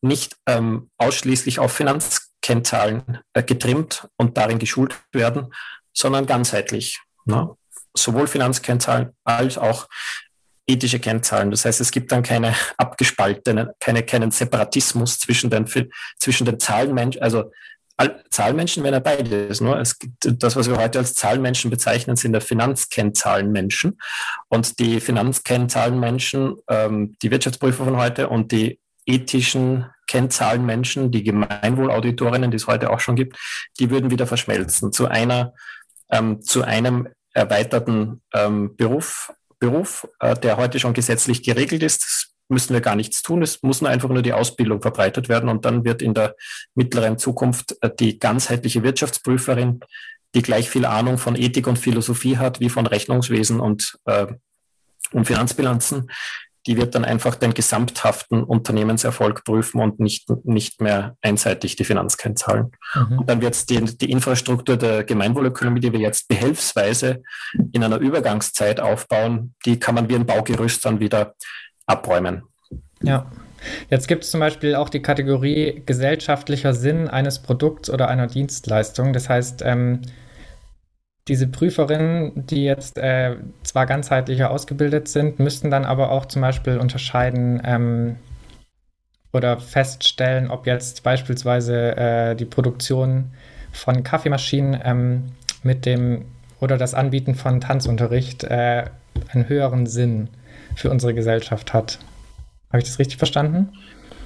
nicht 0.00 0.36
ähm, 0.46 0.90
ausschließlich 0.98 1.58
auf 1.58 1.72
Finanzkennzahlen 1.72 3.20
äh, 3.32 3.42
getrimmt 3.42 4.08
und 4.16 4.36
darin 4.36 4.58
geschult 4.58 4.98
werden, 5.12 5.52
sondern 5.92 6.26
ganzheitlich. 6.26 7.00
Ne? 7.24 7.54
Sowohl 7.94 8.26
Finanzkennzahlen 8.26 9.16
als 9.24 9.56
auch 9.56 9.88
ethische 10.66 10.98
Kennzahlen. 10.98 11.50
Das 11.50 11.64
heißt, 11.64 11.80
es 11.80 11.90
gibt 11.90 12.12
dann 12.12 12.22
keine 12.22 12.54
abgespaltenen, 12.76 13.70
keine, 13.80 14.02
keinen 14.02 14.30
Separatismus 14.30 15.18
zwischen 15.18 15.50
den, 15.50 15.66
zwischen 16.18 16.44
den 16.44 16.58
Zahlenmenschen, 16.58 17.22
also 17.22 17.50
Zahlmenschen 18.30 18.84
wenn 18.84 18.92
er 18.92 19.00
beides. 19.00 19.60
Nur 19.60 19.78
es 19.78 19.98
gibt 19.98 20.42
das, 20.42 20.54
was 20.54 20.68
wir 20.68 20.76
heute 20.76 20.98
als 20.98 21.14
Zahlenmenschen 21.14 21.70
bezeichnen, 21.70 22.16
sind 22.16 22.32
der 22.32 22.42
Finanzkennzahlenmenschen. 22.42 23.98
Und 24.48 24.78
die 24.78 25.00
Finanzkennzahlenmenschen, 25.00 26.56
ähm, 26.68 27.16
die 27.22 27.30
Wirtschaftsprüfer 27.30 27.84
von 27.84 27.96
heute 27.96 28.28
und 28.28 28.52
die 28.52 28.78
ethischen 29.06 29.86
Kennzahlenmenschen, 30.08 31.10
die 31.10 31.24
Gemeinwohlauditorinnen, 31.24 32.50
die 32.50 32.56
es 32.56 32.66
heute 32.66 32.90
auch 32.90 33.00
schon 33.00 33.16
gibt, 33.16 33.38
die 33.78 33.90
würden 33.90 34.10
wieder 34.10 34.26
verschmelzen 34.26 34.92
zu 34.92 35.06
einer, 35.08 35.54
ähm, 36.10 36.42
zu 36.42 36.62
einem 36.64 37.08
erweiterten 37.32 38.22
ähm, 38.34 38.76
Beruf, 38.76 39.32
Beruf, 39.58 40.08
äh, 40.20 40.34
der 40.34 40.56
heute 40.56 40.78
schon 40.78 40.94
gesetzlich 40.94 41.42
geregelt 41.42 41.82
ist. 41.82 42.32
Müssen 42.48 42.74
wir 42.74 42.80
gar 42.80 42.94
nichts 42.94 43.22
tun. 43.22 43.42
Es 43.42 43.62
muss 43.62 43.80
nur 43.80 43.90
einfach 43.90 44.08
nur 44.08 44.22
die 44.22 44.32
Ausbildung 44.32 44.80
verbreitet 44.80 45.28
werden 45.28 45.48
und 45.48 45.64
dann 45.64 45.84
wird 45.84 46.00
in 46.00 46.14
der 46.14 46.36
mittleren 46.74 47.18
Zukunft 47.18 47.76
äh, 47.80 47.90
die 47.98 48.18
ganzheitliche 48.18 48.82
Wirtschaftsprüferin, 48.82 49.80
die 50.34 50.42
gleich 50.42 50.70
viel 50.70 50.84
Ahnung 50.84 51.18
von 51.18 51.36
Ethik 51.36 51.66
und 51.66 51.78
Philosophie 51.78 52.36
hat, 52.36 52.60
wie 52.60 52.68
von 52.68 52.86
Rechnungswesen 52.86 53.58
und, 53.58 53.98
äh, 54.04 54.26
und 55.12 55.24
Finanzbilanzen, 55.24 56.10
die 56.66 56.76
wird 56.76 56.94
dann 56.94 57.04
einfach 57.04 57.36
den 57.36 57.54
gesamthaften 57.54 58.42
Unternehmenserfolg 58.42 59.44
prüfen 59.44 59.80
und 59.80 60.00
nicht, 60.00 60.28
nicht 60.44 60.80
mehr 60.80 61.16
einseitig 61.22 61.76
die 61.76 61.84
Finanzkennzahlen. 61.84 62.72
Mhm. 62.94 63.18
Und 63.18 63.30
dann 63.30 63.40
wird 63.40 63.54
es 63.54 63.66
die, 63.66 63.84
die 63.84 64.10
Infrastruktur 64.10 64.76
der 64.76 65.04
Gemeinwohlökonomie, 65.04 65.80
die 65.80 65.92
wir 65.92 66.00
jetzt 66.00 66.28
behelfsweise 66.28 67.22
in 67.72 67.84
einer 67.84 67.98
Übergangszeit 67.98 68.80
aufbauen, 68.80 69.54
die 69.64 69.78
kann 69.78 69.94
man 69.94 70.08
wie 70.08 70.16
ein 70.16 70.26
Baugerüst 70.26 70.84
dann 70.84 71.00
wieder 71.00 71.34
abräumen. 71.86 72.42
Ja. 73.02 73.30
Jetzt 73.90 74.06
gibt 74.06 74.24
es 74.24 74.30
zum 74.30 74.40
Beispiel 74.40 74.74
auch 74.74 74.88
die 74.88 75.02
Kategorie 75.02 75.82
gesellschaftlicher 75.86 76.72
Sinn 76.72 77.08
eines 77.08 77.40
Produkts 77.40 77.90
oder 77.90 78.08
einer 78.08 78.26
Dienstleistung. 78.26 79.12
Das 79.12 79.28
heißt, 79.28 79.62
ähm, 79.64 80.02
diese 81.28 81.48
Prüferinnen, 81.48 82.46
die 82.46 82.64
jetzt 82.64 82.98
äh, 82.98 83.36
zwar 83.62 83.86
ganzheitlicher 83.86 84.50
ausgebildet 84.50 85.08
sind, 85.08 85.38
müssten 85.38 85.70
dann 85.70 85.84
aber 85.84 86.10
auch 86.10 86.26
zum 86.26 86.42
Beispiel 86.42 86.78
unterscheiden 86.78 87.60
ähm, 87.64 88.16
oder 89.32 89.58
feststellen, 89.58 90.50
ob 90.50 90.66
jetzt 90.66 91.02
beispielsweise 91.02 91.96
äh, 91.96 92.36
die 92.36 92.44
Produktion 92.44 93.32
von 93.72 94.04
Kaffeemaschinen 94.04 94.80
ähm, 94.84 95.24
mit 95.62 95.84
dem 95.84 96.26
oder 96.60 96.78
das 96.78 96.94
Anbieten 96.94 97.34
von 97.34 97.60
Tanzunterricht 97.60 98.44
äh, 98.44 98.84
einen 99.32 99.48
höheren 99.48 99.86
Sinn 99.86 100.28
für 100.74 100.90
unsere 100.90 101.12
Gesellschaft 101.12 101.74
hat. 101.74 101.98
Habe 102.70 102.78
ich 102.78 102.84
das 102.84 102.98
richtig 102.98 103.18
verstanden? 103.18 103.72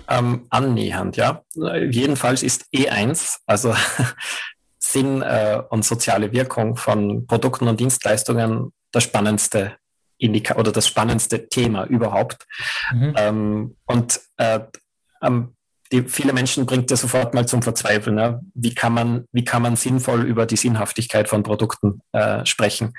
Ähm, 0.09 0.47
annähernd, 0.51 1.17
ja. 1.17 1.43
Jedenfalls 1.55 2.43
ist 2.43 2.67
E1, 2.75 3.39
also 3.47 3.75
Sinn 4.83 5.23
äh, 5.23 5.63
und 5.69 5.85
soziale 5.85 6.33
Wirkung 6.33 6.77
von 6.77 7.27
Produkten 7.27 7.69
und 7.69 7.79
Dienstleistungen 7.79 8.73
das 8.93 9.05
spannendste 9.05 9.77
Indika 10.19 10.57
oder 10.57 10.73
das 10.73 10.89
spannendste 10.89 11.49
Thema 11.49 11.85
überhaupt. 11.85 12.47
Mhm. 12.93 13.15
Ähm, 13.17 13.77
und 13.87 14.21
äh, 14.37 14.61
ähm, 15.23 15.55
die, 15.93 16.03
viele 16.03 16.33
Menschen 16.33 16.67
bringt 16.67 16.91
ja 16.91 16.97
sofort 16.97 17.35
mal 17.35 17.47
zum 17.47 17.63
Verzweifeln. 17.63 18.15
Ne? 18.15 18.41
Wie, 18.55 18.75
kann 18.75 18.95
man, 18.95 19.25
wie 19.33 19.45
kann 19.45 19.63
man 19.63 19.77
sinnvoll 19.77 20.23
über 20.25 20.47
die 20.47 20.57
Sinnhaftigkeit 20.57 21.29
von 21.29 21.43
Produkten 21.43 22.01
äh, 22.13 22.47
sprechen? 22.47 22.95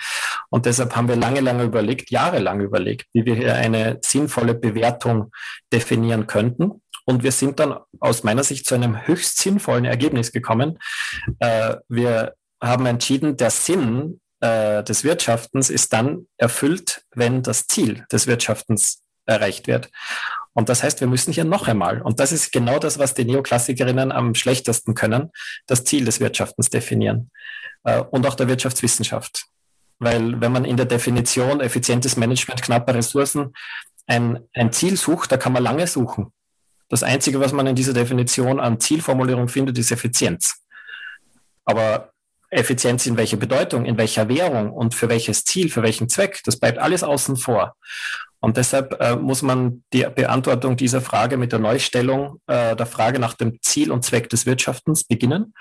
Und 0.49 0.65
deshalb 0.65 0.95
haben 0.95 1.07
wir 1.07 1.15
lange, 1.15 1.39
lange 1.39 1.63
überlegt, 1.63 2.11
jahrelang 2.11 2.59
überlegt, 2.59 3.07
wie 3.13 3.25
wir 3.25 3.36
hier 3.36 3.55
eine 3.55 3.99
sinnvolle 4.01 4.55
Bewertung 4.55 5.32
definieren 5.71 6.27
könnten. 6.27 6.82
Und 7.12 7.24
wir 7.24 7.34
sind 7.34 7.59
dann 7.59 7.78
aus 7.99 8.24
meiner 8.24 8.43
Sicht 8.45 8.66
zu 8.66 8.74
einem 8.74 9.05
höchst 9.05 9.38
sinnvollen 9.38 9.84
Ergebnis 9.84 10.32
gekommen. 10.32 10.80
Äh, 11.39 11.76
wir 11.89 12.36
haben 12.64 12.86
entschieden, 12.86 13.36
der 13.36 13.51
Sinn 13.51 14.22
äh, 14.39 14.82
des 14.82 15.03
Wirtschaftens 15.03 15.70
ist 15.70 15.91
dann 15.91 16.28
erfüllt, 16.38 17.03
wenn 17.14 17.43
das 17.43 17.68
Ziel 17.68 18.05
des 18.14 18.28
Wirtschaftens 18.28 19.03
erreicht 19.26 19.68
wird. 19.68 19.89
Und 20.53 20.70
das 20.70 20.84
heißt, 20.84 21.01
wir 21.01 21.07
müssen 21.07 21.34
hier 21.34 21.43
noch 21.43 21.68
einmal, 21.68 22.01
und 22.01 22.22
das 22.22 22.32
ist 22.32 22.53
genau 22.53 22.80
das, 22.80 22.97
was 22.97 23.14
die 23.14 23.26
Neoklassikerinnen 23.26 24.14
am 24.14 24.34
schlechtesten 24.34 24.95
können, 24.95 25.32
das 25.68 25.84
Ziel 25.84 26.05
des 26.05 26.22
Wirtschaftens 26.22 26.70
definieren 26.70 27.30
äh, 27.84 27.99
und 27.99 28.26
auch 28.26 28.36
der 28.36 28.47
Wirtschaftswissenschaft. 28.47 29.47
Weil 29.99 30.39
wenn 30.39 30.53
man 30.53 30.64
in 30.64 30.78
der 30.78 30.86
Definition 30.86 31.59
effizientes 31.59 32.16
Management, 32.16 32.62
knappe 32.62 32.93
Ressourcen 32.93 33.53
ein, 34.07 34.39
ein 34.53 34.72
Ziel 34.72 34.95
sucht, 34.95 35.34
da 35.34 35.36
kann 35.36 35.51
man 35.51 35.62
lange 35.62 35.88
suchen. 35.88 36.32
Das 36.91 37.03
Einzige, 37.03 37.39
was 37.39 37.53
man 37.53 37.67
in 37.67 37.75
dieser 37.75 37.93
Definition 37.93 38.59
an 38.59 38.81
Zielformulierung 38.81 39.47
findet, 39.47 39.77
ist 39.77 39.91
Effizienz. 39.91 40.61
Aber 41.63 42.11
Effizienz 42.49 43.05
in 43.05 43.15
welcher 43.15 43.37
Bedeutung, 43.37 43.85
in 43.85 43.97
welcher 43.97 44.27
Währung 44.27 44.73
und 44.73 44.93
für 44.93 45.07
welches 45.07 45.45
Ziel, 45.45 45.69
für 45.69 45.83
welchen 45.83 46.09
Zweck, 46.09 46.41
das 46.43 46.59
bleibt 46.59 46.79
alles 46.79 47.01
außen 47.01 47.37
vor. 47.37 47.77
Und 48.41 48.57
deshalb 48.57 48.99
äh, 48.99 49.15
muss 49.15 49.41
man 49.41 49.85
die 49.93 50.05
Beantwortung 50.13 50.75
dieser 50.75 50.99
Frage 50.99 51.37
mit 51.37 51.53
der 51.53 51.59
Neustellung 51.59 52.41
äh, 52.47 52.75
der 52.75 52.85
Frage 52.87 53.19
nach 53.19 53.35
dem 53.35 53.61
Ziel 53.61 53.89
und 53.89 54.03
Zweck 54.03 54.29
des 54.29 54.45
Wirtschaftens 54.45 55.05
beginnen. 55.05 55.53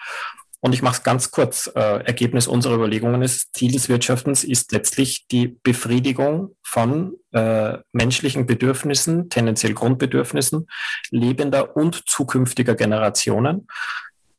Und 0.63 0.75
ich 0.75 0.83
mache 0.83 0.97
es 0.97 1.03
ganz 1.03 1.31
kurz. 1.31 1.71
Äh, 1.75 2.05
Ergebnis 2.05 2.47
unserer 2.47 2.75
Überlegungen 2.75 3.23
ist, 3.23 3.55
Ziel 3.55 3.73
des 3.73 3.89
Wirtschaftens 3.89 4.45
ist 4.45 4.73
letztlich 4.73 5.27
die 5.29 5.49
Befriedigung 5.49 6.55
von 6.63 7.15
äh, 7.33 7.79
menschlichen 7.93 8.47
Bedürfnissen, 8.47 9.31
tendenziell 9.31 9.73
Grundbedürfnissen 9.73 10.67
lebender 11.11 11.77
und 11.77 12.03
zukünftiger 12.07 12.75
Generationen 12.75 13.67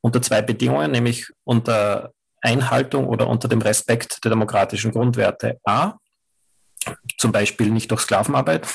unter 0.01 0.22
zwei 0.22 0.41
Bedingungen, 0.41 0.91
nämlich 0.91 1.32
unter 1.43 2.11
Einhaltung 2.41 3.07
oder 3.07 3.28
unter 3.28 3.47
dem 3.47 3.61
Respekt 3.61 4.24
der 4.24 4.30
demokratischen 4.30 4.91
Grundwerte. 4.91 5.59
A, 5.63 5.93
zum 7.17 7.32
Beispiel 7.32 7.69
nicht 7.69 7.91
durch 7.91 8.01
Sklavenarbeit 8.01 8.67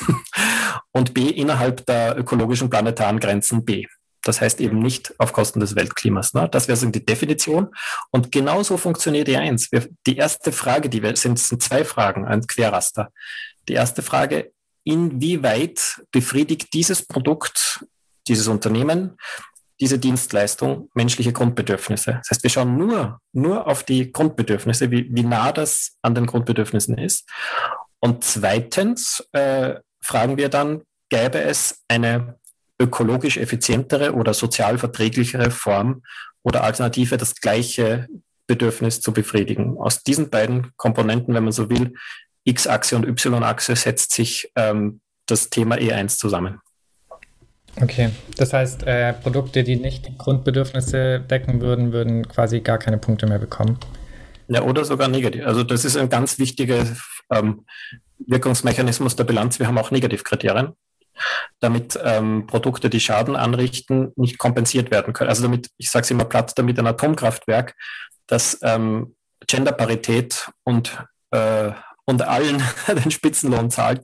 und 0.93 1.15
B, 1.15 1.29
innerhalb 1.29 1.85
der 1.87 2.17
ökologischen 2.17 2.71
planetaren 2.71 3.19
Grenzen 3.19 3.65
B. 3.65 3.87
Das 4.27 4.41
heißt 4.41 4.61
eben 4.61 4.79
nicht 4.81 5.15
auf 5.19 5.33
Kosten 5.33 5.61
des 5.61 5.77
Weltklimas. 5.77 6.35
Ne? 6.35 6.49
Das 6.49 6.69
wäre 6.69 6.77
so 6.77 6.87
die 6.89 7.05
Definition. 7.05 7.69
Und 8.11 8.33
genauso 8.33 8.77
funktioniert 8.77 9.29
die 9.29 9.37
eins. 9.37 9.71
Wir, 9.71 9.89
die 10.07 10.17
erste 10.17 10.53
Frage, 10.53 10.89
die 10.89 11.03
wir, 11.03 11.17
sind, 11.17 11.39
sind 11.39 11.63
zwei 11.63 11.85
Fragen, 11.85 12.27
ein 12.27 12.47
Querraster. 12.47 13.13
Die 13.69 13.75
erste 13.75 14.03
Frage, 14.03 14.53
inwieweit 14.85 16.03
befriedigt 16.11 16.73
dieses 16.73 17.07
Produkt, 17.07 17.85
dieses 18.29 18.49
Unternehmen 18.49 19.17
diese 19.81 19.99
Dienstleistung 19.99 20.89
menschliche 20.95 21.33
Grundbedürfnisse. 21.33 22.13
Das 22.13 22.31
heißt, 22.31 22.43
wir 22.43 22.51
schauen 22.51 22.77
nur, 22.79 23.21
nur 23.33 23.67
auf 23.67 23.83
die 23.83 24.11
Grundbedürfnisse, 24.11 24.91
wie, 24.91 25.09
wie 25.15 25.23
nah 25.23 25.53
das 25.53 25.97
an 26.03 26.15
den 26.15 26.27
Grundbedürfnissen 26.27 26.97
ist. 26.97 27.29
Und 28.01 28.25
zweitens 28.25 29.27
äh, 29.33 29.75
fragen 30.01 30.37
wir 30.37 30.49
dann, 30.49 30.83
gäbe 31.11 31.41
es 31.41 31.85
eine 31.89 32.39
ökologisch 32.79 33.37
effizientere 33.37 34.15
oder 34.15 34.35
sozial 34.35 34.79
verträglichere 34.79 35.51
Form 35.51 36.03
oder 36.43 36.63
Alternative, 36.63 37.17
das 37.17 37.35
gleiche 37.37 38.07
Bedürfnis 38.47 39.01
zu 39.01 39.13
befriedigen. 39.13 39.77
Aus 39.79 40.03
diesen 40.03 40.31
beiden 40.31 40.73
Komponenten, 40.77 41.35
wenn 41.35 41.45
man 41.45 41.53
so 41.53 41.71
will, 41.71 41.95
X-Achse 42.45 42.97
und 42.97 43.07
Y-Achse, 43.07 43.75
setzt 43.75 44.13
sich 44.13 44.53
ähm, 44.55 45.01
das 45.27 45.51
Thema 45.51 45.77
E1 45.77 46.19
zusammen. 46.19 46.61
Okay, 47.81 48.11
das 48.37 48.53
heißt, 48.53 48.85
äh, 48.85 49.13
Produkte, 49.13 49.63
die 49.63 49.77
nicht 49.77 50.07
die 50.07 50.17
Grundbedürfnisse 50.17 51.21
decken 51.21 51.61
würden, 51.61 51.93
würden 51.93 52.27
quasi 52.27 52.61
gar 52.61 52.79
keine 52.79 52.97
Punkte 52.97 53.27
mehr 53.27 53.39
bekommen. 53.39 53.79
Ja, 54.49 54.63
oder 54.63 54.85
sogar 54.85 55.09
negativ. 55.09 55.45
Also 55.45 55.63
das 55.63 55.85
ist 55.85 55.97
ein 55.97 56.09
ganz 56.09 56.39
wichtiger 56.39 56.87
ähm, 57.31 57.67
Wirkungsmechanismus 58.19 59.17
der 59.17 59.25
Bilanz. 59.25 59.59
Wir 59.59 59.67
haben 59.67 59.77
auch 59.77 59.91
Negativkriterien, 59.91 60.73
damit 61.61 61.99
ähm, 62.03 62.47
Produkte, 62.47 62.91
die 62.91 63.01
Schaden 63.01 63.37
anrichten, 63.37 64.13
nicht 64.17 64.39
kompensiert 64.39 64.91
werden 64.91 65.13
können. 65.13 65.31
Also 65.31 65.43
damit, 65.43 65.69
ich 65.77 65.91
sage 65.91 66.05
es 66.05 66.11
immer 66.11 66.25
platt, 66.25 66.53
damit 66.57 66.79
ein 66.79 66.87
Atomkraftwerk, 66.87 67.75
das 68.27 68.59
ähm, 68.63 69.15
Genderparität 69.47 70.51
und, 70.65 70.99
äh, 71.31 71.73
und 72.05 72.23
allen 72.23 72.63
den 72.89 73.11
Spitzenlohn 73.11 73.71
zahlt, 73.71 74.03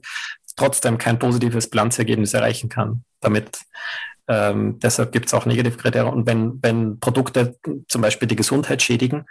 trotzdem 0.55 0.97
kein 0.97 1.19
positives 1.19 1.69
Bilanzergebnis 1.69 2.33
erreichen 2.33 2.69
kann. 2.69 3.03
Damit 3.21 3.59
ähm, 4.27 4.79
deshalb 4.79 5.11
gibt 5.11 5.27
es 5.27 5.33
auch 5.33 5.45
Negativkriterien. 5.45 6.13
Und 6.13 6.25
wenn, 6.25 6.61
wenn 6.61 6.99
Produkte 6.99 7.57
zum 7.87 8.01
Beispiel 8.01 8.27
die 8.27 8.35
Gesundheit 8.35 8.81
schädigen, 8.81 9.25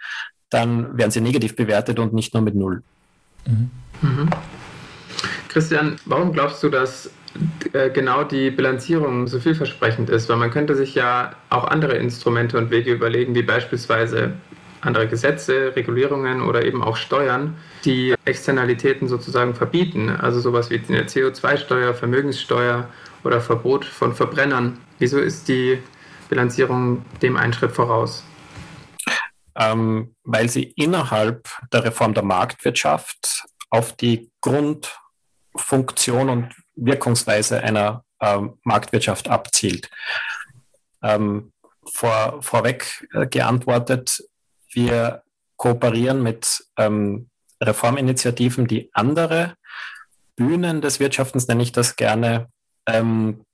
dann 0.50 0.96
werden 0.98 1.10
sie 1.10 1.20
negativ 1.20 1.56
bewertet 1.56 1.98
und 1.98 2.12
nicht 2.12 2.34
nur 2.34 2.42
mit 2.42 2.54
Null. 2.54 2.82
Mhm. 3.46 3.70
Mhm. 4.02 4.30
Christian, 5.48 5.96
warum 6.04 6.32
glaubst 6.32 6.62
du, 6.62 6.68
dass 6.68 7.10
genau 7.94 8.24
die 8.24 8.50
Bilanzierung 8.50 9.26
so 9.26 9.40
vielversprechend 9.40 10.10
ist? 10.10 10.28
Weil 10.28 10.36
man 10.36 10.50
könnte 10.50 10.74
sich 10.74 10.94
ja 10.94 11.34
auch 11.50 11.64
andere 11.64 11.96
Instrumente 11.96 12.58
und 12.58 12.70
Wege 12.70 12.92
überlegen, 12.92 13.34
wie 13.34 13.42
beispielsweise 13.42 14.34
andere 14.82 15.06
Gesetze, 15.08 15.74
Regulierungen 15.74 16.42
oder 16.42 16.64
eben 16.64 16.82
auch 16.82 16.96
Steuern, 16.96 17.56
die 17.84 18.14
Externalitäten 18.24 19.08
sozusagen 19.08 19.54
verbieten. 19.54 20.10
Also 20.10 20.40
sowas 20.40 20.70
wie 20.70 20.82
eine 20.88 21.04
CO2-Steuer, 21.04 21.94
Vermögenssteuer 21.94 22.88
oder 23.24 23.40
Verbot 23.40 23.84
von 23.84 24.14
Verbrennern. 24.14 24.78
Wieso 24.98 25.18
ist 25.18 25.48
die 25.48 25.78
Bilanzierung 26.28 27.04
dem 27.22 27.36
einen 27.36 27.52
Schritt 27.52 27.72
voraus? 27.72 28.24
Ähm, 29.54 30.14
weil 30.24 30.48
sie 30.48 30.72
innerhalb 30.76 31.48
der 31.72 31.84
Reform 31.84 32.14
der 32.14 32.24
Marktwirtschaft 32.24 33.44
auf 33.70 33.92
die 33.96 34.30
Grundfunktion 34.40 36.28
und 36.30 36.54
Wirkungsweise 36.74 37.62
einer 37.62 38.04
ähm, 38.20 38.58
Marktwirtschaft 38.62 39.28
abzielt. 39.28 39.90
Ähm, 41.02 41.52
vor, 41.84 42.42
vorweg 42.42 43.08
äh, 43.12 43.26
geantwortet, 43.26 44.22
wir 44.70 45.22
kooperieren 45.56 46.22
mit 46.22 46.64
ähm, 46.76 47.28
Reforminitiativen, 47.60 48.66
die 48.66 48.90
andere 48.92 49.54
Bühnen 50.36 50.80
des 50.80 51.00
Wirtschaftens, 51.00 51.46
nenne 51.48 51.62
ich 51.62 51.72
das 51.72 51.96
gerne, 51.96 52.48
ähm, 52.86 53.44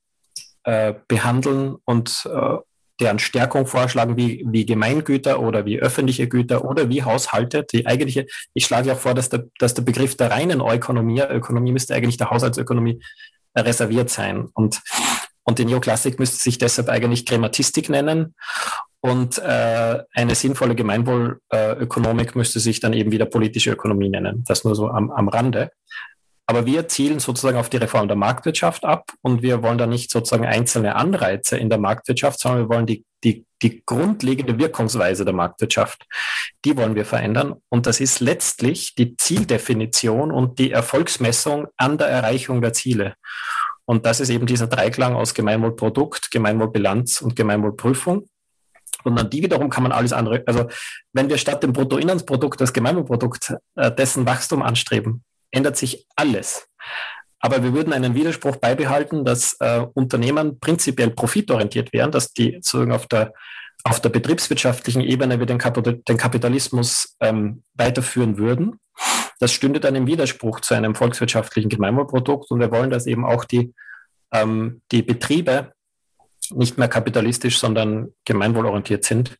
äh, 0.64 0.94
behandeln 1.08 1.76
und 1.84 2.26
äh, 2.32 2.58
deren 3.00 3.18
Stärkung 3.18 3.66
vorschlagen, 3.66 4.16
wie, 4.16 4.44
wie 4.48 4.66
Gemeingüter 4.66 5.40
oder 5.40 5.64
wie 5.64 5.78
öffentliche 5.78 6.28
Güter 6.28 6.64
oder 6.64 6.88
wie 6.88 7.02
Haushalte. 7.02 7.64
Die 7.64 7.86
eigentliche, 7.86 8.26
ich 8.54 8.64
schlage 8.64 8.92
auch 8.92 8.98
vor, 8.98 9.14
dass 9.14 9.28
der, 9.28 9.44
dass 9.58 9.74
der 9.74 9.82
Begriff 9.82 10.16
der 10.16 10.30
reinen 10.30 10.60
Ökonomie, 10.60 11.20
Ökonomie 11.20 11.72
müsste 11.72 11.94
eigentlich 11.94 12.16
der 12.16 12.30
Haushaltsökonomie 12.30 13.00
reserviert 13.56 14.10
sein. 14.10 14.48
Und, 14.54 14.80
und 15.44 15.58
die 15.58 15.64
Neoklassik 15.64 16.18
müsste 16.18 16.38
sich 16.38 16.58
deshalb 16.58 16.88
eigentlich 16.88 17.24
Grammatistik 17.24 17.88
nennen. 17.88 18.34
Und 19.00 19.38
äh, 19.38 20.02
eine 20.12 20.34
sinnvolle 20.34 20.74
Gemeinwohlökonomik 20.74 22.34
müsste 22.34 22.58
sich 22.58 22.80
dann 22.80 22.92
eben 22.92 23.12
wieder 23.12 23.26
politische 23.26 23.70
Ökonomie 23.70 24.08
nennen. 24.08 24.44
Das 24.46 24.64
nur 24.64 24.74
so 24.74 24.88
am, 24.88 25.10
am 25.10 25.28
Rande. 25.28 25.70
Aber 26.50 26.64
wir 26.64 26.88
zielen 26.88 27.20
sozusagen 27.20 27.58
auf 27.58 27.68
die 27.68 27.76
Reform 27.76 28.08
der 28.08 28.16
Marktwirtschaft 28.16 28.82
ab 28.82 29.12
und 29.20 29.42
wir 29.42 29.62
wollen 29.62 29.76
da 29.76 29.86
nicht 29.86 30.10
sozusagen 30.10 30.46
einzelne 30.46 30.96
Anreize 30.96 31.58
in 31.58 31.68
der 31.68 31.76
Marktwirtschaft, 31.76 32.40
sondern 32.40 32.62
wir 32.62 32.74
wollen 32.74 32.86
die, 32.86 33.04
die, 33.22 33.44
die 33.60 33.82
grundlegende 33.84 34.58
Wirkungsweise 34.58 35.26
der 35.26 35.34
Marktwirtschaft, 35.34 36.06
die 36.64 36.74
wollen 36.78 36.94
wir 36.94 37.04
verändern. 37.04 37.56
Und 37.68 37.84
das 37.84 38.00
ist 38.00 38.20
letztlich 38.20 38.94
die 38.94 39.14
Zieldefinition 39.14 40.32
und 40.32 40.58
die 40.58 40.70
Erfolgsmessung 40.70 41.66
an 41.76 41.98
der 41.98 42.06
Erreichung 42.06 42.62
der 42.62 42.72
Ziele. 42.72 43.12
Und 43.84 44.06
das 44.06 44.18
ist 44.18 44.30
eben 44.30 44.46
dieser 44.46 44.68
Dreiklang 44.68 45.16
aus 45.16 45.34
Gemeinwohlprodukt, 45.34 46.30
Gemeinwohlbilanz 46.30 47.20
und 47.20 47.36
Gemeinwohlprüfung. 47.36 48.26
Und 49.04 49.18
an 49.18 49.28
die 49.28 49.42
wiederum 49.42 49.68
kann 49.68 49.82
man 49.82 49.92
alles 49.92 50.14
andere, 50.14 50.44
also 50.46 50.66
wenn 51.12 51.28
wir 51.28 51.36
statt 51.36 51.62
dem 51.62 51.74
Bruttoinlandsprodukt 51.74 52.58
das 52.58 52.72
Gemeinwohlprodukt 52.72 53.54
äh, 53.76 53.92
dessen 53.92 54.24
Wachstum 54.24 54.62
anstreben, 54.62 55.24
ändert 55.50 55.76
sich 55.76 56.06
alles. 56.16 56.68
Aber 57.40 57.62
wir 57.62 57.72
würden 57.72 57.92
einen 57.92 58.14
Widerspruch 58.14 58.56
beibehalten, 58.56 59.24
dass 59.24 59.56
äh, 59.60 59.86
Unternehmen 59.94 60.58
prinzipiell 60.58 61.10
profitorientiert 61.10 61.92
wären, 61.92 62.10
dass 62.10 62.32
die 62.32 62.54
sozusagen 62.54 62.92
auf 62.92 63.06
der, 63.06 63.32
auf 63.84 64.00
der 64.00 64.08
betriebswirtschaftlichen 64.08 65.02
Ebene 65.02 65.38
wir 65.38 65.46
den, 65.46 65.58
den 65.58 66.16
Kapitalismus 66.16 67.16
ähm, 67.20 67.62
weiterführen 67.74 68.38
würden. 68.38 68.80
Das 69.38 69.52
stünde 69.52 69.78
dann 69.78 69.94
im 69.94 70.08
Widerspruch 70.08 70.60
zu 70.60 70.74
einem 70.74 70.96
volkswirtschaftlichen 70.96 71.68
Gemeinwohlprodukt 71.68 72.50
und 72.50 72.58
wir 72.58 72.72
wollen, 72.72 72.90
dass 72.90 73.06
eben 73.06 73.24
auch 73.24 73.44
die, 73.44 73.72
ähm, 74.32 74.82
die 74.90 75.02
Betriebe 75.02 75.72
nicht 76.50 76.76
mehr 76.76 76.88
kapitalistisch, 76.88 77.58
sondern 77.58 78.14
gemeinwohlorientiert 78.24 79.04
sind. 79.04 79.36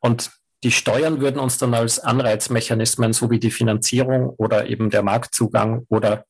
Und 0.00 0.30
die 0.64 0.70
Steuern 0.70 1.20
würden 1.20 1.40
uns 1.40 1.58
dann 1.58 1.74
als 1.74 1.98
Anreizmechanismen 1.98 3.12
sowie 3.12 3.40
die 3.40 3.50
Finanzierung 3.50 4.30
oder 4.30 4.68
eben 4.68 4.90
der 4.90 5.02
Marktzugang 5.02 5.86
oder 5.88 6.24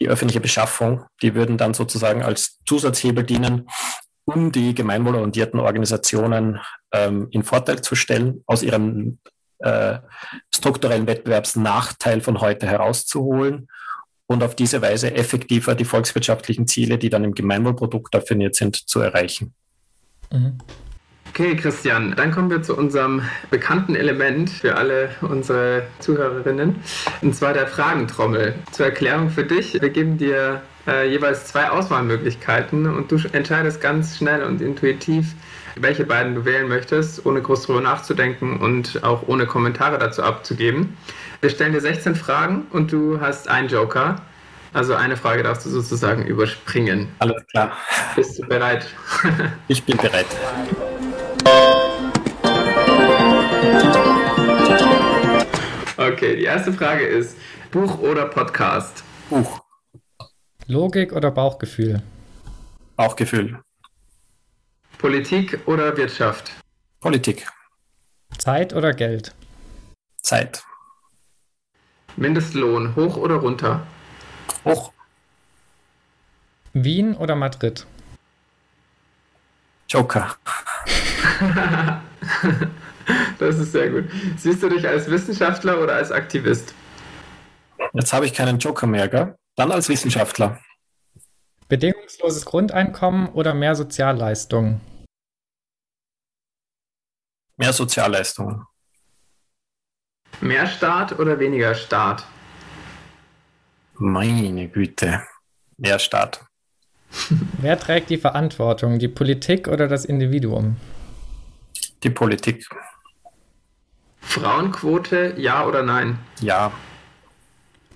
die 0.00 0.08
öffentliche 0.08 0.40
Beschaffung, 0.40 1.04
die 1.22 1.34
würden 1.34 1.58
dann 1.58 1.74
sozusagen 1.74 2.22
als 2.22 2.58
Zusatzhebel 2.66 3.24
dienen, 3.24 3.68
um 4.24 4.50
die 4.50 4.74
gemeinwohlorientierten 4.74 5.60
Organisationen 5.60 6.60
ähm, 6.92 7.28
in 7.30 7.42
Vorteil 7.42 7.82
zu 7.82 7.94
stellen, 7.94 8.42
aus 8.46 8.62
ihrem 8.62 9.18
äh, 9.58 9.98
strukturellen 10.54 11.06
Wettbewerbsnachteil 11.06 12.22
von 12.22 12.40
heute 12.40 12.66
herauszuholen 12.66 13.68
und 14.26 14.42
auf 14.42 14.54
diese 14.54 14.80
Weise 14.80 15.14
effektiver 15.14 15.74
die 15.74 15.84
volkswirtschaftlichen 15.84 16.66
Ziele, 16.66 16.98
die 16.98 17.10
dann 17.10 17.24
im 17.24 17.34
Gemeinwohlprodukt 17.34 18.14
definiert 18.14 18.54
sind, 18.54 18.88
zu 18.88 19.00
erreichen. 19.00 19.54
Mhm. 20.32 20.58
Okay, 21.30 21.54
Christian, 21.54 22.14
dann 22.16 22.32
kommen 22.32 22.50
wir 22.50 22.60
zu 22.62 22.76
unserem 22.76 23.22
bekannten 23.50 23.94
Element 23.94 24.50
für 24.50 24.76
alle 24.76 25.10
unsere 25.20 25.84
Zuhörerinnen, 26.00 26.74
und 27.22 27.36
zwar 27.36 27.54
der 27.54 27.68
Fragentrommel. 27.68 28.56
Zur 28.72 28.86
Erklärung 28.86 29.30
für 29.30 29.44
dich, 29.44 29.80
wir 29.80 29.90
geben 29.90 30.18
dir 30.18 30.60
äh, 30.88 31.08
jeweils 31.08 31.46
zwei 31.46 31.70
Auswahlmöglichkeiten 31.70 32.92
und 32.92 33.12
du 33.12 33.18
entscheidest 33.30 33.80
ganz 33.80 34.16
schnell 34.18 34.42
und 34.42 34.60
intuitiv, 34.60 35.34
welche 35.76 36.04
beiden 36.04 36.34
du 36.34 36.44
wählen 36.44 36.68
möchtest, 36.68 37.24
ohne 37.24 37.40
groß 37.40 37.66
drüber 37.66 37.80
nachzudenken 37.80 38.58
und 38.58 39.04
auch 39.04 39.28
ohne 39.28 39.46
Kommentare 39.46 39.98
dazu 39.98 40.24
abzugeben. 40.24 40.96
Wir 41.40 41.50
stellen 41.50 41.72
dir 41.72 41.80
16 41.80 42.16
Fragen 42.16 42.66
und 42.70 42.90
du 42.90 43.20
hast 43.20 43.48
einen 43.48 43.68
Joker. 43.68 44.20
Also 44.72 44.94
eine 44.94 45.16
Frage 45.16 45.44
darfst 45.44 45.64
du 45.64 45.70
sozusagen 45.70 46.26
überspringen. 46.26 47.08
Alles 47.20 47.46
klar. 47.46 47.76
Bist 48.16 48.38
du 48.38 48.46
bereit? 48.46 48.86
ich 49.68 49.82
bin 49.84 49.96
bereit. 49.96 50.26
Okay, 55.96 56.36
die 56.36 56.44
erste 56.44 56.72
Frage 56.72 57.04
ist: 57.04 57.36
Buch 57.70 57.98
oder 57.98 58.26
Podcast? 58.26 59.04
Buch. 59.28 59.60
Logik 60.66 61.12
oder 61.12 61.30
Bauchgefühl? 61.30 62.02
Bauchgefühl. 62.96 63.60
Politik 64.98 65.60
oder 65.66 65.96
Wirtschaft? 65.96 66.52
Politik. 67.00 67.46
Zeit 68.36 68.74
oder 68.74 68.92
Geld? 68.92 69.34
Zeit. 70.22 70.62
Mindestlohn 72.16 72.94
hoch 72.96 73.16
oder 73.16 73.36
runter? 73.36 73.86
Hoch. 74.64 74.92
Wien 76.72 77.16
oder 77.16 77.34
Madrid? 77.34 77.86
Joker. 79.90 80.36
das 83.40 83.58
ist 83.58 83.72
sehr 83.72 83.90
gut. 83.90 84.08
Siehst 84.36 84.62
du 84.62 84.68
dich 84.68 84.86
als 84.86 85.10
Wissenschaftler 85.10 85.82
oder 85.82 85.94
als 85.96 86.12
Aktivist? 86.12 86.72
Jetzt 87.92 88.12
habe 88.12 88.24
ich 88.26 88.32
keinen 88.32 88.60
Joker 88.60 88.86
mehr, 88.86 89.08
gell? 89.08 89.36
Dann 89.56 89.72
als 89.72 89.88
Wissenschaftler. 89.88 90.60
Bedingungsloses 91.66 92.44
Grundeinkommen 92.44 93.30
oder 93.30 93.52
mehr 93.52 93.74
Sozialleistungen? 93.74 94.80
Mehr 97.56 97.72
Sozialleistungen. 97.72 98.64
Mehr 100.40 100.68
Staat 100.68 101.18
oder 101.18 101.40
weniger 101.40 101.74
Staat? 101.74 102.24
Meine 103.94 104.68
Güte. 104.68 105.26
Mehr 105.76 105.98
Staat. 105.98 106.46
Wer 107.58 107.78
trägt 107.78 108.10
die 108.10 108.18
Verantwortung, 108.18 108.98
die 108.98 109.08
Politik 109.08 109.68
oder 109.68 109.88
das 109.88 110.04
Individuum? 110.04 110.76
Die 112.02 112.10
Politik. 112.10 112.68
Frauenquote, 114.20 115.34
ja 115.36 115.66
oder 115.66 115.82
nein? 115.82 116.18
Ja. 116.40 116.72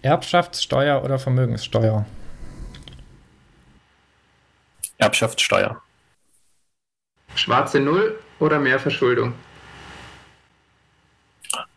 Erbschaftssteuer 0.03 1.03
oder 1.03 1.19
Vermögenssteuer? 1.19 2.05
Erbschaftssteuer. 4.99 5.81
Schwarze 7.35 7.81
Null 7.81 8.19
oder 8.39 8.59
mehr 8.59 8.79
Verschuldung? 8.79 9.35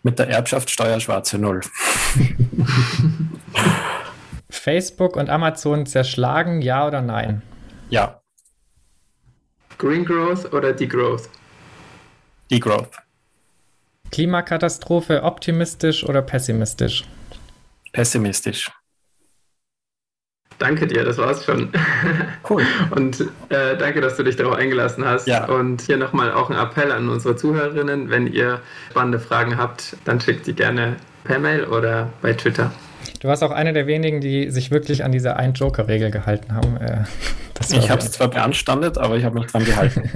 Mit 0.04 0.20
der 0.20 0.30
Erbschaftssteuer 0.30 1.00
schwarze 1.00 1.38
Null. 1.38 1.62
Facebook 4.50 5.16
und 5.16 5.30
Amazon 5.30 5.86
zerschlagen, 5.86 6.62
ja 6.62 6.88
oder 6.88 7.02
nein? 7.02 7.42
Ja. 7.90 8.22
Green 9.78 10.06
Growth 10.06 10.52
oder 10.54 10.74
Degrowth? 10.74 11.30
Degrowth. 12.50 12.98
Klimakatastrophe 14.12 15.24
optimistisch 15.24 16.04
oder 16.04 16.22
pessimistisch? 16.22 17.04
Pessimistisch. 17.92 18.72
Danke 20.60 20.88
dir, 20.88 21.04
das 21.04 21.20
war's 21.20 21.46
schon. 21.46 21.72
Cool. 22.50 22.66
Und 22.92 23.22
äh, 23.50 23.78
danke, 23.78 24.02
dass 24.02 24.18
du 24.18 24.24
dich 24.24 24.36
darauf 24.36 24.56
eingelassen 24.56 25.06
hast. 25.06 25.28
Ja. 25.28 25.46
Und 25.46 25.82
hier 25.82 25.98
nochmal 25.98 26.32
auch 26.32 26.50
ein 26.50 26.58
Appell 26.58 26.92
an 26.92 27.10
unsere 27.10 27.36
Zuhörerinnen. 27.36 28.10
Wenn 28.10 28.28
ihr 28.28 28.62
spannende 28.90 29.20
Fragen 29.20 29.58
habt, 29.58 29.96
dann 30.06 30.20
schickt 30.20 30.48
die 30.48 30.54
gerne 30.54 30.98
per 31.26 31.38
Mail 31.38 31.66
oder 31.66 32.12
bei 32.22 32.34
Twitter. 32.34 32.72
Du 33.20 33.28
warst 33.28 33.44
auch 33.44 33.52
einer 33.52 33.74
der 33.74 33.88
wenigen, 33.88 34.22
die 34.22 34.50
sich 34.52 34.72
wirklich 34.72 35.04
an 35.04 35.12
diese 35.12 35.36
Ein-Joker-Regel 35.36 36.12
gehalten 36.12 36.54
haben. 36.54 36.78
Äh, 36.78 37.04
ich 37.72 37.90
habe 37.90 38.02
es 38.02 38.12
zwar 38.12 38.30
beanstandet, 38.30 38.98
aber 38.98 39.18
ich 39.18 39.24
habe 39.24 39.40
mich 39.40 39.48
dran 39.48 39.66
gehalten. 39.66 40.10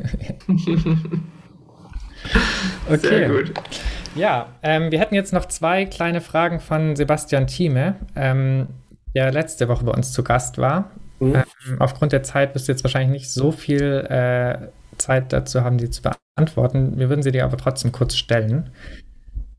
okay. 2.87 2.97
Sehr 2.97 3.29
gut. 3.29 3.53
Ja, 4.15 4.47
ähm, 4.61 4.91
wir 4.91 4.99
hätten 4.99 5.15
jetzt 5.15 5.33
noch 5.33 5.45
zwei 5.45 5.85
kleine 5.85 6.21
Fragen 6.21 6.59
von 6.59 6.95
Sebastian 6.95 7.47
Thieme, 7.47 7.95
ähm, 8.15 8.67
der 9.15 9.31
letzte 9.31 9.67
Woche 9.67 9.85
bei 9.85 9.91
uns 9.91 10.11
zu 10.11 10.23
Gast 10.23 10.57
war. 10.57 10.91
Mhm. 11.19 11.35
Ähm, 11.35 11.43
aufgrund 11.79 12.11
der 12.11 12.23
Zeit 12.23 12.53
wirst 12.53 12.67
du 12.67 12.71
jetzt 12.71 12.83
wahrscheinlich 12.83 13.11
nicht 13.11 13.31
so 13.31 13.51
viel 13.51 14.05
äh, 14.09 14.67
Zeit 14.97 15.33
dazu 15.33 15.63
haben, 15.63 15.77
die 15.77 15.89
zu 15.89 16.01
beantworten. 16.01 16.97
Wir 16.97 17.09
würden 17.09 17.23
sie 17.23 17.31
dir 17.31 17.45
aber 17.45 17.57
trotzdem 17.57 17.91
kurz 17.91 18.15
stellen. 18.15 18.69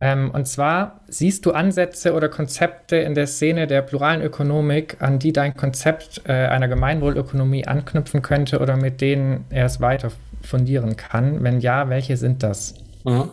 Ähm, 0.02 0.32
und 0.32 0.48
zwar 0.48 1.00
siehst 1.06 1.46
du 1.46 1.52
Ansätze 1.52 2.12
oder 2.14 2.28
Konzepte 2.28 2.96
in 2.96 3.14
der 3.14 3.28
Szene 3.28 3.68
der 3.68 3.82
pluralen 3.82 4.20
Ökonomik, 4.20 4.96
an 4.98 5.20
die 5.20 5.32
dein 5.32 5.54
Konzept 5.54 6.22
äh, 6.24 6.32
einer 6.32 6.66
Gemeinwohlökonomie 6.66 7.68
anknüpfen 7.68 8.20
könnte 8.20 8.58
oder 8.58 8.76
mit 8.76 9.00
denen 9.00 9.44
er 9.48 9.66
es 9.66 9.80
weiter 9.80 10.10
fundieren 10.42 10.96
kann? 10.96 11.44
Wenn 11.44 11.60
ja, 11.60 11.88
welche 11.88 12.16
sind 12.16 12.42
das? 12.42 12.74
Mhm. 13.04 13.30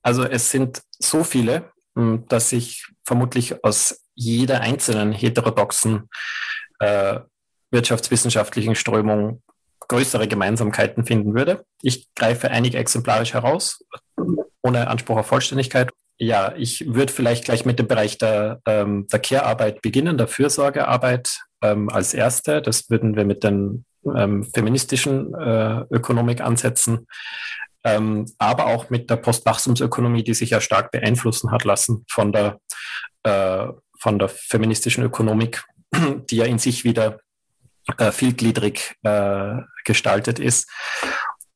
Also 0.00 0.24
es 0.24 0.50
sind 0.50 0.80
so 0.98 1.22
viele, 1.22 1.70
hm, 1.94 2.24
dass 2.28 2.52
ich 2.52 2.86
vermutlich 3.04 3.62
aus 3.62 4.06
jeder 4.14 4.62
einzelnen 4.62 5.12
heterodoxen 5.12 6.08
äh, 6.78 7.20
wirtschaftswissenschaftlichen 7.70 8.74
Strömung 8.74 9.42
größere 9.86 10.28
Gemeinsamkeiten 10.28 11.04
finden 11.04 11.34
würde. 11.34 11.66
Ich 11.82 12.08
greife 12.14 12.50
einige 12.50 12.78
exemplarisch 12.78 13.34
heraus 13.34 13.84
ohne 14.64 14.88
Anspruch 14.88 15.18
auf 15.18 15.26
Vollständigkeit. 15.26 15.90
Ja, 16.16 16.54
ich 16.56 16.94
würde 16.94 17.12
vielleicht 17.12 17.44
gleich 17.44 17.64
mit 17.64 17.78
dem 17.78 17.86
Bereich 17.86 18.18
der, 18.18 18.60
ähm, 18.66 19.06
der 19.08 19.18
Care-Arbeit 19.18 19.82
beginnen, 19.82 20.16
der 20.16 20.28
Fürsorgearbeit 20.28 21.40
ähm, 21.62 21.88
als 21.88 22.14
erste. 22.14 22.62
Das 22.62 22.88
würden 22.88 23.16
wir 23.16 23.24
mit 23.24 23.44
den 23.44 23.84
ähm, 24.16 24.44
feministischen 24.44 25.34
äh, 25.34 25.80
Ökonomik 25.90 26.40
ansetzen, 26.40 27.06
ähm, 27.84 28.26
aber 28.38 28.66
auch 28.66 28.90
mit 28.90 29.10
der 29.10 29.16
Postwachstumsökonomie, 29.16 30.22
die 30.22 30.34
sich 30.34 30.50
ja 30.50 30.60
stark 30.60 30.90
beeinflussen 30.90 31.50
hat 31.50 31.64
lassen 31.64 32.04
von 32.10 32.32
der, 32.32 32.58
äh, 33.24 33.66
von 33.98 34.18
der 34.18 34.28
feministischen 34.28 35.04
Ökonomik, 35.04 35.64
die 36.30 36.36
ja 36.36 36.44
in 36.44 36.58
sich 36.58 36.84
wieder 36.84 37.18
äh, 37.98 38.12
vielgliedrig 38.12 38.96
äh, 39.02 39.56
gestaltet 39.84 40.38
ist. 40.38 40.70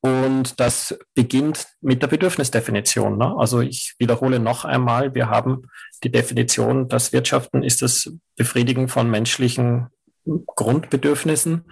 Und 0.00 0.60
das 0.60 0.96
beginnt 1.14 1.66
mit 1.80 2.02
der 2.02 2.06
Bedürfnisdefinition. 2.06 3.18
Ne? 3.18 3.34
Also 3.36 3.60
ich 3.60 3.94
wiederhole 3.98 4.38
noch 4.38 4.64
einmal, 4.64 5.14
wir 5.14 5.28
haben 5.28 5.62
die 6.04 6.10
Definition, 6.10 6.88
dass 6.88 7.12
Wirtschaften 7.12 7.64
ist 7.64 7.82
das 7.82 8.12
Befriedigen 8.36 8.88
von 8.88 9.10
menschlichen 9.10 9.88
Grundbedürfnissen. 10.24 11.64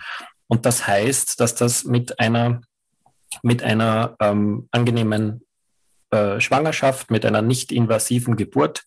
Und 0.48 0.66
das 0.66 0.86
heißt, 0.86 1.38
dass 1.40 1.54
das 1.54 1.84
mit 1.84 2.18
einer, 2.18 2.62
mit 3.42 3.62
einer 3.62 4.16
ähm, 4.20 4.68
angenehmen 4.72 5.42
äh, 6.10 6.40
Schwangerschaft, 6.40 7.10
mit 7.12 7.24
einer 7.24 7.42
nicht 7.42 7.70
invasiven 7.70 8.36
Geburt, 8.36 8.84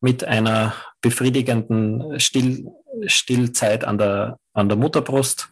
mit 0.00 0.24
einer 0.24 0.74
befriedigenden 1.02 2.18
Still, 2.18 2.66
Stillzeit 3.06 3.84
an 3.84 3.98
der, 3.98 4.38
an 4.54 4.68
der 4.68 4.78
Mutterbrust, 4.78 5.50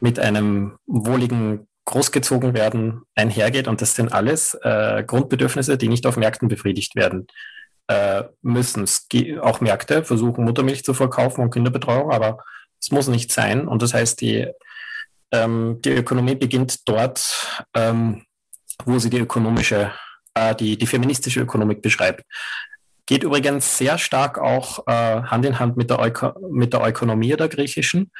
mit 0.00 0.18
einem 0.18 0.76
wohligen 0.86 1.67
großgezogen 1.88 2.52
werden, 2.52 3.02
einhergeht. 3.14 3.66
Und 3.66 3.80
das 3.80 3.94
sind 3.94 4.12
alles 4.12 4.54
äh, 4.62 5.02
Grundbedürfnisse, 5.04 5.78
die 5.78 5.88
nicht 5.88 6.06
auf 6.06 6.18
Märkten 6.18 6.48
befriedigt 6.48 6.94
werden 6.96 7.26
äh, 7.86 8.24
müssen. 8.42 8.84
Es 8.84 9.06
auch 9.40 9.62
Märkte 9.62 10.04
versuchen, 10.04 10.44
Muttermilch 10.44 10.84
zu 10.84 10.92
verkaufen 10.92 11.40
und 11.40 11.50
Kinderbetreuung, 11.50 12.10
aber 12.12 12.44
es 12.78 12.90
muss 12.90 13.08
nicht 13.08 13.32
sein. 13.32 13.66
Und 13.66 13.80
das 13.80 13.94
heißt, 13.94 14.20
die, 14.20 14.48
ähm, 15.32 15.80
die 15.82 15.92
Ökonomie 15.92 16.34
beginnt 16.34 16.86
dort, 16.86 17.64
ähm, 17.74 18.26
wo 18.84 18.98
sie 18.98 19.08
die 19.08 19.20
ökonomische, 19.20 19.90
äh, 20.34 20.54
die, 20.54 20.76
die 20.76 20.86
feministische 20.86 21.40
Ökonomik 21.40 21.80
beschreibt. 21.80 22.22
Geht 23.08 23.22
übrigens 23.22 23.78
sehr 23.78 23.96
stark 23.96 24.36
auch 24.36 24.86
äh, 24.86 24.92
Hand 24.92 25.46
in 25.46 25.58
Hand 25.58 25.78
mit 25.78 25.88
der, 25.88 25.98
Öko 25.98 26.34
mit 26.50 26.74
der 26.74 26.86
Ökonomie 26.86 27.34
der 27.34 27.48
griechischen. 27.48 28.12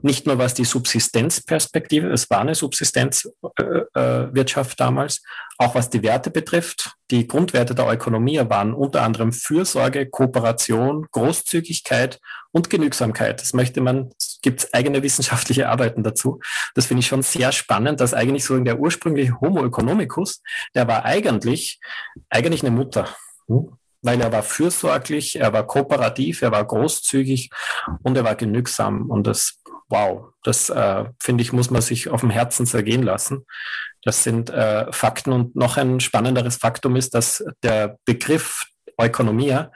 Nicht 0.00 0.26
nur 0.26 0.38
was 0.38 0.54
die 0.54 0.64
Subsistenzperspektive, 0.64 2.08
es 2.08 2.30
war 2.30 2.40
eine 2.40 2.54
Subsistenzwirtschaft 2.54 4.70
äh, 4.70 4.72
äh 4.72 4.76
damals, 4.78 5.22
auch 5.58 5.74
was 5.74 5.90
die 5.90 6.02
Werte 6.02 6.30
betrifft. 6.30 6.94
Die 7.10 7.26
Grundwerte 7.26 7.74
der 7.74 7.92
Ökonomie 7.92 8.40
waren 8.48 8.72
unter 8.72 9.02
anderem 9.02 9.34
Fürsorge, 9.34 10.06
Kooperation, 10.06 11.06
Großzügigkeit 11.10 12.18
und 12.50 12.70
Genügsamkeit. 12.70 13.42
Das 13.42 13.52
möchte 13.52 13.82
man, 13.82 14.08
gibt 14.40 14.60
es 14.60 14.72
eigene 14.72 15.02
wissenschaftliche 15.02 15.68
Arbeiten 15.68 16.02
dazu. 16.02 16.40
Das 16.74 16.86
finde 16.86 17.00
ich 17.00 17.08
schon 17.08 17.20
sehr 17.20 17.52
spannend, 17.52 18.00
dass 18.00 18.14
eigentlich 18.14 18.46
so 18.46 18.58
der 18.58 18.78
ursprüngliche 18.78 19.38
Homo 19.38 19.66
economicus, 19.66 20.40
der 20.74 20.88
war 20.88 21.04
eigentlich, 21.04 21.78
eigentlich 22.30 22.62
eine 22.62 22.74
Mutter. 22.74 23.06
Hm? 23.46 23.76
Weil 24.02 24.20
er 24.20 24.32
war 24.32 24.42
fürsorglich, 24.42 25.36
er 25.36 25.52
war 25.52 25.66
kooperativ, 25.66 26.42
er 26.42 26.52
war 26.52 26.64
großzügig 26.64 27.50
und 28.02 28.16
er 28.16 28.24
war 28.24 28.34
genügsam. 28.34 29.10
Und 29.10 29.26
das 29.26 29.60
wow, 29.90 30.32
das 30.44 30.70
äh, 30.70 31.04
finde 31.20 31.42
ich, 31.42 31.52
muss 31.52 31.70
man 31.70 31.82
sich 31.82 32.08
auf 32.08 32.20
dem 32.20 32.30
Herzen 32.30 32.64
zergehen 32.64 33.02
lassen. 33.02 33.44
Das 34.02 34.22
sind 34.22 34.48
äh, 34.48 34.90
Fakten 34.92 35.32
und 35.32 35.56
noch 35.56 35.76
ein 35.76 36.00
spannenderes 36.00 36.56
Faktum 36.56 36.96
ist, 36.96 37.14
dass 37.14 37.44
der 37.62 37.98
Begriff 38.06 38.64
Ökonomia 38.98 39.72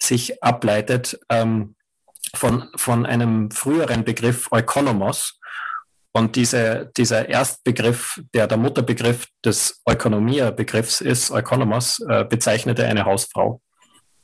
sich 0.00 0.42
ableitet 0.42 1.18
ähm, 1.30 1.74
von, 2.34 2.68
von 2.76 3.06
einem 3.06 3.50
früheren 3.50 4.04
Begriff 4.04 4.48
Ökonomos. 4.52 5.40
Und 6.16 6.36
diese, 6.36 6.92
dieser 6.96 7.28
Erstbegriff, 7.28 8.22
der 8.32 8.46
der 8.46 8.56
Mutterbegriff 8.56 9.26
des 9.44 9.82
Ökonomia-Begriffs 9.88 11.00
ist, 11.00 11.30
Ökonomos, 11.30 11.98
äh, 12.08 12.24
bezeichnete 12.24 12.86
eine 12.86 13.04
Hausfrau. 13.04 13.60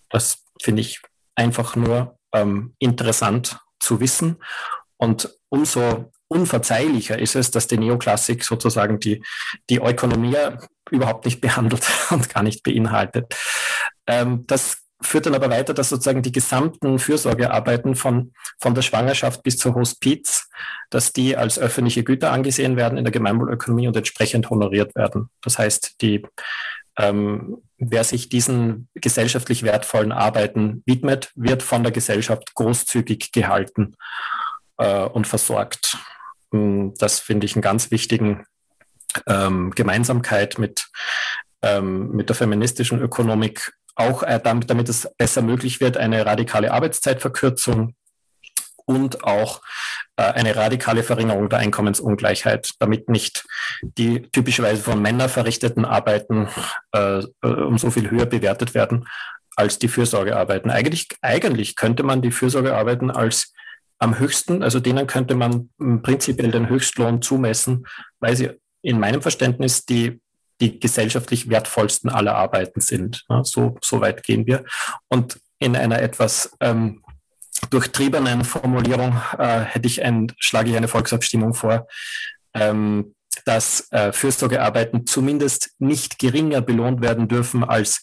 Das 0.08 0.44
finde 0.62 0.82
ich 0.82 1.00
einfach 1.34 1.74
nur 1.74 2.16
ähm, 2.32 2.74
interessant 2.78 3.58
zu 3.80 3.98
wissen. 3.98 4.36
Und 4.98 5.36
umso 5.48 6.12
unverzeihlicher 6.28 7.18
ist 7.18 7.34
es, 7.34 7.50
dass 7.50 7.66
die 7.66 7.78
Neoklassik 7.78 8.44
sozusagen 8.44 9.00
die, 9.00 9.24
die 9.68 9.78
Ökonomia 9.78 10.58
überhaupt 10.90 11.24
nicht 11.24 11.40
behandelt 11.40 11.82
und 12.10 12.32
gar 12.32 12.44
nicht 12.44 12.62
beinhaltet. 12.62 13.34
Ähm, 14.06 14.46
das 14.46 14.78
führt 15.02 15.26
dann 15.26 15.34
aber 15.34 15.50
weiter, 15.50 15.74
dass 15.74 15.88
sozusagen 15.88 16.22
die 16.22 16.32
gesamten 16.32 16.98
Fürsorgearbeiten 16.98 17.96
von, 17.96 18.32
von 18.58 18.74
der 18.74 18.82
Schwangerschaft 18.82 19.42
bis 19.42 19.56
zur 19.56 19.74
Hospiz, 19.74 20.48
dass 20.90 21.12
die 21.12 21.36
als 21.36 21.58
öffentliche 21.58 22.04
Güter 22.04 22.32
angesehen 22.32 22.76
werden 22.76 22.98
in 22.98 23.04
der 23.04 23.12
Gemeinwohlökonomie 23.12 23.88
und 23.88 23.96
entsprechend 23.96 24.50
honoriert 24.50 24.94
werden. 24.94 25.30
Das 25.42 25.58
heißt, 25.58 26.02
die, 26.02 26.26
ähm, 26.98 27.62
wer 27.78 28.04
sich 28.04 28.28
diesen 28.28 28.88
gesellschaftlich 28.94 29.62
wertvollen 29.62 30.12
Arbeiten 30.12 30.82
widmet, 30.84 31.30
wird 31.34 31.62
von 31.62 31.82
der 31.82 31.92
Gesellschaft 31.92 32.54
großzügig 32.54 33.32
gehalten 33.32 33.96
äh, 34.76 35.04
und 35.04 35.26
versorgt. 35.26 35.96
Hm, 36.52 36.94
das 36.98 37.20
finde 37.20 37.46
ich 37.46 37.54
einen 37.54 37.62
ganz 37.62 37.90
wichtigen 37.90 38.44
ähm, 39.26 39.70
Gemeinsamkeit 39.70 40.58
mit, 40.58 40.88
ähm, 41.62 42.10
mit 42.10 42.28
der 42.28 42.36
feministischen 42.36 43.00
Ökonomik. 43.00 43.72
Auch 43.94 44.22
äh, 44.22 44.40
damit, 44.42 44.70
damit 44.70 44.88
es 44.88 45.08
besser 45.18 45.42
möglich 45.42 45.80
wird, 45.80 45.96
eine 45.96 46.24
radikale 46.26 46.72
Arbeitszeitverkürzung 46.72 47.94
und 48.86 49.24
auch 49.24 49.60
äh, 50.16 50.22
eine 50.22 50.56
radikale 50.56 51.02
Verringerung 51.02 51.48
der 51.48 51.60
Einkommensungleichheit, 51.60 52.70
damit 52.78 53.08
nicht 53.08 53.46
die 53.82 54.22
typischerweise 54.32 54.82
von 54.82 55.00
Männern 55.00 55.28
verrichteten 55.28 55.84
Arbeiten 55.84 56.48
äh, 56.92 57.18
äh 57.20 57.46
um 57.46 57.78
so 57.78 57.90
viel 57.90 58.10
höher 58.10 58.26
bewertet 58.26 58.74
werden 58.74 59.06
als 59.56 59.78
die 59.78 59.88
Fürsorgearbeiten. 59.88 60.70
Eigentlich, 60.70 61.08
eigentlich 61.22 61.76
könnte 61.76 62.02
man 62.02 62.22
die 62.22 62.30
Fürsorgearbeiten 62.30 63.10
als 63.10 63.52
am 63.98 64.18
höchsten, 64.18 64.62
also 64.62 64.80
denen 64.80 65.06
könnte 65.06 65.34
man 65.34 65.68
prinzipiell 66.02 66.50
den 66.50 66.68
Höchstlohn 66.68 67.20
zumessen, 67.20 67.86
weil 68.18 68.34
sie 68.34 68.50
in 68.82 68.98
meinem 68.98 69.20
Verständnis 69.20 69.84
die, 69.84 70.20
die 70.60 70.78
gesellschaftlich 70.78 71.48
wertvollsten 71.48 72.10
aller 72.10 72.34
Arbeiten 72.34 72.80
sind. 72.80 73.24
So, 73.42 73.76
so 73.82 74.00
weit 74.00 74.22
gehen 74.22 74.46
wir. 74.46 74.64
Und 75.08 75.40
in 75.58 75.76
einer 75.76 76.00
etwas 76.00 76.56
ähm, 76.60 77.02
durchtriebenen 77.70 78.44
Formulierung 78.44 79.20
äh, 79.38 79.60
hätte 79.60 79.86
ich 79.86 80.02
ein, 80.02 80.32
schlage 80.38 80.70
ich 80.70 80.76
eine 80.76 80.88
Volksabstimmung 80.88 81.54
vor, 81.54 81.86
ähm, 82.54 83.14
dass 83.44 83.90
äh, 83.92 84.12
Fürsorgearbeiten 84.12 85.06
zumindest 85.06 85.70
nicht 85.78 86.18
geringer 86.18 86.60
belohnt 86.60 87.00
werden 87.00 87.28
dürfen 87.28 87.64
als 87.64 88.02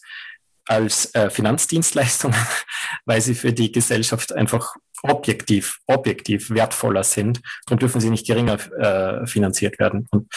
als 0.68 1.14
äh, 1.14 1.30
Finanzdienstleistungen, 1.30 2.38
weil 3.06 3.20
sie 3.22 3.34
für 3.34 3.52
die 3.52 3.72
Gesellschaft 3.72 4.34
einfach 4.34 4.76
objektiv, 5.02 5.78
objektiv 5.86 6.50
wertvoller 6.50 7.04
sind. 7.04 7.40
Darum 7.66 7.78
dürfen 7.78 8.00
sie 8.00 8.10
nicht 8.10 8.26
geringer 8.26 8.58
äh, 8.78 9.26
finanziert 9.26 9.78
werden. 9.78 10.06
Und 10.10 10.30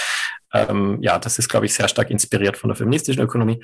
ähm, 0.54 0.98
ja, 1.02 1.18
das 1.18 1.40
ist, 1.40 1.50
glaube 1.50 1.66
ich, 1.66 1.74
sehr 1.74 1.88
stark 1.88 2.10
inspiriert 2.10 2.58
von 2.58 2.70
der 2.70 2.78
feministischen 2.78 3.22
Ökonomie. 3.22 3.62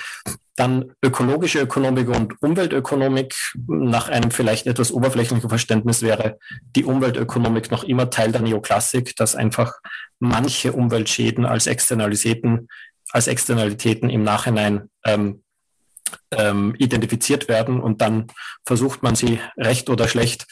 Dann 0.55 0.93
ökologische 1.03 1.59
Ökonomik 1.59 2.09
und 2.09 2.41
Umweltökonomik. 2.41 3.35
Nach 3.67 4.09
einem 4.09 4.31
vielleicht 4.31 4.67
etwas 4.67 4.91
oberflächlichen 4.91 5.49
Verständnis 5.49 6.01
wäre 6.01 6.39
die 6.75 6.85
Umweltökonomik 6.85 7.71
noch 7.71 7.83
immer 7.83 8.09
Teil 8.09 8.31
der 8.31 8.41
Neoklassik, 8.41 9.15
dass 9.15 9.35
einfach 9.35 9.73
manche 10.19 10.71
Umweltschäden 10.71 11.45
als 11.45 11.67
Externalitäten, 11.67 12.69
als 13.11 13.27
Externalitäten 13.27 14.09
im 14.09 14.23
Nachhinein 14.23 14.89
ähm, 15.05 15.43
ähm, 16.31 16.75
identifiziert 16.77 17.47
werden 17.47 17.79
und 17.79 18.01
dann 18.01 18.27
versucht 18.65 19.03
man 19.03 19.15
sie 19.15 19.39
recht 19.57 19.89
oder 19.89 20.07
schlecht 20.07 20.45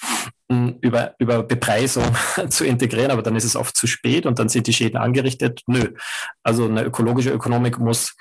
hm, 0.49 0.78
über, 0.82 1.16
über 1.20 1.43
Bepreisung 1.43 2.06
zu 2.49 2.66
integrieren, 2.66 3.12
aber 3.12 3.22
dann 3.22 3.36
ist 3.36 3.43
es 3.43 3.56
oft 3.56 3.76
zu 3.76 3.88
spät 3.88 4.26
und 4.26 4.39
dann 4.39 4.49
sind 4.49 4.68
die 4.68 4.74
Schäden 4.74 4.97
angerichtet. 4.97 5.62
Nö. 5.68 5.93
Also 6.43 6.66
eine 6.66 6.84
ökologische 6.84 7.32
Ökonomik 7.32 7.80
muss, 7.80 8.16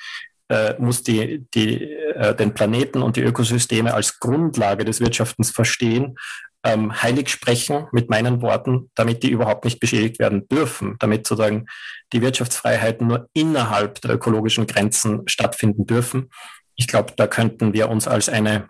äh, 0.48 0.74
muss 0.78 1.02
die, 1.02 1.46
die, 1.54 1.82
äh, 1.82 2.34
den 2.34 2.54
Planeten 2.54 3.02
und 3.02 3.16
die 3.16 3.22
Ökosysteme 3.22 3.94
als 3.94 4.18
Grundlage 4.20 4.84
des 4.84 5.00
Wirtschaftens 5.00 5.50
verstehen, 5.50 6.16
ähm, 6.64 7.02
heilig 7.02 7.28
sprechen 7.28 7.86
mit 7.92 8.08
meinen 8.08 8.40
Worten, 8.40 8.90
damit 8.94 9.22
die 9.22 9.30
überhaupt 9.30 9.64
nicht 9.64 9.80
beschädigt 9.80 10.18
werden 10.18 10.48
dürfen, 10.48 10.96
damit 10.98 11.26
sozusagen 11.26 11.66
die 12.12 12.22
Wirtschaftsfreiheiten 12.22 13.06
nur 13.06 13.28
innerhalb 13.34 14.00
der 14.00 14.14
ökologischen 14.14 14.66
Grenzen 14.66 15.22
stattfinden 15.26 15.86
dürfen 15.86 16.30
ich 16.76 16.88
glaube, 16.88 17.12
da 17.16 17.26
könnten 17.26 17.72
wir 17.72 17.88
uns 17.88 18.08
als 18.08 18.28
eine 18.28 18.68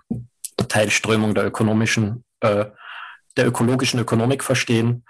Teilströmung 0.69 1.35
der 1.35 1.47
ökonomischen, 1.47 2.25
äh, 2.41 2.67
der 3.37 3.47
ökologischen 3.47 4.01
Ökonomik 4.01 4.45
verstehen. 4.45 5.05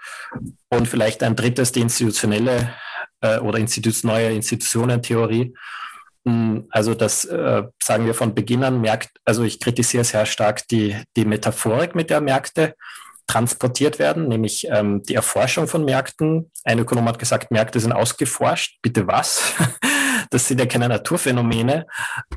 Und 0.69 0.87
vielleicht 0.87 1.23
ein 1.23 1.35
drittes, 1.35 1.71
die 1.71 1.81
institutionelle 1.81 2.73
äh, 3.21 3.39
oder 3.39 3.59
Instituts, 3.59 4.03
neue 4.03 4.31
Institutionentheorie. 4.31 5.53
Hm, 6.25 6.67
also 6.69 6.93
das 6.93 7.25
äh, 7.25 7.63
sagen 7.81 8.05
wir 8.05 8.13
von 8.13 8.33
Beginn 8.33 8.63
an, 8.63 8.81
merkt, 8.81 9.09
also 9.25 9.43
ich 9.43 9.59
kritisiere 9.59 10.03
sehr 10.03 10.25
stark 10.25 10.67
die, 10.67 10.97
die 11.15 11.25
Metaphorik, 11.25 11.95
mit 11.95 12.09
der 12.09 12.21
Märkte 12.21 12.75
transportiert 13.27 13.97
werden, 13.97 14.27
nämlich 14.27 14.67
ähm, 14.69 15.01
die 15.03 15.15
Erforschung 15.15 15.67
von 15.67 15.83
Märkten. 15.83 16.51
Ein 16.63 16.79
Ökonom 16.79 17.07
hat 17.07 17.19
gesagt, 17.19 17.51
Märkte 17.51 17.79
sind 17.79 17.91
ausgeforscht. 17.91 18.77
Bitte 18.81 19.07
was? 19.07 19.53
Das 20.35 20.49
sind 20.49 20.59
ja 20.59 20.65
keine 20.65 20.89
Naturphänomene 20.89 21.87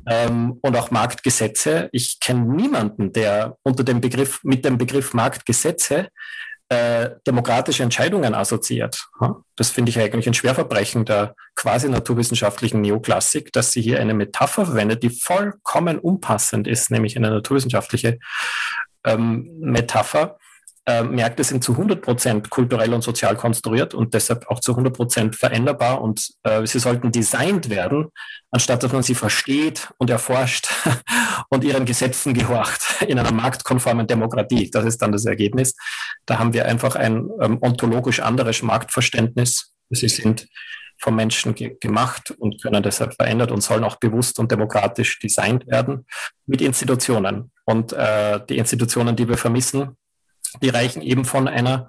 ähm, 0.07 0.61
und 0.63 0.77
auch 0.77 0.93
Marktgesetze. 0.93 1.89
Ich 1.91 2.21
kenne 2.21 2.43
niemanden, 2.43 3.13
der 3.13 3.57
unter 3.65 3.83
dem 3.83 4.01
Begriff, 4.01 4.39
mit 4.45 4.65
dem 4.65 4.79
Begriff 4.79 5.15
Marktgesetze 5.15 6.07
äh, 6.69 7.11
demokratische 7.27 7.83
Entscheidungen 7.83 8.35
assoziiert. 8.35 9.09
Das 9.57 9.71
finde 9.71 9.91
ich 9.91 9.99
eigentlich 9.99 10.29
ein 10.29 10.35
Schwerverbrechen 10.35 11.07
der 11.07 11.35
quasi 11.57 11.89
naturwissenschaftlichen 11.89 12.83
Neoklassik, 12.83 13.51
dass 13.53 13.73
sie 13.73 13.83
hier 13.83 13.99
eine 13.99 14.15
Metapher 14.15 14.67
verwendet, 14.67 15.03
die 15.03 15.11
vollkommen 15.11 15.99
unpassend 15.99 16.69
ist, 16.69 16.93
nämlich 16.93 17.17
eine 17.17 17.31
naturwissenschaftliche 17.31 18.21
ähm, 19.03 19.51
Metapher 19.59 20.39
äh, 20.89 21.03
Märkte 21.03 21.45
sind 21.45 21.63
zu 21.63 21.73
100 21.73 22.01
Prozent 22.01 22.49
kulturell 22.49 22.95
und 22.95 23.03
sozial 23.03 23.37
konstruiert 23.37 23.93
und 23.93 24.15
deshalb 24.15 24.49
auch 24.49 24.61
zu 24.61 24.73
100 24.73 24.97
Prozent 24.97 25.37
veränderbar 25.37 26.01
und 26.01 26.31
äh, 26.45 26.67
sie 26.67 26.79
sollten 26.79 27.13
designt 27.13 27.69
werden, 27.69 28.07
anstatt 28.51 28.83
dass 28.83 28.93
man 28.93 29.03
sie 29.03 29.15
versteht 29.15 29.89
und 29.99 30.09
erforscht 30.09 30.69
und 31.51 31.63
ihren 31.63 31.85
Gesetzen 31.85 32.33
gehorcht 32.33 33.03
in 33.07 33.19
einer 33.19 33.33
marktkonformen 33.33 34.07
Demokratie. 34.07 34.71
Das 34.71 34.87
ist 34.87 35.03
dann 35.03 35.13
das 35.13 35.27
Ergebnis. 35.27 35.75
Da 36.25 36.39
haben 36.39 36.55
wir 36.55 36.65
einfach 36.65 36.97
ein 36.97 37.29
ähm, 37.43 37.59
ontologisch 37.61 38.21
anderes 38.21 38.63
Marktverständnis. 38.63 39.75
Sie 39.91 40.09
sind 40.09 40.49
vom 41.01 41.15
Menschen 41.15 41.55
ge 41.55 41.77
gemacht 41.79 42.31
und 42.39 42.63
können 42.63 42.83
deshalb 42.83 43.15
verändert 43.15 43.53
und 43.53 43.61
sollen 43.61 43.85
auch 43.85 43.97
bewusst 43.97 44.39
und 44.39 44.51
demokratisch 44.51 45.19
designt 45.19 45.67
werden 45.67 46.07
mit 46.47 46.63
Institutionen. 46.63 47.53
Und 47.67 47.93
äh, 47.93 48.41
die 48.49 48.57
Institutionen, 48.57 49.15
die 49.15 49.29
wir 49.29 49.37
vermissen, 49.37 49.97
die 50.63 50.69
reichen 50.69 51.03
eben 51.03 51.25
von 51.25 51.49
einer 51.49 51.89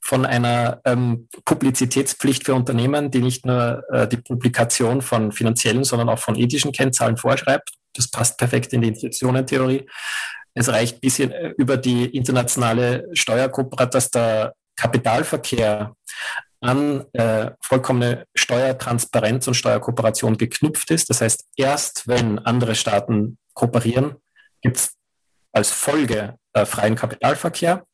von 0.00 0.24
einer 0.24 0.80
ähm, 0.84 1.28
Publizitätspflicht 1.44 2.44
für 2.44 2.54
Unternehmen, 2.54 3.10
die 3.10 3.20
nicht 3.20 3.44
nur 3.44 3.82
äh, 3.90 4.06
die 4.06 4.18
Publikation 4.18 5.02
von 5.02 5.32
finanziellen, 5.32 5.82
sondern 5.82 6.08
auch 6.08 6.20
von 6.20 6.36
ethischen 6.36 6.70
Kennzahlen 6.70 7.16
vorschreibt. 7.16 7.70
Das 7.94 8.08
passt 8.08 8.38
perfekt 8.38 8.72
in 8.72 8.82
die 8.82 8.88
Institutionentheorie. 8.88 9.86
Es 10.54 10.68
reicht 10.68 11.00
bis 11.00 11.16
hin, 11.16 11.32
äh, 11.32 11.52
über 11.58 11.76
die 11.76 12.06
internationale 12.06 13.08
Steuerkooperation, 13.12 13.90
dass 13.90 14.10
der 14.10 14.54
Kapitalverkehr 14.76 15.94
an 16.60 17.04
äh, 17.12 17.50
vollkommene 17.60 18.26
Steuertransparenz 18.34 19.46
und 19.46 19.54
Steuerkooperation 19.54 20.38
geknüpft 20.38 20.90
ist. 20.90 21.10
Das 21.10 21.20
heißt, 21.20 21.44
erst 21.56 22.08
wenn 22.08 22.38
andere 22.38 22.74
Staaten 22.74 23.38
kooperieren, 23.54 24.16
gibt 24.60 24.76
es 24.76 24.94
als 25.52 25.70
Folge 25.70 26.36
äh, 26.52 26.66
freien 26.66 26.96
Kapitalverkehr. 26.96 27.84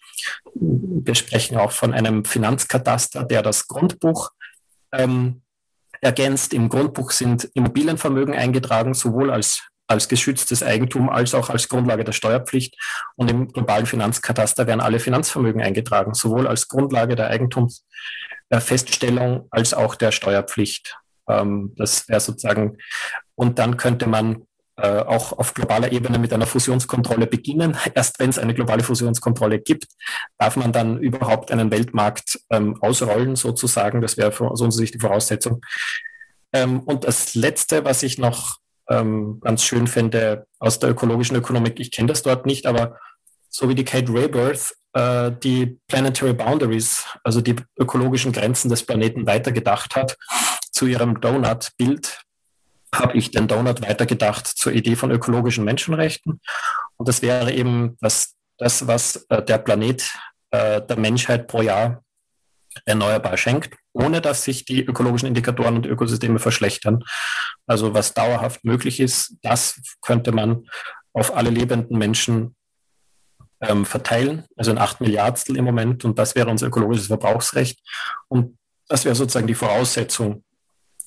Wir 0.54 1.14
sprechen 1.14 1.56
auch 1.56 1.72
von 1.72 1.92
einem 1.92 2.24
Finanzkataster, 2.24 3.24
der 3.24 3.42
das 3.42 3.66
Grundbuch 3.66 4.30
ähm, 4.92 5.42
ergänzt. 6.00 6.54
Im 6.54 6.68
Grundbuch 6.68 7.10
sind 7.10 7.50
Immobilienvermögen 7.54 8.34
eingetragen, 8.34 8.94
sowohl 8.94 9.30
als 9.30 9.68
als 9.86 10.08
geschütztes 10.08 10.62
Eigentum 10.62 11.10
als 11.10 11.34
auch 11.34 11.50
als 11.50 11.68
Grundlage 11.68 12.04
der 12.04 12.12
Steuerpflicht. 12.12 12.74
Und 13.16 13.30
im 13.30 13.48
globalen 13.48 13.84
Finanzkataster 13.86 14.66
werden 14.66 14.80
alle 14.80 14.98
Finanzvermögen 14.98 15.60
eingetragen, 15.62 16.14
sowohl 16.14 16.46
als 16.46 16.68
Grundlage 16.68 17.16
der 17.16 17.26
Eigentumsfeststellung 17.28 19.46
als 19.50 19.74
auch 19.74 19.94
der 19.94 20.10
Steuerpflicht. 20.12 20.96
Ähm, 21.28 21.74
das 21.76 22.08
wäre 22.08 22.20
sozusagen, 22.20 22.78
und 23.34 23.58
dann 23.58 23.76
könnte 23.76 24.06
man 24.06 24.46
äh, 24.76 25.00
auch 25.00 25.32
auf 25.32 25.54
globaler 25.54 25.92
Ebene 25.92 26.18
mit 26.18 26.32
einer 26.32 26.46
Fusionskontrolle 26.46 27.26
beginnen. 27.26 27.76
Erst 27.94 28.18
wenn 28.18 28.30
es 28.30 28.38
eine 28.38 28.54
globale 28.54 28.82
Fusionskontrolle 28.82 29.60
gibt, 29.60 29.86
darf 30.38 30.56
man 30.56 30.72
dann 30.72 30.98
überhaupt 30.98 31.52
einen 31.52 31.70
Weltmarkt 31.70 32.40
ähm, 32.50 32.80
ausrollen, 32.82 33.36
sozusagen. 33.36 34.00
Das 34.00 34.16
wäre 34.16 34.32
aus 34.50 34.60
unserer 34.60 34.80
Sicht 34.80 34.94
die 34.94 35.00
Voraussetzung. 35.00 35.60
Ähm, 36.52 36.80
und 36.80 37.04
das 37.04 37.34
Letzte, 37.34 37.84
was 37.84 38.02
ich 38.02 38.18
noch 38.18 38.58
ähm, 38.88 39.40
ganz 39.40 39.62
schön 39.62 39.86
finde 39.86 40.46
aus 40.58 40.78
der 40.78 40.90
ökologischen 40.90 41.36
Ökonomik, 41.36 41.78
ich 41.78 41.90
kenne 41.90 42.08
das 42.08 42.22
dort 42.22 42.46
nicht, 42.46 42.66
aber 42.66 42.98
so 43.48 43.68
wie 43.68 43.74
die 43.74 43.84
Kate 43.84 44.12
Rayworth 44.12 44.74
äh, 44.94 45.32
die 45.42 45.78
Planetary 45.88 46.32
Boundaries, 46.32 47.04
also 47.22 47.40
die 47.40 47.56
ökologischen 47.78 48.32
Grenzen 48.32 48.68
des 48.68 48.84
Planeten 48.84 49.26
weitergedacht 49.26 49.94
hat, 49.94 50.16
zu 50.72 50.86
ihrem 50.86 51.20
Donut-Bild 51.20 52.23
habe 52.98 53.16
ich 53.16 53.30
den 53.30 53.48
Donut 53.48 53.82
weitergedacht 53.82 54.46
zur 54.46 54.72
Idee 54.72 54.96
von 54.96 55.10
ökologischen 55.10 55.64
Menschenrechten. 55.64 56.40
Und 56.96 57.08
das 57.08 57.22
wäre 57.22 57.52
eben 57.52 57.96
das, 58.00 58.34
das 58.58 58.86
was 58.86 59.26
äh, 59.28 59.42
der 59.42 59.58
Planet 59.58 60.10
äh, 60.50 60.82
der 60.82 60.98
Menschheit 60.98 61.46
pro 61.46 61.62
Jahr 61.62 62.02
erneuerbar 62.84 63.36
schenkt, 63.36 63.76
ohne 63.92 64.20
dass 64.20 64.44
sich 64.44 64.64
die 64.64 64.84
ökologischen 64.84 65.28
Indikatoren 65.28 65.76
und 65.76 65.86
Ökosysteme 65.86 66.38
verschlechtern. 66.38 67.04
Also 67.66 67.94
was 67.94 68.14
dauerhaft 68.14 68.64
möglich 68.64 69.00
ist, 69.00 69.36
das 69.42 69.80
könnte 70.02 70.32
man 70.32 70.66
auf 71.12 71.36
alle 71.36 71.50
lebenden 71.50 71.98
Menschen 71.98 72.56
ähm, 73.60 73.84
verteilen, 73.84 74.44
also 74.56 74.72
in 74.72 74.78
acht 74.78 75.00
Milliardstel 75.00 75.56
im 75.56 75.64
Moment. 75.64 76.04
Und 76.04 76.18
das 76.18 76.34
wäre 76.34 76.50
unser 76.50 76.66
ökologisches 76.66 77.06
Verbrauchsrecht. 77.06 77.78
Und 78.28 78.58
das 78.88 79.04
wäre 79.04 79.14
sozusagen 79.14 79.46
die 79.46 79.54
Voraussetzung 79.54 80.44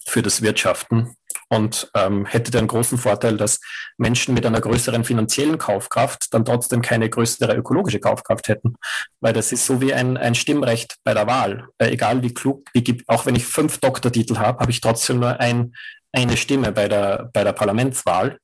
für 0.06 0.22
das 0.22 0.42
Wirtschaften 0.42 1.16
und 1.50 1.90
ähm, 1.94 2.26
hätte 2.26 2.52
den 2.52 2.68
großen 2.68 2.98
Vorteil, 2.98 3.38
dass 3.38 3.60
Menschen 3.98 4.34
mit 4.34 4.46
einer 4.46 4.62
größeren 4.62 5.04
finanziellen 5.04 5.58
Kaufkraft 5.58 6.34
dann 6.34 6.46
trotzdem 6.46 6.82
keine 6.82 7.10
größere 7.10 7.56
ökologische 7.56 8.00
Kaufkraft 8.00 8.48
hätten. 8.48 8.76
Weil 9.22 9.34
das 9.34 9.52
ist 9.52 9.66
so 9.66 9.82
wie 9.82 9.94
ein, 9.94 10.18
ein 10.18 10.36
Stimmrecht 10.36 10.98
bei 11.04 11.14
der 11.14 11.28
Wahl. 11.28 11.68
Äh, 11.78 11.92
egal 11.92 12.22
wie 12.22 12.34
klug, 12.34 12.68
wie, 12.74 13.04
auch 13.08 13.26
wenn 13.26 13.36
ich 13.36 13.46
fünf 13.46 13.80
Doktortitel 13.80 14.38
habe, 14.38 14.60
habe 14.60 14.72
ich 14.72 14.82
trotzdem 14.82 15.20
nur 15.20 15.40
ein 15.40 15.74
eine 16.14 16.38
Stimme 16.38 16.72
bei 16.72 16.88
der, 16.88 17.30
bei 17.34 17.44
der 17.44 17.54
Parlamentswahl, 17.54 18.40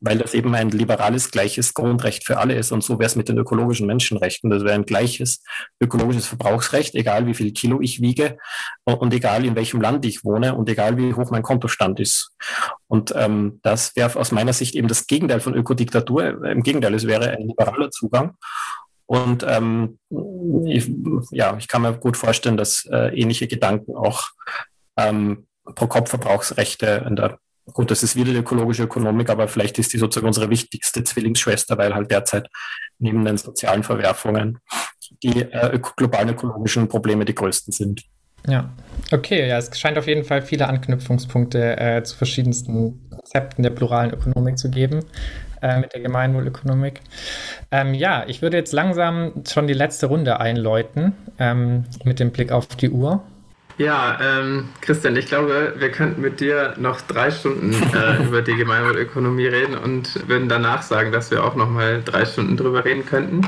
weil 0.00 0.18
das 0.18 0.34
eben 0.34 0.54
ein 0.54 0.70
liberales, 0.70 1.30
gleiches 1.30 1.74
Grundrecht 1.74 2.24
für 2.24 2.38
alle 2.38 2.54
ist. 2.54 2.72
Und 2.72 2.82
so 2.84 2.98
wäre 2.98 3.06
es 3.06 3.16
mit 3.16 3.28
den 3.28 3.38
ökologischen 3.38 3.86
Menschenrechten. 3.86 4.50
Das 4.50 4.62
wäre 4.62 4.74
ein 4.74 4.84
gleiches 4.84 5.42
ökologisches 5.80 6.26
Verbrauchsrecht, 6.26 6.94
egal 6.94 7.26
wie 7.26 7.34
viel 7.34 7.52
Kilo 7.52 7.80
ich 7.80 8.00
wiege 8.00 8.38
und 8.84 9.12
egal 9.12 9.44
in 9.44 9.56
welchem 9.56 9.80
Land 9.80 10.04
ich 10.06 10.24
wohne 10.24 10.54
und 10.54 10.68
egal 10.68 10.96
wie 10.96 11.14
hoch 11.14 11.30
mein 11.30 11.42
Kontostand 11.42 11.98
ist. 12.00 12.30
Und 12.86 13.12
ähm, 13.16 13.60
das 13.62 13.96
wäre 13.96 14.18
aus 14.18 14.32
meiner 14.32 14.52
Sicht 14.52 14.74
eben 14.74 14.88
das 14.88 15.06
Gegenteil 15.06 15.40
von 15.40 15.54
Ökodiktatur. 15.54 16.44
Im 16.44 16.62
Gegenteil, 16.62 16.94
es 16.94 17.06
wäre 17.06 17.30
ein 17.30 17.48
liberaler 17.48 17.90
Zugang. 17.90 18.36
Und 19.06 19.44
ähm, 19.48 19.98
ich, 20.66 20.90
ja, 21.30 21.56
ich 21.56 21.66
kann 21.66 21.82
mir 21.82 21.94
gut 21.94 22.16
vorstellen, 22.16 22.58
dass 22.58 22.86
äh, 22.92 23.18
ähnliche 23.18 23.48
Gedanken 23.48 23.96
auch 23.96 24.28
ähm, 24.98 25.47
Pro-Kopf-Verbrauchsrechte 25.74 27.06
der 27.10 27.38
Gut, 27.72 27.90
das 27.90 28.02
ist 28.02 28.16
wieder 28.16 28.32
die 28.32 28.38
ökologische 28.38 28.84
Ökonomik, 28.84 29.28
aber 29.28 29.46
vielleicht 29.48 29.78
ist 29.78 29.92
die 29.92 29.98
sozusagen 29.98 30.26
unsere 30.26 30.48
wichtigste 30.48 31.04
Zwillingsschwester, 31.04 31.76
weil 31.76 31.94
halt 31.94 32.10
derzeit 32.10 32.48
neben 32.98 33.24
den 33.24 33.36
sozialen 33.36 33.82
Verwerfungen 33.82 34.58
die 35.22 35.42
äh, 35.42 35.78
globalen 35.96 36.30
ökologischen 36.30 36.88
Probleme 36.88 37.24
die 37.24 37.34
größten 37.34 37.72
sind. 37.72 38.02
Ja, 38.46 38.70
okay, 39.12 39.48
ja, 39.48 39.58
es 39.58 39.78
scheint 39.78 39.98
auf 39.98 40.06
jeden 40.06 40.24
Fall 40.24 40.42
viele 40.42 40.68
Anknüpfungspunkte 40.68 41.78
äh, 41.78 42.02
zu 42.02 42.16
verschiedensten 42.16 43.08
Konzepten 43.10 43.62
der 43.62 43.70
pluralen 43.70 44.12
Ökonomik 44.12 44.58
zu 44.58 44.70
geben, 44.70 45.04
äh, 45.60 45.78
mit 45.78 45.92
der 45.92 46.00
Gemeinwohlökonomik. 46.00 47.00
Ähm, 47.70 47.94
ja, 47.94 48.24
ich 48.26 48.40
würde 48.40 48.56
jetzt 48.56 48.72
langsam 48.72 49.44
schon 49.46 49.66
die 49.66 49.74
letzte 49.74 50.06
Runde 50.06 50.40
einläuten, 50.40 51.12
ähm, 51.38 51.84
mit 52.04 52.20
dem 52.20 52.30
Blick 52.30 52.52
auf 52.52 52.68
die 52.68 52.90
Uhr. 52.90 53.22
Ja, 53.78 54.18
ähm, 54.20 54.70
Christian, 54.80 55.14
ich 55.14 55.26
glaube, 55.26 55.74
wir 55.78 55.92
könnten 55.92 56.20
mit 56.20 56.40
dir 56.40 56.74
noch 56.78 57.00
drei 57.00 57.30
Stunden 57.30 57.72
äh, 57.94 58.22
über 58.26 58.42
die 58.42 58.56
Gemeinwohlökonomie 58.56 59.46
reden 59.46 59.78
und 59.78 60.28
würden 60.28 60.48
danach 60.48 60.82
sagen, 60.82 61.12
dass 61.12 61.30
wir 61.30 61.44
auch 61.44 61.54
noch 61.54 61.70
mal 61.70 62.02
drei 62.04 62.24
Stunden 62.24 62.56
drüber 62.56 62.84
reden 62.84 63.06
könnten, 63.06 63.42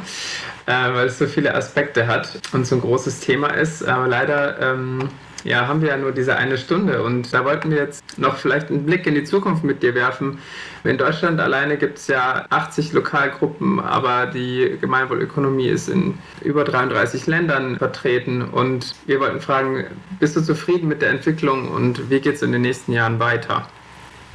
äh, 0.66 0.94
weil 0.94 1.08
es 1.08 1.18
so 1.18 1.26
viele 1.26 1.52
Aspekte 1.56 2.06
hat 2.06 2.40
und 2.52 2.64
so 2.64 2.76
ein 2.76 2.80
großes 2.80 3.18
Thema 3.18 3.48
ist. 3.48 3.84
Aber 3.84 4.06
leider 4.06 4.60
ähm, 4.60 5.08
ja, 5.42 5.66
haben 5.66 5.82
wir 5.82 5.88
ja 5.88 5.96
nur 5.96 6.12
diese 6.12 6.36
eine 6.36 6.58
Stunde 6.58 7.02
und 7.02 7.34
da 7.34 7.44
wollten 7.44 7.72
wir 7.72 7.78
jetzt 7.78 8.16
noch 8.16 8.36
vielleicht 8.36 8.70
einen 8.70 8.86
Blick 8.86 9.06
in 9.08 9.16
die 9.16 9.24
Zukunft 9.24 9.64
mit 9.64 9.82
dir 9.82 9.96
werfen. 9.96 10.38
In 10.82 10.96
Deutschland 10.96 11.38
alleine 11.40 11.76
gibt 11.76 11.98
es 11.98 12.06
ja 12.06 12.46
80 12.48 12.92
Lokalgruppen, 12.92 13.80
aber 13.80 14.26
die 14.26 14.78
Gemeinwohlökonomie 14.80 15.68
ist 15.68 15.88
in 15.88 16.18
über 16.42 16.64
33 16.64 17.26
Ländern 17.26 17.76
vertreten 17.76 18.42
und 18.42 18.94
wir 19.06 19.20
wollten 19.20 19.40
fragen, 19.40 19.84
bist 20.18 20.36
du 20.36 20.40
zufrieden 20.40 20.88
mit 20.88 21.02
der 21.02 21.10
Entwicklung 21.10 21.68
und 21.68 22.08
wie 22.08 22.20
geht 22.20 22.36
es 22.36 22.42
in 22.42 22.52
den 22.52 22.62
nächsten 22.62 22.92
Jahren 22.92 23.18
weiter? 23.20 23.68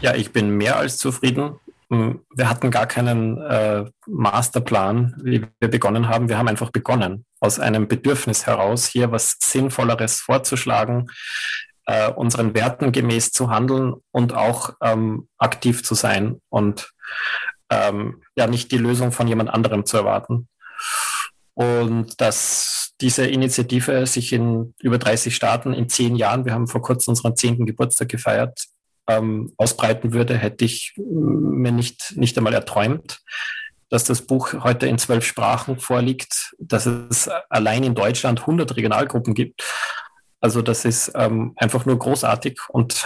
Ja, 0.01 0.13
ich 0.13 0.33
bin 0.33 0.51
mehr 0.55 0.77
als 0.77 0.97
zufrieden. 0.97 1.55
Hm, 1.89 2.19
wir 2.35 2.49
hatten 2.49 2.69
gar 2.69 2.85
keinen 2.85 3.41
äh, 3.41 3.85
Masterplan, 4.05 5.15
wie 5.23 5.45
wir 5.59 5.67
begonnen 5.67 6.09
haben. 6.09 6.29
Wir 6.29 6.37
haben 6.37 6.47
einfach 6.47 6.71
begonnen, 6.71 7.25
aus 7.39 7.59
einem 7.59 7.87
Bedürfnis 7.87 8.45
heraus, 8.45 8.85
hier 8.85 9.11
was 9.11 9.37
Sinnvolleres 9.41 10.19
vorzuschlagen, 10.19 11.07
äh, 11.85 12.11
unseren 12.11 12.53
Werten 12.53 12.91
gemäß 12.91 13.31
zu 13.31 13.49
handeln 13.49 13.95
und 14.11 14.33
auch 14.33 14.73
ähm, 14.81 15.27
aktiv 15.37 15.83
zu 15.83 15.95
sein 15.95 16.41
und 16.49 16.91
ähm, 17.69 18.21
ja 18.35 18.47
nicht 18.47 18.71
die 18.71 18.77
Lösung 18.77 19.11
von 19.11 19.27
jemand 19.27 19.49
anderem 19.49 19.85
zu 19.85 19.97
erwarten. 19.97 20.47
Und 21.53 22.19
dass 22.19 22.93
diese 23.01 23.25
Initiative 23.25 24.05
sich 24.07 24.33
in 24.33 24.73
über 24.81 24.97
30 24.97 25.35
Staaten 25.35 25.73
in 25.73 25.89
zehn 25.89 26.15
Jahren, 26.15 26.45
wir 26.45 26.53
haben 26.53 26.67
vor 26.67 26.81
kurzem 26.81 27.11
unseren 27.11 27.35
zehnten 27.35 27.65
Geburtstag 27.65 28.09
gefeiert, 28.09 28.65
ähm, 29.07 29.53
ausbreiten 29.57 30.13
würde, 30.13 30.37
hätte 30.37 30.65
ich 30.65 30.93
mir 30.97 31.71
nicht, 31.71 32.13
nicht 32.15 32.37
einmal 32.37 32.53
erträumt. 32.53 33.21
Dass 33.89 34.03
das 34.03 34.23
Buch 34.23 34.53
heute 34.63 34.87
in 34.87 34.97
zwölf 34.97 35.25
Sprachen 35.25 35.79
vorliegt, 35.79 36.55
dass 36.57 36.87
es 36.87 37.29
allein 37.49 37.83
in 37.83 37.95
Deutschland 37.95 38.41
100 38.41 38.75
Regionalgruppen 38.75 39.35
gibt. 39.35 39.63
Also 40.41 40.61
das 40.61 40.85
ist 40.85 41.11
ähm, 41.15 41.53
einfach 41.55 41.85
nur 41.85 41.97
großartig 41.97 42.59
und 42.69 43.05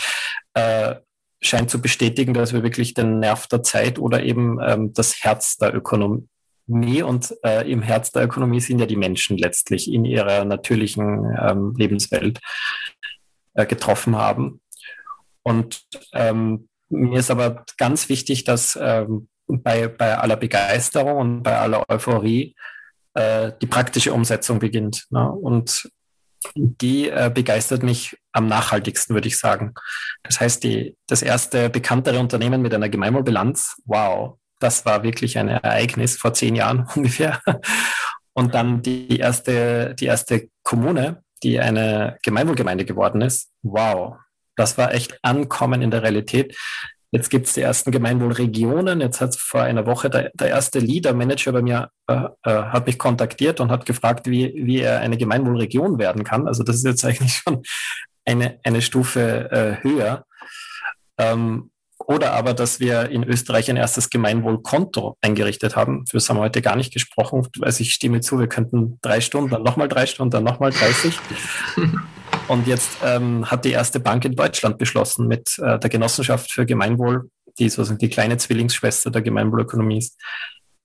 äh, 0.54 0.96
scheint 1.40 1.70
zu 1.70 1.80
bestätigen, 1.80 2.34
dass 2.34 2.52
wir 2.52 2.62
wirklich 2.62 2.94
den 2.94 3.20
Nerv 3.20 3.46
der 3.46 3.62
Zeit 3.62 3.98
oder 3.98 4.22
eben 4.22 4.58
ähm, 4.62 4.92
das 4.92 5.22
Herz 5.22 5.56
der 5.56 5.74
Ökonomie 5.74 6.28
und 7.02 7.34
äh, 7.44 7.70
im 7.70 7.82
Herz 7.82 8.10
der 8.12 8.24
Ökonomie 8.24 8.60
sind 8.60 8.78
ja 8.78 8.86
die 8.86 8.96
Menschen 8.96 9.38
letztlich 9.38 9.92
in 9.92 10.04
ihrer 10.04 10.44
natürlichen 10.44 11.36
ähm, 11.40 11.74
Lebenswelt 11.76 12.40
äh, 13.54 13.66
getroffen 13.66 14.16
haben. 14.16 14.60
Und 15.42 15.82
ähm, 16.12 16.68
mir 16.88 17.20
ist 17.20 17.30
aber 17.30 17.64
ganz 17.78 18.08
wichtig, 18.08 18.44
dass 18.44 18.78
ähm, 18.80 19.28
bei, 19.46 19.88
bei 19.88 20.18
aller 20.18 20.36
Begeisterung 20.36 21.16
und 21.18 21.42
bei 21.42 21.56
aller 21.56 21.84
Euphorie 21.88 22.56
äh, 23.14 23.52
die 23.60 23.66
praktische 23.66 24.12
Umsetzung 24.12 24.58
beginnt. 24.58 25.06
Ne? 25.10 25.30
Und 25.30 25.88
die 26.54 27.08
äh, 27.08 27.30
begeistert 27.32 27.82
mich 27.82 28.16
am 28.32 28.46
nachhaltigsten, 28.46 29.14
würde 29.14 29.28
ich 29.28 29.38
sagen. 29.38 29.74
Das 30.22 30.40
heißt, 30.40 30.62
die, 30.64 30.96
das 31.06 31.22
erste 31.22 31.70
bekanntere 31.70 32.18
Unternehmen 32.18 32.62
mit 32.62 32.74
einer 32.74 32.88
Gemeinwohlbilanz, 32.88 33.76
wow, 33.84 34.38
das 34.60 34.84
war 34.86 35.02
wirklich 35.02 35.38
ein 35.38 35.48
Ereignis 35.48 36.16
vor 36.16 36.34
zehn 36.34 36.54
Jahren 36.54 36.88
ungefähr. 36.94 37.40
Und 38.32 38.54
dann 38.54 38.82
die 38.82 39.18
erste, 39.18 39.94
die 39.94 40.06
erste 40.06 40.48
Kommune, 40.62 41.22
die 41.42 41.58
eine 41.58 42.18
Gemeinwohlgemeinde 42.22 42.84
geworden 42.84 43.20
ist, 43.22 43.50
wow, 43.62 44.16
das 44.56 44.78
war 44.78 44.94
echt 44.94 45.18
Ankommen 45.22 45.82
in 45.82 45.90
der 45.90 46.02
Realität. 46.02 46.56
Jetzt 47.16 47.30
gibt 47.30 47.46
es 47.46 47.54
die 47.54 47.62
ersten 47.62 47.92
Gemeinwohlregionen. 47.92 49.00
Jetzt 49.00 49.22
hat 49.22 49.36
vor 49.36 49.62
einer 49.62 49.86
Woche 49.86 50.10
der, 50.10 50.32
der 50.34 50.48
erste 50.48 50.80
Leader-Manager 50.80 51.52
bei 51.52 51.62
mir 51.62 51.90
äh, 52.08 52.24
äh, 52.42 52.62
hat 52.64 52.86
mich 52.86 52.98
kontaktiert 52.98 53.58
und 53.58 53.70
hat 53.70 53.86
gefragt, 53.86 54.26
wie, 54.26 54.52
wie 54.54 54.80
er 54.80 55.00
eine 55.00 55.16
Gemeinwohlregion 55.16 55.98
werden 55.98 56.24
kann. 56.24 56.46
Also 56.46 56.62
das 56.62 56.76
ist 56.76 56.84
jetzt 56.84 57.04
eigentlich 57.06 57.32
schon 57.32 57.62
eine, 58.26 58.58
eine 58.64 58.82
Stufe 58.82 59.50
äh, 59.50 59.82
höher. 59.82 60.26
Ähm, 61.16 61.70
oder 61.98 62.34
aber, 62.34 62.52
dass 62.52 62.80
wir 62.80 63.08
in 63.08 63.24
Österreich 63.24 63.70
ein 63.70 63.78
erstes 63.78 64.10
Gemeinwohlkonto 64.10 65.16
eingerichtet 65.22 65.74
haben. 65.74 66.04
Das 66.12 66.28
haben 66.28 66.36
wir 66.36 66.42
heute 66.42 66.60
gar 66.60 66.76
nicht 66.76 66.92
gesprochen. 66.92 67.48
Also 67.62 67.80
ich 67.80 67.94
stimme 67.94 68.20
zu, 68.20 68.38
wir 68.38 68.46
könnten 68.46 68.98
drei 69.00 69.22
Stunden, 69.22 69.48
dann 69.48 69.62
nochmal 69.62 69.88
drei 69.88 70.04
Stunden, 70.04 70.32
dann 70.32 70.44
nochmal 70.44 70.70
30. 70.70 71.18
Und 72.48 72.66
jetzt 72.66 72.98
ähm, 73.04 73.50
hat 73.50 73.64
die 73.64 73.72
erste 73.72 74.00
Bank 74.00 74.24
in 74.24 74.36
Deutschland 74.36 74.78
beschlossen, 74.78 75.26
mit 75.26 75.58
äh, 75.58 75.78
der 75.78 75.90
Genossenschaft 75.90 76.52
für 76.52 76.64
Gemeinwohl 76.64 77.28
die 77.58 77.68
sozusagen 77.68 77.98
die 77.98 78.08
kleine 78.08 78.36
Zwillingsschwester 78.36 79.10
der 79.10 79.22
Gemeinwohlökonomie 79.22 79.98
ist, 79.98 80.20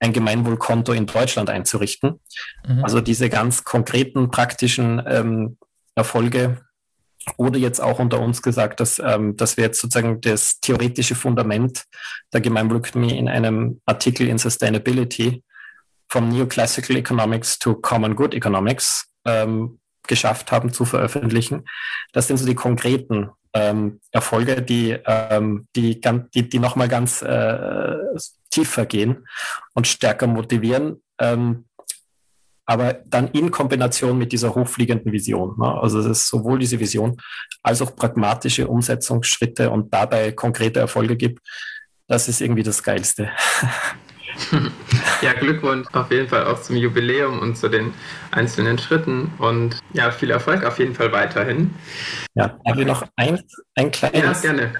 ein 0.00 0.12
Gemeinwohlkonto 0.12 0.92
in 0.92 1.06
Deutschland 1.06 1.48
einzurichten. 1.48 2.20
Mhm. 2.66 2.84
Also 2.84 3.00
diese 3.00 3.28
ganz 3.28 3.64
konkreten 3.64 4.30
praktischen 4.30 5.02
ähm, 5.06 5.58
Erfolge 5.94 6.62
oder 7.36 7.58
jetzt 7.58 7.80
auch 7.80 8.00
unter 8.00 8.18
uns 8.18 8.42
gesagt, 8.42 8.80
dass, 8.80 8.98
ähm, 8.98 9.36
dass 9.36 9.56
wir 9.56 9.64
jetzt 9.64 9.80
sozusagen 9.80 10.20
das 10.20 10.58
theoretische 10.58 11.14
Fundament 11.14 11.84
der 12.32 12.40
Gemeinwohlökonomie 12.40 13.16
in 13.16 13.28
einem 13.28 13.80
Artikel 13.86 14.28
in 14.28 14.38
Sustainability 14.38 15.44
vom 16.08 16.28
Neoclassical 16.28 16.96
Economics 16.96 17.58
to 17.58 17.76
Common 17.76 18.16
Good 18.16 18.34
Economics 18.34 19.06
ähm, 19.24 19.78
geschafft 20.06 20.52
haben 20.52 20.72
zu 20.72 20.84
veröffentlichen. 20.84 21.64
Das 22.12 22.26
sind 22.26 22.36
so 22.36 22.46
die 22.46 22.54
konkreten 22.54 23.30
ähm, 23.54 24.00
Erfolge, 24.10 24.62
die, 24.62 24.98
ähm, 25.06 25.68
die, 25.76 26.00
die, 26.34 26.48
die 26.48 26.58
nochmal 26.58 26.88
ganz 26.88 27.22
äh, 27.22 27.96
tiefer 28.50 28.86
gehen 28.86 29.26
und 29.74 29.86
stärker 29.86 30.26
motivieren. 30.26 31.02
Ähm, 31.18 31.66
aber 32.64 32.94
dann 33.06 33.28
in 33.28 33.50
Kombination 33.50 34.16
mit 34.16 34.32
dieser 34.32 34.54
hochfliegenden 34.54 35.12
Vision. 35.12 35.56
Ne? 35.58 35.80
Also 35.80 35.98
es 35.98 36.06
ist 36.06 36.28
sowohl 36.28 36.58
diese 36.58 36.78
Vision 36.78 37.20
als 37.62 37.82
auch 37.82 37.94
pragmatische 37.96 38.68
Umsetzungsschritte 38.68 39.70
und 39.70 39.92
dabei 39.92 40.32
konkrete 40.32 40.80
Erfolge 40.80 41.16
gibt. 41.16 41.40
Das 42.06 42.28
ist 42.28 42.40
irgendwie 42.40 42.62
das 42.62 42.82
Geilste. 42.82 43.30
Ja, 45.20 45.32
Glückwunsch 45.34 45.86
auf 45.92 46.10
jeden 46.10 46.28
Fall 46.28 46.46
auch 46.46 46.60
zum 46.60 46.76
Jubiläum 46.76 47.38
und 47.40 47.56
zu 47.56 47.68
den 47.68 47.94
einzelnen 48.30 48.78
Schritten 48.78 49.32
und 49.38 49.78
ja, 49.92 50.10
viel 50.10 50.30
Erfolg 50.30 50.64
auf 50.64 50.78
jeden 50.78 50.94
Fall 50.94 51.12
weiterhin. 51.12 51.74
Ja, 52.34 52.58
habe 52.66 52.80
ich 52.80 52.86
noch 52.86 53.04
ein, 53.16 53.40
ein 53.74 53.90
kleines. 53.90 54.42
Ja, 54.42 54.52
gerne. 54.52 54.74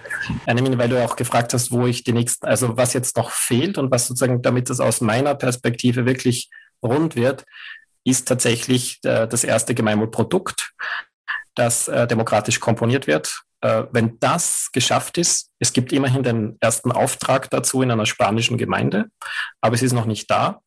Eine, 0.46 0.78
weil 0.78 0.88
du 0.88 1.03
auch 1.03 1.16
gefragt 1.16 1.55
hast, 1.55 1.70
wo 1.70 1.86
ich 1.86 2.03
die 2.03 2.12
nächsten, 2.12 2.46
also 2.46 2.76
was 2.76 2.92
jetzt 2.92 3.16
noch 3.16 3.30
fehlt 3.30 3.78
und 3.78 3.90
was 3.90 4.07
sozusagen, 4.07 4.42
damit 4.42 4.70
es 4.70 4.80
aus 4.80 5.00
meiner 5.00 5.34
Perspektive 5.34 6.07
wirklich 6.07 6.50
rund 6.82 7.14
wird, 7.14 7.44
ist 8.05 8.26
tatsächlich 8.26 8.98
äh, 9.05 9.28
das 9.28 9.44
erste 9.44 9.74
Gemeinwohlprodukt, 9.74 10.72
das 11.55 11.88
äh, 11.88 12.07
demokratisch 12.07 12.59
komponiert 12.59 13.07
wird 13.07 13.44
äh, 13.63 13.85
wenn 13.93 14.19
das 14.21 14.71
geschafft 14.73 15.19
ist, 15.19 15.51
es 15.59 15.73
gibt 15.73 15.93
immerhin 15.93 16.23
den 16.23 16.57
ersten 16.61 16.93
Auftrag 16.93 17.49
dazu 17.51 17.83
in 17.83 17.91
einer 17.91 18.07
spanischen 18.07 18.59
Gemeinde, 18.59 19.07
aber 19.61 19.75
es 19.75 19.83
ist 19.83 19.93
noch 19.93 20.07
nicht 20.07 20.31
da. 20.31 20.61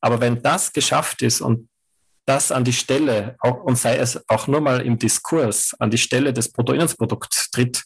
Aber 0.00 0.20
wenn 0.20 0.42
das 0.42 0.72
geschafft 0.72 1.22
ist 1.22 1.40
und 1.40 1.68
das 2.26 2.52
an 2.52 2.64
die 2.64 2.72
Stelle, 2.72 3.36
auch, 3.40 3.64
und 3.64 3.76
sei 3.76 3.96
es 3.96 4.22
auch 4.28 4.46
nur 4.46 4.60
mal 4.60 4.80
im 4.80 4.98
Diskurs, 4.98 5.74
an 5.78 5.90
die 5.90 5.98
Stelle 5.98 6.32
des 6.32 6.52
Bruttoinlandsprodukts 6.52 7.50
tritt, 7.50 7.84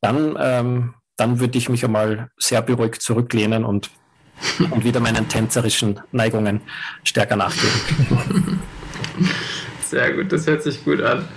dann, 0.00 0.36
ähm, 0.38 0.94
dann 1.16 1.40
würde 1.40 1.58
ich 1.58 1.68
mich 1.68 1.84
einmal 1.84 2.30
sehr 2.38 2.62
beruhigt 2.62 3.02
zurücklehnen 3.02 3.64
und, 3.64 3.90
und 4.70 4.84
wieder 4.84 5.00
meinen 5.00 5.28
tänzerischen 5.28 6.00
Neigungen 6.10 6.60
stärker 7.04 7.36
nachgehen. 7.36 8.60
Sehr 9.84 10.14
gut, 10.14 10.32
das 10.32 10.46
hört 10.46 10.62
sich 10.62 10.84
gut 10.84 11.02
an. 11.02 11.28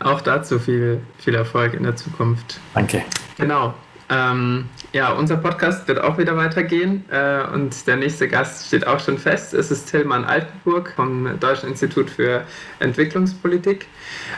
Auch 0.00 0.20
dazu 0.20 0.58
viel, 0.58 1.00
viel 1.18 1.34
Erfolg 1.34 1.74
in 1.74 1.82
der 1.82 1.96
Zukunft. 1.96 2.60
Danke. 2.74 3.02
Genau. 3.36 3.74
Ähm, 4.10 4.70
ja, 4.92 5.12
unser 5.12 5.36
Podcast 5.36 5.86
wird 5.86 6.00
auch 6.00 6.16
wieder 6.16 6.34
weitergehen 6.36 7.04
äh, 7.10 7.42
und 7.52 7.86
der 7.86 7.96
nächste 7.96 8.26
Gast 8.26 8.66
steht 8.66 8.86
auch 8.86 9.00
schon 9.00 9.18
fest. 9.18 9.52
Es 9.52 9.70
ist 9.70 9.90
Tillmann 9.90 10.24
Altenburg 10.24 10.94
vom 10.96 11.38
Deutschen 11.38 11.68
Institut 11.68 12.08
für 12.08 12.42
Entwicklungspolitik. 12.78 13.86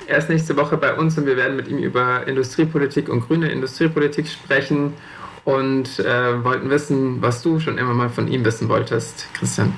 Er 0.06 0.18
ist 0.18 0.28
nächste 0.28 0.56
Woche 0.56 0.76
bei 0.76 0.94
uns 0.94 1.16
und 1.16 1.26
wir 1.26 1.36
werden 1.36 1.56
mit 1.56 1.68
ihm 1.68 1.78
über 1.78 2.26
Industriepolitik 2.26 3.08
und 3.08 3.20
grüne 3.20 3.48
Industriepolitik 3.48 4.26
sprechen 4.26 4.94
und 5.44 6.00
äh, 6.00 6.44
wollten 6.44 6.68
wissen, 6.68 7.22
was 7.22 7.42
du 7.42 7.60
schon 7.60 7.78
immer 7.78 7.94
mal 7.94 8.08
von 8.08 8.26
ihm 8.26 8.44
wissen 8.44 8.68
wolltest, 8.68 9.28
Christian. 9.34 9.72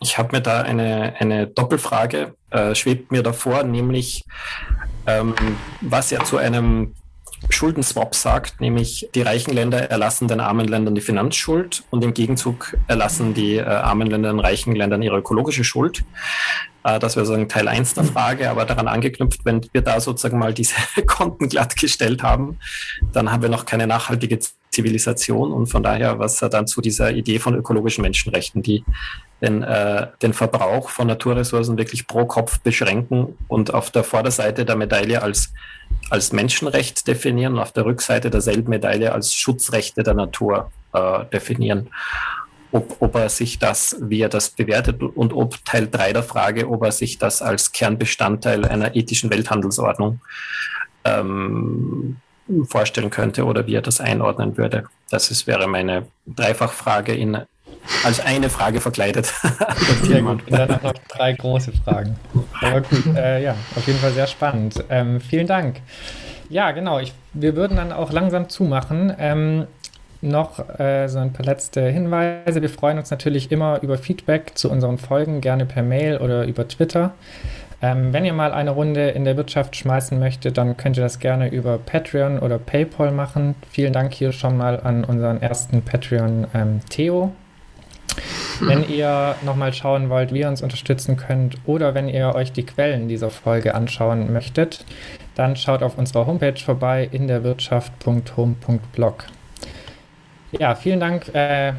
Ich 0.00 0.18
habe 0.18 0.36
mir 0.36 0.42
da 0.42 0.62
eine, 0.62 1.14
eine 1.18 1.46
Doppelfrage, 1.46 2.34
äh, 2.50 2.74
schwebt 2.74 3.10
mir 3.10 3.22
davor, 3.22 3.64
nämlich 3.64 4.24
ähm, 5.06 5.34
was 5.80 6.12
er 6.12 6.24
zu 6.24 6.36
einem 6.36 6.94
Schuldenswap 7.50 8.14
sagt, 8.14 8.60
nämlich 8.60 9.08
die 9.14 9.22
reichen 9.22 9.52
Länder 9.52 9.90
erlassen 9.90 10.28
den 10.28 10.40
armen 10.40 10.66
Ländern 10.66 10.94
die 10.94 11.00
Finanzschuld 11.00 11.84
und 11.90 12.02
im 12.04 12.12
Gegenzug 12.12 12.76
erlassen 12.88 13.32
die 13.32 13.56
äh, 13.56 13.62
armen 13.62 14.08
Länder 14.08 14.30
den 14.30 14.40
reichen 14.40 14.74
Ländern 14.74 15.02
ihre 15.02 15.18
ökologische 15.18 15.64
Schuld. 15.64 16.04
Äh, 16.84 16.98
das 16.98 17.16
wäre 17.16 17.24
sozusagen 17.26 17.48
Teil 17.48 17.68
1 17.68 17.94
der 17.94 18.04
Frage, 18.04 18.50
aber 18.50 18.64
daran 18.64 18.88
angeknüpft, 18.88 19.44
wenn 19.44 19.66
wir 19.72 19.82
da 19.82 20.00
sozusagen 20.00 20.38
mal 20.38 20.52
diese 20.52 20.74
Konten 21.06 21.48
glattgestellt 21.48 22.22
haben, 22.22 22.58
dann 23.12 23.30
haben 23.30 23.42
wir 23.42 23.48
noch 23.48 23.64
keine 23.64 23.86
nachhaltige 23.86 24.38
Zivilisation 24.78 25.52
und 25.52 25.66
von 25.66 25.82
daher, 25.82 26.20
was 26.20 26.40
er 26.40 26.48
dann 26.48 26.68
zu 26.68 26.80
dieser 26.80 27.10
Idee 27.10 27.40
von 27.40 27.56
ökologischen 27.56 28.02
Menschenrechten, 28.02 28.62
die 28.62 28.84
den, 29.42 29.64
äh, 29.64 30.06
den 30.22 30.32
Verbrauch 30.32 30.88
von 30.88 31.08
Naturressourcen 31.08 31.76
wirklich 31.76 32.06
pro 32.06 32.26
Kopf 32.26 32.60
beschränken 32.60 33.36
und 33.48 33.74
auf 33.74 33.90
der 33.90 34.04
Vorderseite 34.04 34.64
der 34.64 34.76
Medaille 34.76 35.20
als, 35.20 35.52
als 36.10 36.32
Menschenrecht 36.32 37.08
definieren 37.08 37.54
und 37.54 37.58
auf 37.58 37.72
der 37.72 37.86
Rückseite 37.86 38.30
derselben 38.30 38.70
Medaille 38.70 39.12
als 39.12 39.34
Schutzrechte 39.34 40.04
der 40.04 40.14
Natur 40.14 40.70
äh, 40.92 41.24
definieren. 41.32 41.88
Ob, 42.70 42.96
ob 43.00 43.16
er 43.16 43.30
sich 43.30 43.58
das, 43.58 43.96
wie 44.00 44.20
er 44.20 44.28
das 44.28 44.50
bewertet 44.50 45.02
und 45.02 45.32
ob 45.32 45.64
Teil 45.64 45.88
3 45.90 46.12
der 46.12 46.22
Frage, 46.22 46.68
ob 46.68 46.84
er 46.84 46.92
sich 46.92 47.18
das 47.18 47.42
als 47.42 47.72
Kernbestandteil 47.72 48.64
einer 48.64 48.94
ethischen 48.94 49.30
Welthandelsordnung 49.30 50.20
ähm, 51.04 52.16
vorstellen 52.64 53.10
könnte 53.10 53.44
oder 53.44 53.66
wie 53.66 53.74
er 53.74 53.82
das 53.82 54.00
einordnen 54.00 54.56
würde. 54.56 54.84
Das 55.10 55.30
ist, 55.30 55.46
wäre 55.46 55.66
meine 55.66 56.06
Dreifachfrage 56.26 57.14
in, 57.14 57.38
als 58.04 58.20
eine 58.20 58.50
Frage 58.50 58.80
verkleidet. 58.80 59.26
Sehr 60.02 60.22
gut. 60.22 60.42
Und 60.48 60.52
dann 60.52 60.80
noch 60.82 60.94
drei 61.08 61.32
große 61.32 61.72
Fragen. 61.84 62.16
Aber 62.60 62.80
gut, 62.82 63.06
äh, 63.16 63.42
ja, 63.42 63.56
auf 63.76 63.86
jeden 63.86 63.98
Fall 63.98 64.12
sehr 64.12 64.26
spannend. 64.26 64.84
Ähm, 64.90 65.20
vielen 65.20 65.46
Dank. 65.46 65.80
Ja, 66.48 66.70
genau. 66.72 66.98
Ich, 66.98 67.12
wir 67.34 67.56
würden 67.56 67.76
dann 67.76 67.92
auch 67.92 68.12
langsam 68.12 68.48
zumachen. 68.48 69.14
Ähm, 69.18 69.66
noch 70.20 70.58
äh, 70.80 71.08
so 71.08 71.18
ein 71.18 71.32
paar 71.32 71.46
letzte 71.46 71.82
Hinweise. 71.88 72.60
Wir 72.60 72.70
freuen 72.70 72.98
uns 72.98 73.10
natürlich 73.10 73.52
immer 73.52 73.80
über 73.82 73.98
Feedback 73.98 74.52
zu 74.56 74.70
unseren 74.70 74.98
Folgen, 74.98 75.40
gerne 75.40 75.64
per 75.64 75.82
Mail 75.82 76.18
oder 76.18 76.44
über 76.44 76.66
Twitter. 76.66 77.14
Ähm, 77.80 78.12
wenn 78.12 78.24
ihr 78.24 78.32
mal 78.32 78.52
eine 78.52 78.70
Runde 78.70 79.10
in 79.10 79.24
der 79.24 79.36
Wirtschaft 79.36 79.76
schmeißen 79.76 80.18
möchtet, 80.18 80.58
dann 80.58 80.76
könnt 80.76 80.96
ihr 80.96 81.02
das 81.02 81.20
gerne 81.20 81.48
über 81.48 81.78
Patreon 81.78 82.40
oder 82.40 82.58
PayPal 82.58 83.12
machen. 83.12 83.54
Vielen 83.70 83.92
Dank 83.92 84.12
hier 84.12 84.32
schon 84.32 84.56
mal 84.56 84.80
an 84.80 85.04
unseren 85.04 85.40
ersten 85.40 85.82
Patreon 85.82 86.48
ähm, 86.54 86.80
Theo. 86.90 87.32
Wenn 88.60 88.88
ihr 88.88 89.36
nochmal 89.42 89.72
schauen 89.72 90.10
wollt, 90.10 90.34
wie 90.34 90.40
ihr 90.40 90.48
uns 90.48 90.60
unterstützen 90.60 91.16
könnt 91.16 91.56
oder 91.66 91.94
wenn 91.94 92.08
ihr 92.08 92.34
euch 92.34 92.50
die 92.50 92.66
Quellen 92.66 93.08
dieser 93.08 93.30
Folge 93.30 93.76
anschauen 93.76 94.32
möchtet, 94.32 94.84
dann 95.36 95.54
schaut 95.54 95.84
auf 95.84 95.96
unserer 95.96 96.26
Homepage 96.26 96.58
vorbei 96.58 97.08
in 97.12 97.28
der 97.28 97.44
Wirtschaft.home.blog. 97.44 99.26
Ja, 100.50 100.74
vielen 100.74 100.98
Dank 100.98 101.32
äh, 101.32 101.74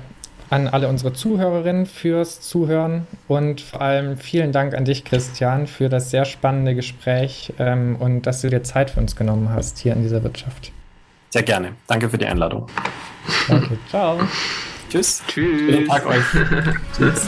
an 0.50 0.68
alle 0.68 0.88
unsere 0.88 1.14
Zuhörerinnen 1.14 1.86
fürs 1.86 2.42
Zuhören 2.42 3.08
und 3.28 3.62
vor 3.62 3.82
allem 3.82 4.18
vielen 4.18 4.52
Dank 4.52 4.74
an 4.74 4.86
dich, 4.86 5.06
Christian, 5.06 5.68
für 5.68 5.90
das 5.90 6.10
sehr 6.10 6.26
spannende 6.26 6.76
Gespräch 6.76 7.54
ähm, 7.60 7.96
und 8.00 8.24
dass 8.24 8.42
du 8.42 8.50
dir 8.50 8.64
Zeit 8.64 8.90
für 8.92 9.00
uns 9.00 9.16
genommen 9.16 9.50
hast 9.50 9.78
hier 9.80 9.94
in 9.94 10.02
dieser 10.02 10.24
Wirtschaft. 10.24 10.72
Sehr 11.30 11.44
gerne. 11.44 11.74
Danke 11.88 12.10
für 12.10 12.18
die 12.18 12.26
Einladung. 12.26 12.68
Danke. 13.48 13.78
Ciao. 13.90 14.20
Tschüss. 14.90 15.22
Tschüss. 15.28 15.60
Schönen 15.60 15.88
Tag 15.88 16.06
euch. 16.08 16.26
Tschüss. 16.98 17.28